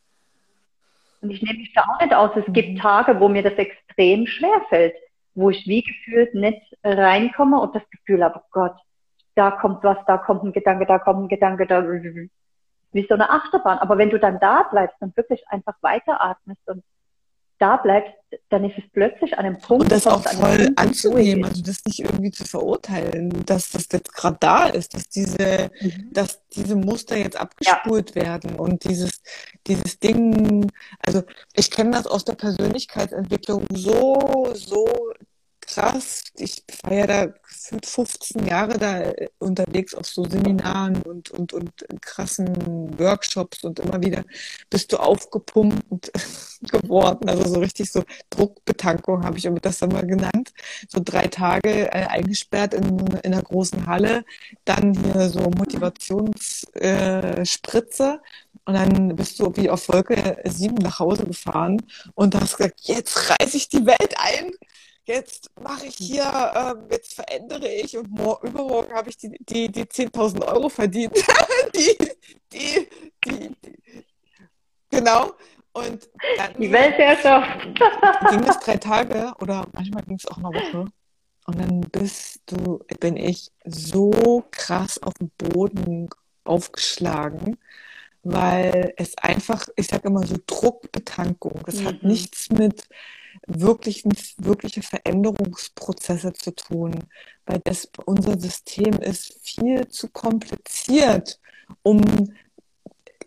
Und 1.24 1.30
ich 1.30 1.42
nehme 1.42 1.58
mich 1.58 1.72
da 1.72 1.82
auch 1.82 2.00
nicht 2.00 2.14
aus. 2.14 2.30
Es 2.36 2.52
gibt 2.52 2.74
mhm. 2.74 2.76
Tage, 2.76 3.18
wo 3.18 3.28
mir 3.28 3.42
das 3.42 3.54
extrem 3.54 4.26
schwer 4.26 4.60
fällt, 4.68 4.94
wo 5.34 5.48
ich 5.48 5.66
wie 5.66 5.82
gefühlt 5.82 6.34
nicht 6.34 6.60
reinkomme 6.84 7.58
und 7.58 7.74
das 7.74 7.82
Gefühl 7.90 8.22
habe, 8.22 8.40
oh 8.40 8.48
Gott, 8.50 8.76
da 9.34 9.50
kommt 9.50 9.82
was, 9.82 9.96
da 10.06 10.18
kommt 10.18 10.44
ein 10.44 10.52
Gedanke, 10.52 10.84
da 10.84 10.98
kommt 10.98 11.24
ein 11.24 11.28
Gedanke, 11.28 11.66
da 11.66 11.82
wie 11.82 13.06
so 13.08 13.14
eine 13.14 13.30
Achterbahn. 13.30 13.78
Aber 13.78 13.96
wenn 13.96 14.10
du 14.10 14.18
dann 14.18 14.38
da 14.38 14.64
bleibst 14.64 15.00
und 15.00 15.16
wirklich 15.16 15.42
einfach 15.48 15.74
weiteratmest 15.80 16.60
und 16.68 16.84
da 17.64 17.76
bleibst, 17.78 18.12
dann 18.50 18.64
ist 18.64 18.76
es 18.76 18.84
plötzlich 18.92 19.38
an 19.38 19.46
einem 19.46 19.58
Punkt. 19.58 19.84
Und 19.84 19.92
das 19.92 20.06
auch 20.06 20.22
voll 20.22 20.70
anzunehmen, 20.76 21.44
also 21.44 21.62
das 21.62 21.84
nicht 21.86 22.00
irgendwie 22.00 22.30
zu 22.30 22.44
verurteilen, 22.44 23.44
dass 23.46 23.70
das 23.70 23.88
jetzt 23.90 24.12
gerade 24.14 24.36
da 24.40 24.66
ist, 24.66 24.94
dass 24.94 25.08
diese, 25.08 25.70
mhm. 25.80 26.10
dass 26.12 26.46
diese 26.48 26.76
Muster 26.76 27.16
jetzt 27.16 27.40
abgespult 27.40 28.14
ja. 28.14 28.22
werden 28.22 28.56
und 28.56 28.84
dieses, 28.84 29.22
dieses 29.66 29.98
Ding, 29.98 30.70
also 30.98 31.22
ich 31.54 31.70
kenne 31.70 31.92
das 31.92 32.06
aus 32.06 32.24
der 32.24 32.34
Persönlichkeitsentwicklung 32.34 33.64
so, 33.72 34.50
so 34.54 34.86
krass. 35.74 36.22
Ich 36.36 36.64
war 36.82 36.92
ja 36.92 37.06
da 37.06 37.26
gefühlt 37.26 37.86
15 37.86 38.46
Jahre 38.46 38.78
da 38.78 39.00
äh, 39.00 39.28
unterwegs 39.38 39.94
auf 39.94 40.06
so 40.06 40.24
Seminaren 40.24 41.02
und, 41.02 41.30
und, 41.30 41.52
und 41.52 41.70
krassen 42.00 42.98
Workshops 42.98 43.64
und 43.64 43.78
immer 43.80 44.00
wieder 44.02 44.24
bist 44.70 44.92
du 44.92 44.96
aufgepumpt 44.98 46.12
geworden. 46.62 47.28
Also 47.28 47.54
so 47.54 47.60
richtig 47.60 47.90
so 47.90 48.04
Druckbetankung 48.30 49.24
habe 49.24 49.38
ich 49.38 49.48
das 49.62 49.78
dann 49.78 49.90
mal 49.90 50.06
genannt. 50.06 50.52
So 50.88 51.00
drei 51.04 51.26
Tage 51.26 51.92
äh, 51.92 52.06
eingesperrt 52.06 52.74
in, 52.74 52.98
in 52.98 53.34
einer 53.34 53.42
großen 53.42 53.86
Halle, 53.86 54.24
dann 54.64 54.94
hier 54.94 55.28
so 55.28 55.40
Motivationsspritze. 55.40 58.04
Äh, 58.04 58.18
und 58.66 58.74
dann 58.74 59.14
bist 59.14 59.38
du 59.40 59.54
wie 59.56 59.68
auf 59.68 59.88
Wolke 59.88 60.38
7 60.44 60.76
nach 60.76 60.98
Hause 60.98 61.26
gefahren 61.26 61.82
und 62.14 62.34
hast 62.34 62.56
gesagt, 62.56 62.80
jetzt 62.84 63.30
reiße 63.30 63.58
ich 63.58 63.68
die 63.68 63.84
Welt 63.84 64.14
ein 64.16 64.52
jetzt 65.04 65.50
mache 65.60 65.86
ich 65.86 65.96
hier, 65.96 66.52
ähm, 66.54 66.86
jetzt 66.90 67.14
verändere 67.14 67.68
ich 67.68 67.96
und 67.96 68.10
morgen, 68.10 68.48
übermorgen 68.48 68.92
habe 68.92 69.10
ich 69.10 69.16
die, 69.16 69.30
die, 69.40 69.70
die 69.70 69.84
10.000 69.84 70.46
Euro 70.46 70.68
verdient. 70.68 71.16
die, 71.74 71.96
die, 72.52 72.88
die, 73.24 73.56
die, 73.64 73.76
genau. 74.90 75.32
Und 75.72 76.08
dann 76.36 76.54
die 76.56 76.70
Weltherrschaft. 76.70 77.62
ging 78.30 78.44
es 78.44 78.58
drei 78.60 78.76
Tage 78.76 79.32
oder 79.40 79.66
manchmal 79.72 80.04
ging 80.04 80.16
es 80.16 80.26
auch 80.26 80.38
eine 80.38 80.46
Woche. 80.46 80.86
Und 81.46 81.60
dann 81.60 81.80
bist 81.80 82.42
du, 82.46 82.78
bin 83.00 83.16
ich 83.16 83.50
so 83.64 84.44
krass 84.50 85.02
auf 85.02 85.12
den 85.14 85.30
Boden 85.36 86.08
aufgeschlagen, 86.44 87.58
weil 88.22 88.94
es 88.96 89.18
einfach, 89.18 89.66
ich 89.76 89.88
sage 89.88 90.08
immer 90.08 90.26
so 90.26 90.36
Druckbetankung. 90.46 91.60
Das 91.66 91.80
mhm. 91.80 91.86
hat 91.86 92.02
nichts 92.02 92.50
mit 92.50 92.86
wirklichen, 93.46 94.12
wirkliche 94.38 94.82
Veränderungsprozesse 94.82 96.32
zu 96.32 96.54
tun, 96.54 96.94
weil 97.46 97.60
das, 97.64 97.88
unser 98.06 98.38
System 98.38 98.94
ist 98.94 99.38
viel 99.42 99.88
zu 99.88 100.08
kompliziert, 100.08 101.40
um 101.82 102.02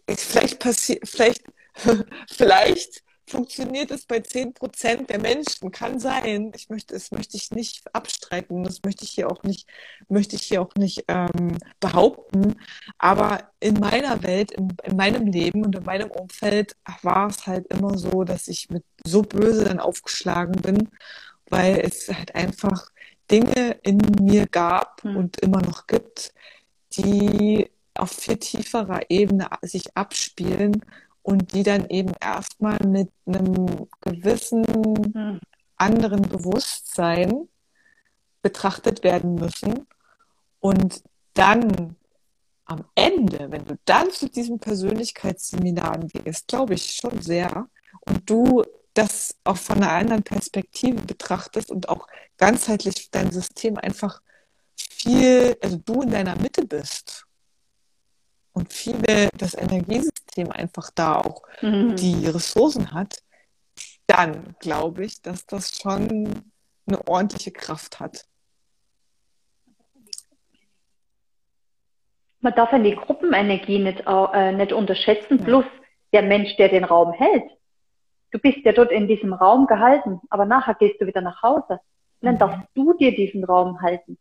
vielleicht 0.09 0.59
passiert, 0.59 1.07
vielleicht, 1.07 1.43
vielleicht 2.29 3.03
funktioniert 3.28 3.91
es 3.91 4.06
bei 4.06 4.22
10 4.22 4.54
Prozent 4.54 5.10
der 5.10 5.20
Menschen. 5.20 5.72
Kann 5.72 5.99
sein. 5.99 6.52
Ich 6.56 6.70
möchte, 6.70 6.94
das 6.94 7.12
möchte 7.12 7.38
ich 7.38 7.52
nicht 7.52 7.84
abstreiten. 7.94 8.64
Das 8.64 8.82
möchte 8.84 9.04
ich 9.04 9.12
hier 9.12 9.30
auch 9.30 9.44
nicht, 9.44 9.68
möchte 10.08 10.36
ich 10.36 10.44
hier 10.44 10.62
auch 10.62 10.74
nicht 10.76 11.04
ähm, 11.08 11.58
behaupten. 11.80 12.56
Aber 12.98 13.52
in 13.60 13.76
meiner 13.76 14.24
Welt, 14.24 14.52
in, 14.52 14.76
in 14.84 14.95
meinem 14.95 15.28
Leben 15.28 15.66
und 15.66 15.76
in 15.76 15.84
meinem 15.84 16.10
Umfeld 16.10 16.76
war 17.02 17.28
es 17.28 17.45
halt 17.45 17.68
immer 17.68 17.98
so, 17.98 18.24
dass 18.24 18.48
ich 18.48 18.70
mit 18.70 18.84
so 19.06 19.22
böse 19.22 19.66
dann 19.66 19.80
aufgeschlagen 19.80 20.62
bin, 20.62 20.90
weil 21.49 21.80
es 21.80 22.08
halt 22.08 22.34
einfach 22.34 22.90
Dinge 23.30 23.78
in 23.84 23.98
mir 24.22 24.48
gab 24.48 25.04
hm. 25.04 25.18
und 25.18 25.40
immer 25.41 25.62
noch 25.62 25.88
gibt, 25.88 26.34
die 26.94 27.70
auf 27.94 28.12
viel 28.12 28.38
tieferer 28.38 29.02
Ebene 29.10 29.49
sich 29.64 29.98
abspielen 29.98 30.84
und 31.28 31.52
die 31.54 31.64
dann 31.64 31.90
eben 31.90 32.14
erstmal 32.22 32.80
mit 32.88 33.10
einem 33.26 33.90
gewissen 33.99 34.66
hm. 35.14 35.41
anderen 35.76 36.22
Bewusstsein 36.22 37.49
betrachtet 38.41 39.04
werden 39.04 39.36
müssen 39.36 39.88
und 40.62 41.04
dann 41.34 41.98
am 42.64 42.86
Ende, 42.95 43.52
wenn 43.52 43.66
du 43.66 43.78
dann 43.84 44.10
zu 44.10 44.30
diesen 44.30 44.60
Persönlichkeitsseminaren 44.60 46.08
gehst, 46.08 46.48
glaube 46.48 46.76
ich 46.76 46.95
schon 46.95 47.22
sehr, 47.22 47.68
und 48.06 48.30
du 48.30 48.64
das 48.94 49.36
auch 49.44 49.58
von 49.58 49.84
einer 49.84 49.91
anderen 49.91 50.24
Perspektive 50.24 51.02
betrachtest 51.02 51.72
und 51.72 51.90
auch 51.90 52.08
ganzheitlich 52.38 53.12
dein 53.12 53.32
System 53.32 53.78
einfach 53.78 54.22
viel, 54.78 55.58
also 55.62 55.76
du 55.76 56.04
in 56.04 56.12
deiner 56.12 56.38
Mitte 56.38 56.66
bist 56.66 57.27
und 58.57 58.73
viele 58.73 59.29
das 59.38 59.53
Energiesystem 59.53 60.51
einfach 60.51 60.89
da 60.93 61.21
auch 61.21 61.43
mhm. 61.61 61.95
die 61.95 62.27
Ressourcen 62.27 62.91
hat, 62.91 63.19
dann 64.07 64.55
glaube 64.59 65.05
ich, 65.05 65.21
dass 65.21 65.45
das 65.45 65.77
schon 65.77 66.43
eine 66.88 67.07
ordentliche 67.07 67.51
Kraft 67.51 67.99
hat. 67.99 68.25
Man 72.39 72.55
darf 72.55 72.71
ja 72.71 72.79
die 72.79 72.95
Gruppenenergie 72.95 73.79
nicht, 73.79 74.03
äh, 74.07 74.51
nicht 74.53 74.73
unterschätzen, 74.73 75.43
plus 75.43 75.65
der 76.13 76.23
Mensch, 76.23 76.55
der 76.57 76.69
den 76.69 76.84
Raum 76.84 77.11
hält. 77.11 77.43
Du 78.31 78.39
bist 78.39 78.59
ja 78.63 78.71
dort 78.71 78.91
in 78.91 79.07
diesem 79.07 79.34
Raum 79.34 79.67
gehalten, 79.67 80.21
aber 80.29 80.45
nachher 80.45 80.75
gehst 80.75 81.01
du 81.01 81.07
wieder 81.07 81.21
nach 81.21 81.41
Hause. 81.43 81.79
Und 82.21 82.25
dann 82.25 82.35
mhm. 82.35 82.39
darfst 82.39 82.67
du 82.73 82.93
dir 82.93 83.15
diesen 83.15 83.43
Raum 83.43 83.81
halten. 83.81 84.17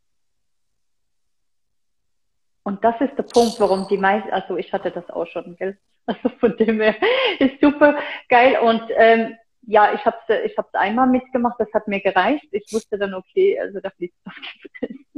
Und 2.66 2.82
das 2.82 3.00
ist 3.00 3.16
der 3.16 3.22
Punkt, 3.22 3.60
warum 3.60 3.86
die 3.86 3.96
meisten, 3.96 4.28
also 4.30 4.56
ich 4.56 4.72
hatte 4.72 4.90
das 4.90 5.08
auch 5.10 5.26
schon, 5.26 5.54
gell? 5.56 5.78
Also 6.08 6.28
von 6.40 6.56
dem 6.56 6.80
her 6.80 6.96
ist 7.38 7.60
super 7.60 7.96
geil. 8.28 8.58
Und 8.60 8.82
ähm, 8.96 9.36
ja, 9.62 9.94
ich 9.94 10.04
habe 10.04 10.16
es 10.26 10.50
ich 10.50 10.58
hab's 10.58 10.74
einmal 10.74 11.06
mitgemacht, 11.06 11.60
das 11.60 11.72
hat 11.72 11.86
mir 11.86 12.00
gereicht. 12.00 12.46
Ich 12.50 12.72
wusste 12.72 12.98
dann, 12.98 13.14
okay, 13.14 13.56
also 13.60 13.78
da 13.80 13.90
fließt 13.90 14.14
die 14.14 14.30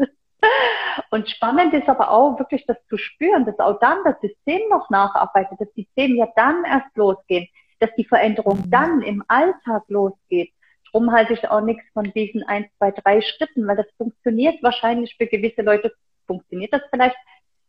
Fresse. 0.03 0.13
Und 1.11 1.31
spannend 1.31 1.73
ist 1.73 1.89
aber 1.89 2.11
auch 2.11 2.39
wirklich 2.39 2.67
das 2.67 2.77
zu 2.87 2.99
spüren, 2.99 3.47
dass 3.47 3.59
auch 3.61 3.81
dann 3.81 4.05
das 4.05 4.21
System 4.21 4.69
noch 4.69 4.91
nacharbeitet, 4.91 5.59
dass 5.59 5.73
die 5.73 5.89
Themen 5.97 6.17
ja 6.17 6.29
dann 6.37 6.65
erst 6.65 6.95
losgehen, 6.97 7.49
dass 7.81 7.91
die 7.97 8.05
Veränderung 8.05 8.63
dann 8.71 9.01
im 9.01 9.25
Alltag 9.27 9.85
losgeht. 9.89 10.53
Drum 10.91 11.13
halte 11.13 11.33
ich 11.33 11.49
auch 11.49 11.63
nichts 11.63 11.85
von 11.95 12.13
diesen 12.13 12.43
eins, 12.43 12.69
zwei, 12.77 12.91
drei 12.91 13.23
Schritten, 13.23 13.67
weil 13.67 13.77
das 13.77 13.91
funktioniert 13.97 14.63
wahrscheinlich 14.63 15.17
für 15.17 15.27
gewisse 15.27 15.63
Leute, 15.63 15.95
funktioniert 16.27 16.73
das 16.73 16.83
vielleicht, 16.91 17.17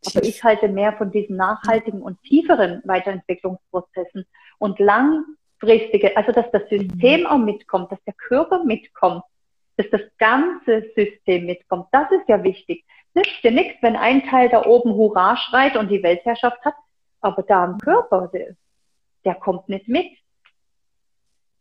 aber 0.06 0.24
ich 0.24 0.44
halte 0.44 0.68
mehr 0.68 0.94
von 0.94 1.12
diesen 1.12 1.36
nachhaltigen 1.36 2.02
und 2.02 2.22
tieferen 2.24 2.82
Weiterentwicklungsprozessen 2.86 4.26
und 4.58 4.80
langfristige, 4.80 6.16
also 6.16 6.32
dass 6.32 6.50
das 6.52 6.68
System 6.70 7.26
auch 7.26 7.38
mitkommt, 7.38 7.92
dass 7.92 8.04
der 8.06 8.14
Körper 8.14 8.64
mitkommt, 8.64 9.24
dass 9.78 9.90
das 9.92 10.02
ganze 10.18 10.84
System 10.96 11.46
mitkommt. 11.46 11.88
Das 11.92 12.10
ist 12.12 12.28
ja 12.28 12.44
wichtig. 12.44 12.86
Nützt 13.14 13.44
dir 13.44 13.52
nichts, 13.52 13.82
wenn 13.82 13.96
ein 13.96 14.26
Teil 14.28 14.50
da 14.50 14.66
oben 14.66 14.94
Hurra 14.94 15.36
schreit 15.38 15.76
und 15.76 15.90
die 15.90 16.04
Weltherrschaft 16.04 16.64
hat, 16.64 16.76
aber 17.22 17.44
da 17.44 17.66
im 17.66 17.78
Körper, 17.80 18.30
der, 18.34 18.56
der 19.26 19.36
kommt 19.36 19.68
nicht 19.68 19.88
mit. 19.88 20.12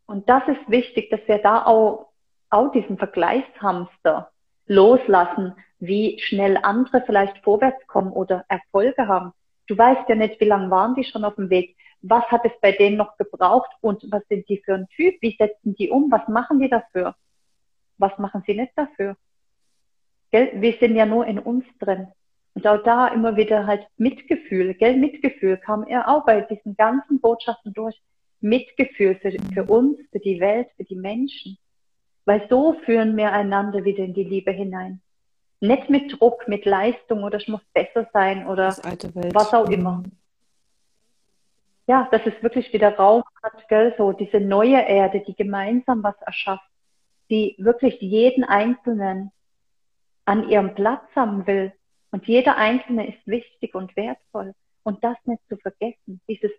Und 0.07 0.29
das 0.29 0.43
ist 0.49 0.69
wichtig, 0.69 1.11
dass 1.11 1.21
wir 1.27 1.39
da 1.39 1.67
auch, 1.67 2.13
auch 2.51 2.73
diesen 2.73 2.99
Vergleichshamster 2.99 4.31
loslassen, 4.69 5.55
wie 5.81 6.19
schnell 6.21 6.59
andere 6.63 7.03
vielleicht 7.05 7.39
vorwärts 7.39 7.87
kommen 7.87 8.13
oder 8.13 8.45
Erfolge 8.49 9.09
haben. 9.09 9.33
Du 9.67 9.77
weißt 9.77 10.09
ja 10.09 10.15
nicht, 10.15 10.41
wie 10.41 10.47
lange 10.47 10.71
waren 10.71 10.95
die 10.95 11.05
schon 11.05 11.25
auf 11.25 11.35
dem 11.35 11.51
Weg. 11.51 11.77
Was 12.01 12.25
hat 12.27 12.45
es 12.45 12.53
bei 12.63 12.73
denen 12.73 12.97
noch 12.97 13.17
gebraucht 13.17 13.71
und 13.81 14.05
was 14.11 14.23
sind 14.29 14.49
die 14.49 14.63
für 14.65 14.75
ein 14.75 14.89
Typ? 14.95 15.17
Wie 15.21 15.37
setzen 15.39 15.75
die 15.75 15.91
um? 15.91 16.11
Was 16.11 16.27
machen 16.29 16.61
die 16.61 16.69
dafür? 16.69 17.15
was 17.99 18.17
machen 18.19 18.43
sie 18.47 18.55
nicht 18.55 18.73
dafür? 18.77 19.17
Gell? 20.31 20.51
Wir 20.55 20.75
sind 20.79 20.97
ja 20.97 21.07
nur 21.07 21.27
in 21.27 21.39
uns 21.39 21.65
drin. 21.79 22.09
Und 22.55 22.67
auch 22.67 22.83
da 22.83 23.09
immer 23.09 23.37
wieder 23.37 23.67
halt 23.67 23.87
Mitgefühl, 23.97 24.75
gell? 24.75 24.97
Mitgefühl 24.97 25.59
kam 25.59 25.87
er 25.87 26.09
auch 26.09 26.25
bei 26.25 26.41
diesen 26.41 26.77
ganzen 26.77 27.21
Botschaften 27.21 27.73
durch. 27.73 28.01
Mitgefühl 28.41 29.17
für, 29.17 29.33
für 29.53 29.65
uns, 29.65 29.99
für 30.11 30.21
die 30.21 30.41
Welt, 30.41 30.69
für 30.77 30.85
die 30.85 30.97
Menschen. 30.97 31.59
Weil 32.29 32.47
so 32.49 32.75
führen 32.85 33.17
wir 33.17 33.33
einander 33.33 33.85
wieder 33.85 34.05
in 34.05 34.13
die 34.13 34.25
Liebe 34.25 34.53
hinein. 34.53 35.01
Nicht 35.61 35.89
mit 35.91 36.13
Druck, 36.13 36.47
mit 36.47 36.65
Leistung 36.65 37.25
oder 37.25 37.39
ich 37.39 37.49
muss 37.49 37.63
besser 37.73 38.09
sein 38.13 38.47
oder 38.47 38.69
was 38.69 39.55
auch 39.55 39.69
immer. 39.69 40.05
Ja, 41.87 42.07
dass 42.13 42.21
es 42.27 42.43
wirklich 42.43 42.73
wieder 42.73 42.95
Raum 42.97 43.25
hat, 43.43 43.67
gell, 43.69 43.95
so 43.97 44.13
diese 44.13 44.41
neue 44.41 44.81
Erde, 44.81 45.21
die 45.27 45.35
gemeinsam 45.35 46.03
was 46.03 46.21
erschafft 46.21 46.69
die 47.31 47.55
wirklich 47.59 48.01
jeden 48.01 48.45
Einzelnen 48.45 49.31
an 50.25 50.49
ihrem 50.49 50.75
Platz 50.75 51.05
haben 51.15 51.47
will. 51.47 51.73
Und 52.11 52.27
jeder 52.27 52.57
Einzelne 52.57 53.09
ist 53.09 53.27
wichtig 53.27 53.75
und 53.75 53.95
wertvoll. 53.97 54.55
Und 54.83 55.05
das 55.05 55.17
nicht 55.25 55.43
zu 55.49 55.57
vergessen. 55.57 56.21
Dieses 56.29 56.51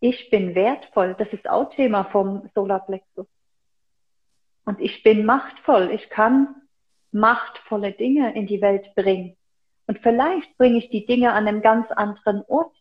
Ich 0.00 0.30
bin 0.30 0.54
wertvoll, 0.54 1.14
das 1.18 1.28
ist 1.28 1.48
auch 1.48 1.70
Thema 1.74 2.04
vom 2.04 2.48
Solarplexus. 2.54 3.26
Und 4.70 4.80
ich 4.80 5.02
bin 5.02 5.24
machtvoll. 5.24 5.90
Ich 5.90 6.10
kann 6.10 6.54
machtvolle 7.10 7.90
Dinge 7.90 8.36
in 8.36 8.46
die 8.46 8.60
Welt 8.60 8.94
bringen. 8.94 9.36
Und 9.88 9.98
vielleicht 9.98 10.56
bringe 10.58 10.78
ich 10.78 10.90
die 10.90 11.04
Dinge 11.06 11.32
an 11.32 11.48
einem 11.48 11.60
ganz 11.60 11.90
anderen 11.90 12.44
Ort. 12.46 12.72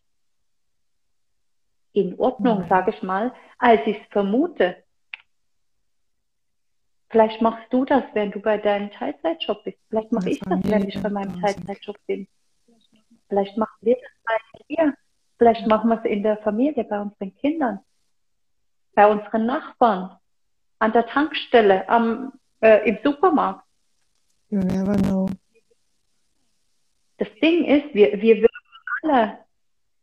In 1.93 2.19
Ordnung, 2.19 2.59
mhm. 2.59 2.69
sage 2.69 2.91
ich 2.91 3.01
mal, 3.01 3.33
als 3.57 3.81
ich 3.87 3.97
es 3.99 4.07
vermute. 4.11 4.83
Vielleicht 7.09 7.41
machst 7.41 7.73
du 7.73 7.85
das, 7.85 8.03
wenn 8.13 8.29
du 8.29 8.39
bei 8.39 8.59
deinem 8.59 8.91
Teilzeitjob 8.91 9.63
bist. 9.63 9.79
Vielleicht 9.89 10.11
mache 10.11 10.29
ich 10.29 10.39
das, 10.41 10.59
wenn 10.65 10.87
ich 10.87 11.01
bei 11.01 11.09
meinem 11.09 11.41
Teilzeitjob 11.41 11.97
bin. 12.05 12.27
Vielleicht 13.29 13.57
machen 13.57 13.77
wir 13.81 13.95
das 13.95 14.11
bei 14.25 14.65
dir. 14.67 14.93
Vielleicht 15.39 15.65
machen 15.65 15.89
wir 15.89 15.97
es 15.97 16.05
in 16.05 16.21
der 16.21 16.37
Familie, 16.37 16.83
bei 16.83 17.01
unseren 17.01 17.35
Kindern, 17.37 17.79
bei 18.93 19.07
unseren 19.07 19.47
Nachbarn, 19.47 20.18
an 20.79 20.91
der 20.93 21.05
Tankstelle, 21.07 21.87
am, 21.87 22.33
äh, 22.61 22.87
im 22.89 22.97
Supermarkt. 23.03 23.65
You 24.49 24.59
never 24.59 24.95
know. 24.95 25.29
Das 27.17 27.27
Ding 27.41 27.65
ist, 27.65 27.93
wir, 27.93 28.21
wir 28.21 28.37
wissen 28.37 29.03
alle, 29.03 29.39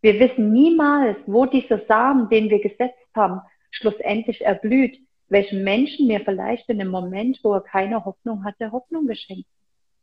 wir 0.03 0.21
wissen 0.21 0.53
niemals, 0.53 1.19
wo 1.27 1.47
dieser 1.47 1.85
Samen, 1.87 2.29
den 2.29 2.51
wir 2.51 2.61
gesetzt 2.61 3.09
haben, 3.15 3.41
schlussendlich 3.71 4.45
erblüht 4.45 5.01
welchen 5.29 5.65
Menschen 5.65 6.07
mir 6.07 6.21
vielleicht 6.21 6.69
in 6.69 6.81
einem 6.81 6.91
Moment, 6.91 7.39
wo 7.43 7.55
er 7.55 7.61
keine 7.61 8.05
Hoffnung 8.05 8.45
hatte, 8.45 8.73
Hoffnung 8.73 9.07
geschenkt. 9.07 9.49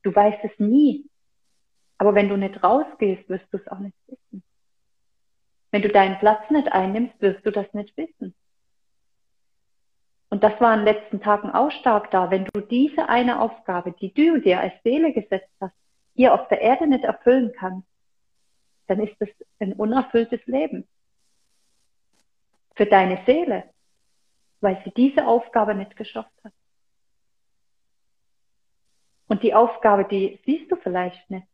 Du 0.03 0.13
weißt 0.13 0.43
es 0.43 0.59
nie. 0.59 1.05
Aber 1.97 2.15
wenn 2.15 2.27
du 2.27 2.37
nicht 2.37 2.61
rausgehst, 2.63 3.29
wirst 3.29 3.45
du 3.51 3.57
es 3.57 3.67
auch 3.67 3.79
nicht 3.79 3.95
wissen. 4.07 4.43
Wenn 5.71 5.81
du 5.81 5.89
deinen 5.89 6.19
Platz 6.19 6.49
nicht 6.49 6.71
einnimmst, 6.71 7.19
wirst 7.21 7.45
du 7.45 7.51
das 7.51 7.71
nicht 7.73 7.95
wissen. 7.95 8.35
Und 10.33 10.43
das 10.43 10.59
war 10.59 10.73
in 10.73 10.83
den 10.83 10.95
letzten 10.95 11.21
Tagen 11.21 11.51
auch 11.51 11.69
stark 11.69 12.09
da. 12.09 12.31
Wenn 12.31 12.45
du 12.45 12.59
diese 12.59 13.07
eine 13.07 13.39
Aufgabe, 13.39 13.91
die 13.91 14.11
du 14.13 14.39
dir 14.39 14.59
als 14.59 14.73
Seele 14.83 15.13
gesetzt 15.13 15.53
hast, 15.61 15.75
hier 16.15 16.33
auf 16.33 16.47
der 16.47 16.61
Erde 16.61 16.87
nicht 16.87 17.03
erfüllen 17.03 17.53
kannst, 17.55 17.87
dann 18.87 18.99
ist 18.99 19.15
es 19.19 19.29
ein 19.59 19.73
unerfülltes 19.73 20.43
Leben. 20.47 20.87
Für 22.75 22.87
deine 22.87 23.19
Seele 23.27 23.65
weil 24.63 24.81
sie 24.85 24.91
diese 24.91 25.27
Aufgabe 25.27 25.75
nicht 25.75 25.95
geschafft 25.97 26.33
hat. 26.43 26.53
Und 29.27 29.43
die 29.43 29.53
Aufgabe, 29.53 30.05
die 30.05 30.39
siehst 30.45 30.71
du 30.71 30.77
vielleicht 30.77 31.29
nicht. 31.29 31.47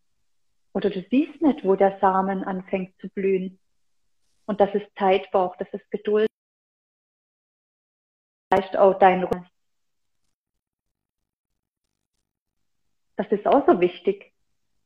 Oder 0.73 0.91
du 0.91 1.03
siehst 1.10 1.41
nicht, 1.41 1.65
wo 1.65 1.76
der 1.76 1.97
Samen 1.99 2.43
anfängt 2.43 2.95
zu 2.99 3.10
blühen. 3.10 3.57
Und 4.45 4.61
das 4.61 4.73
ist 4.76 4.85
Zeit 4.97 5.30
braucht, 5.31 5.60
das 5.60 5.68
ist 5.73 5.89
Geduld. 5.89 6.30
Vielleicht 8.50 8.78
auch 8.78 8.98
dein 8.98 9.24
Ruhe. 9.24 9.46
Das 13.16 13.28
ist 13.32 13.46
auch 13.46 13.66
so 13.68 13.80
wichtig. 13.80 14.32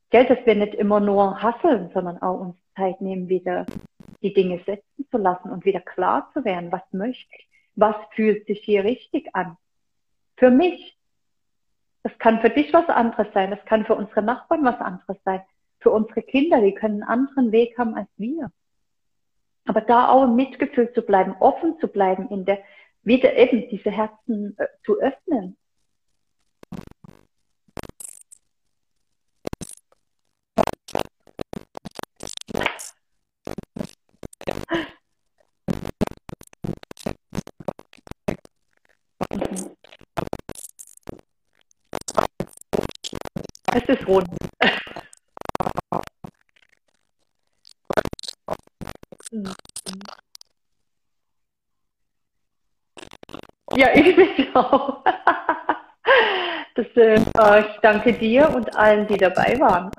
Gell, 0.09 0.25
dass 0.25 0.45
wir 0.45 0.55
nicht 0.55 0.75
immer 0.75 0.99
nur 0.99 1.41
hasseln, 1.41 1.91
sondern 1.93 2.21
auch 2.21 2.39
uns 2.39 2.55
Zeit 2.75 2.99
nehmen, 3.01 3.29
wieder 3.29 3.65
die 4.21 4.33
Dinge 4.33 4.61
setzen 4.65 5.07
zu 5.09 5.17
lassen 5.17 5.51
und 5.51 5.65
wieder 5.65 5.81
klar 5.81 6.29
zu 6.33 6.43
werden, 6.43 6.71
was 6.71 6.81
möchte 6.91 7.29
ich 7.37 7.47
was 7.75 7.95
fühlt 8.15 8.45
sich 8.47 8.61
hier 8.63 8.83
richtig 8.83 9.35
an? 9.35 9.57
Für 10.37 10.49
mich. 10.49 10.97
Das 12.03 12.17
kann 12.19 12.41
für 12.41 12.49
dich 12.49 12.73
was 12.73 12.87
anderes 12.89 13.27
sein. 13.33 13.49
Das 13.49 13.63
kann 13.65 13.85
für 13.85 13.95
unsere 13.95 14.21
Nachbarn 14.21 14.65
was 14.65 14.79
anderes 14.79 15.17
sein. 15.23 15.41
Für 15.79 15.91
unsere 15.91 16.21
Kinder, 16.21 16.61
die 16.61 16.73
können 16.73 17.01
einen 17.01 17.09
anderen 17.09 17.51
Weg 17.51 17.77
haben 17.77 17.95
als 17.95 18.09
wir. 18.17 18.51
Aber 19.65 19.81
da 19.81 20.09
auch 20.09 20.23
im 20.23 20.35
Mitgefühl 20.35 20.91
zu 20.91 21.01
bleiben, 21.01 21.35
offen 21.39 21.79
zu 21.79 21.87
bleiben, 21.87 22.27
in 22.29 22.43
der, 22.43 22.59
wieder 23.03 23.35
eben 23.35 23.69
diese 23.69 23.91
Herzen 23.91 24.55
äh, 24.57 24.67
zu 24.85 24.99
öffnen. 24.99 25.57
Es 43.75 43.89
ist 43.89 44.07
rund. 44.07 44.27
Ja, 53.75 53.87
auch. 54.55 55.03
Das, 56.75 56.87
äh, 56.95 57.19
ich 57.59 57.79
danke 57.83 58.13
dir 58.13 58.49
und 58.49 58.75
allen, 58.75 59.05
die 59.07 59.17
dabei 59.17 59.59
waren. 59.59 59.91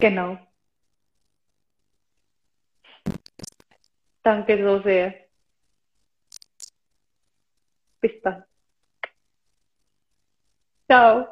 Genau. 0.00 0.38
Danke 4.24 4.58
so 4.64 4.82
sehr. 4.82 5.14
Bis 8.00 8.20
dann. 8.22 8.44
Ciao. 10.88 11.29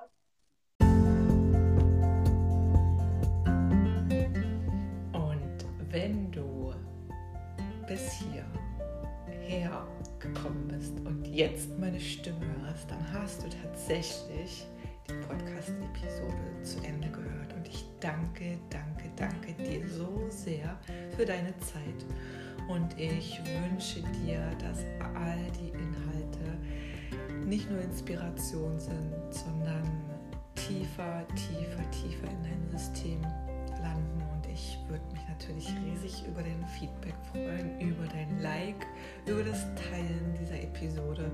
Natürlich 35.49 35.75
riesig 35.85 36.25
über 36.27 36.43
dein 36.43 36.65
Feedback 36.79 37.15
freuen, 37.33 37.81
über 37.81 38.07
dein 38.07 38.41
Like, 38.41 38.87
über 39.27 39.43
das 39.43 39.67
Teilen 39.75 40.35
dieser 40.41 40.61
Episode 40.63 41.31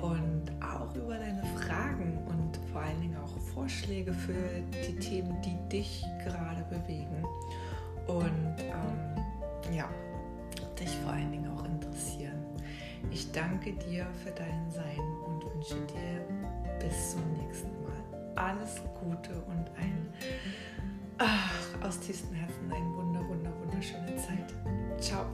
und 0.00 0.50
auch 0.62 0.94
über 0.94 1.16
deine 1.16 1.42
Fragen 1.58 2.18
und 2.28 2.58
vor 2.72 2.82
allen 2.82 3.00
Dingen 3.00 3.16
auch 3.16 3.36
Vorschläge 3.54 4.12
für 4.12 4.34
die 4.86 4.98
Themen, 4.98 5.40
die 5.42 5.56
dich 5.68 6.04
gerade 6.24 6.64
bewegen 6.64 7.24
und 8.06 8.56
ähm, 8.58 9.74
ja, 9.74 9.88
dich 10.78 10.90
vor 11.04 11.12
allen 11.12 11.30
Dingen 11.30 11.50
auch 11.50 11.64
interessieren. 11.64 12.42
Ich 13.10 13.30
danke 13.32 13.72
dir 13.72 14.06
für 14.24 14.30
dein 14.30 14.70
Sein 14.70 15.00
und 15.26 15.44
wünsche 15.44 15.76
dir 15.86 16.24
bis 16.78 17.12
zum 17.12 17.32
nächsten 17.32 17.70
Mal 17.82 17.92
alles 18.36 18.80
Gute 18.98 19.34
und 19.46 19.70
ein 19.78 20.08
ach, 21.18 21.86
aus 21.86 22.00
tiefstem 22.00 22.34
Herzen 22.34 22.72
ein 22.72 22.92
wunderschöne 23.72 24.16
Zeit. 24.16 24.54
Ciao. 25.00 25.26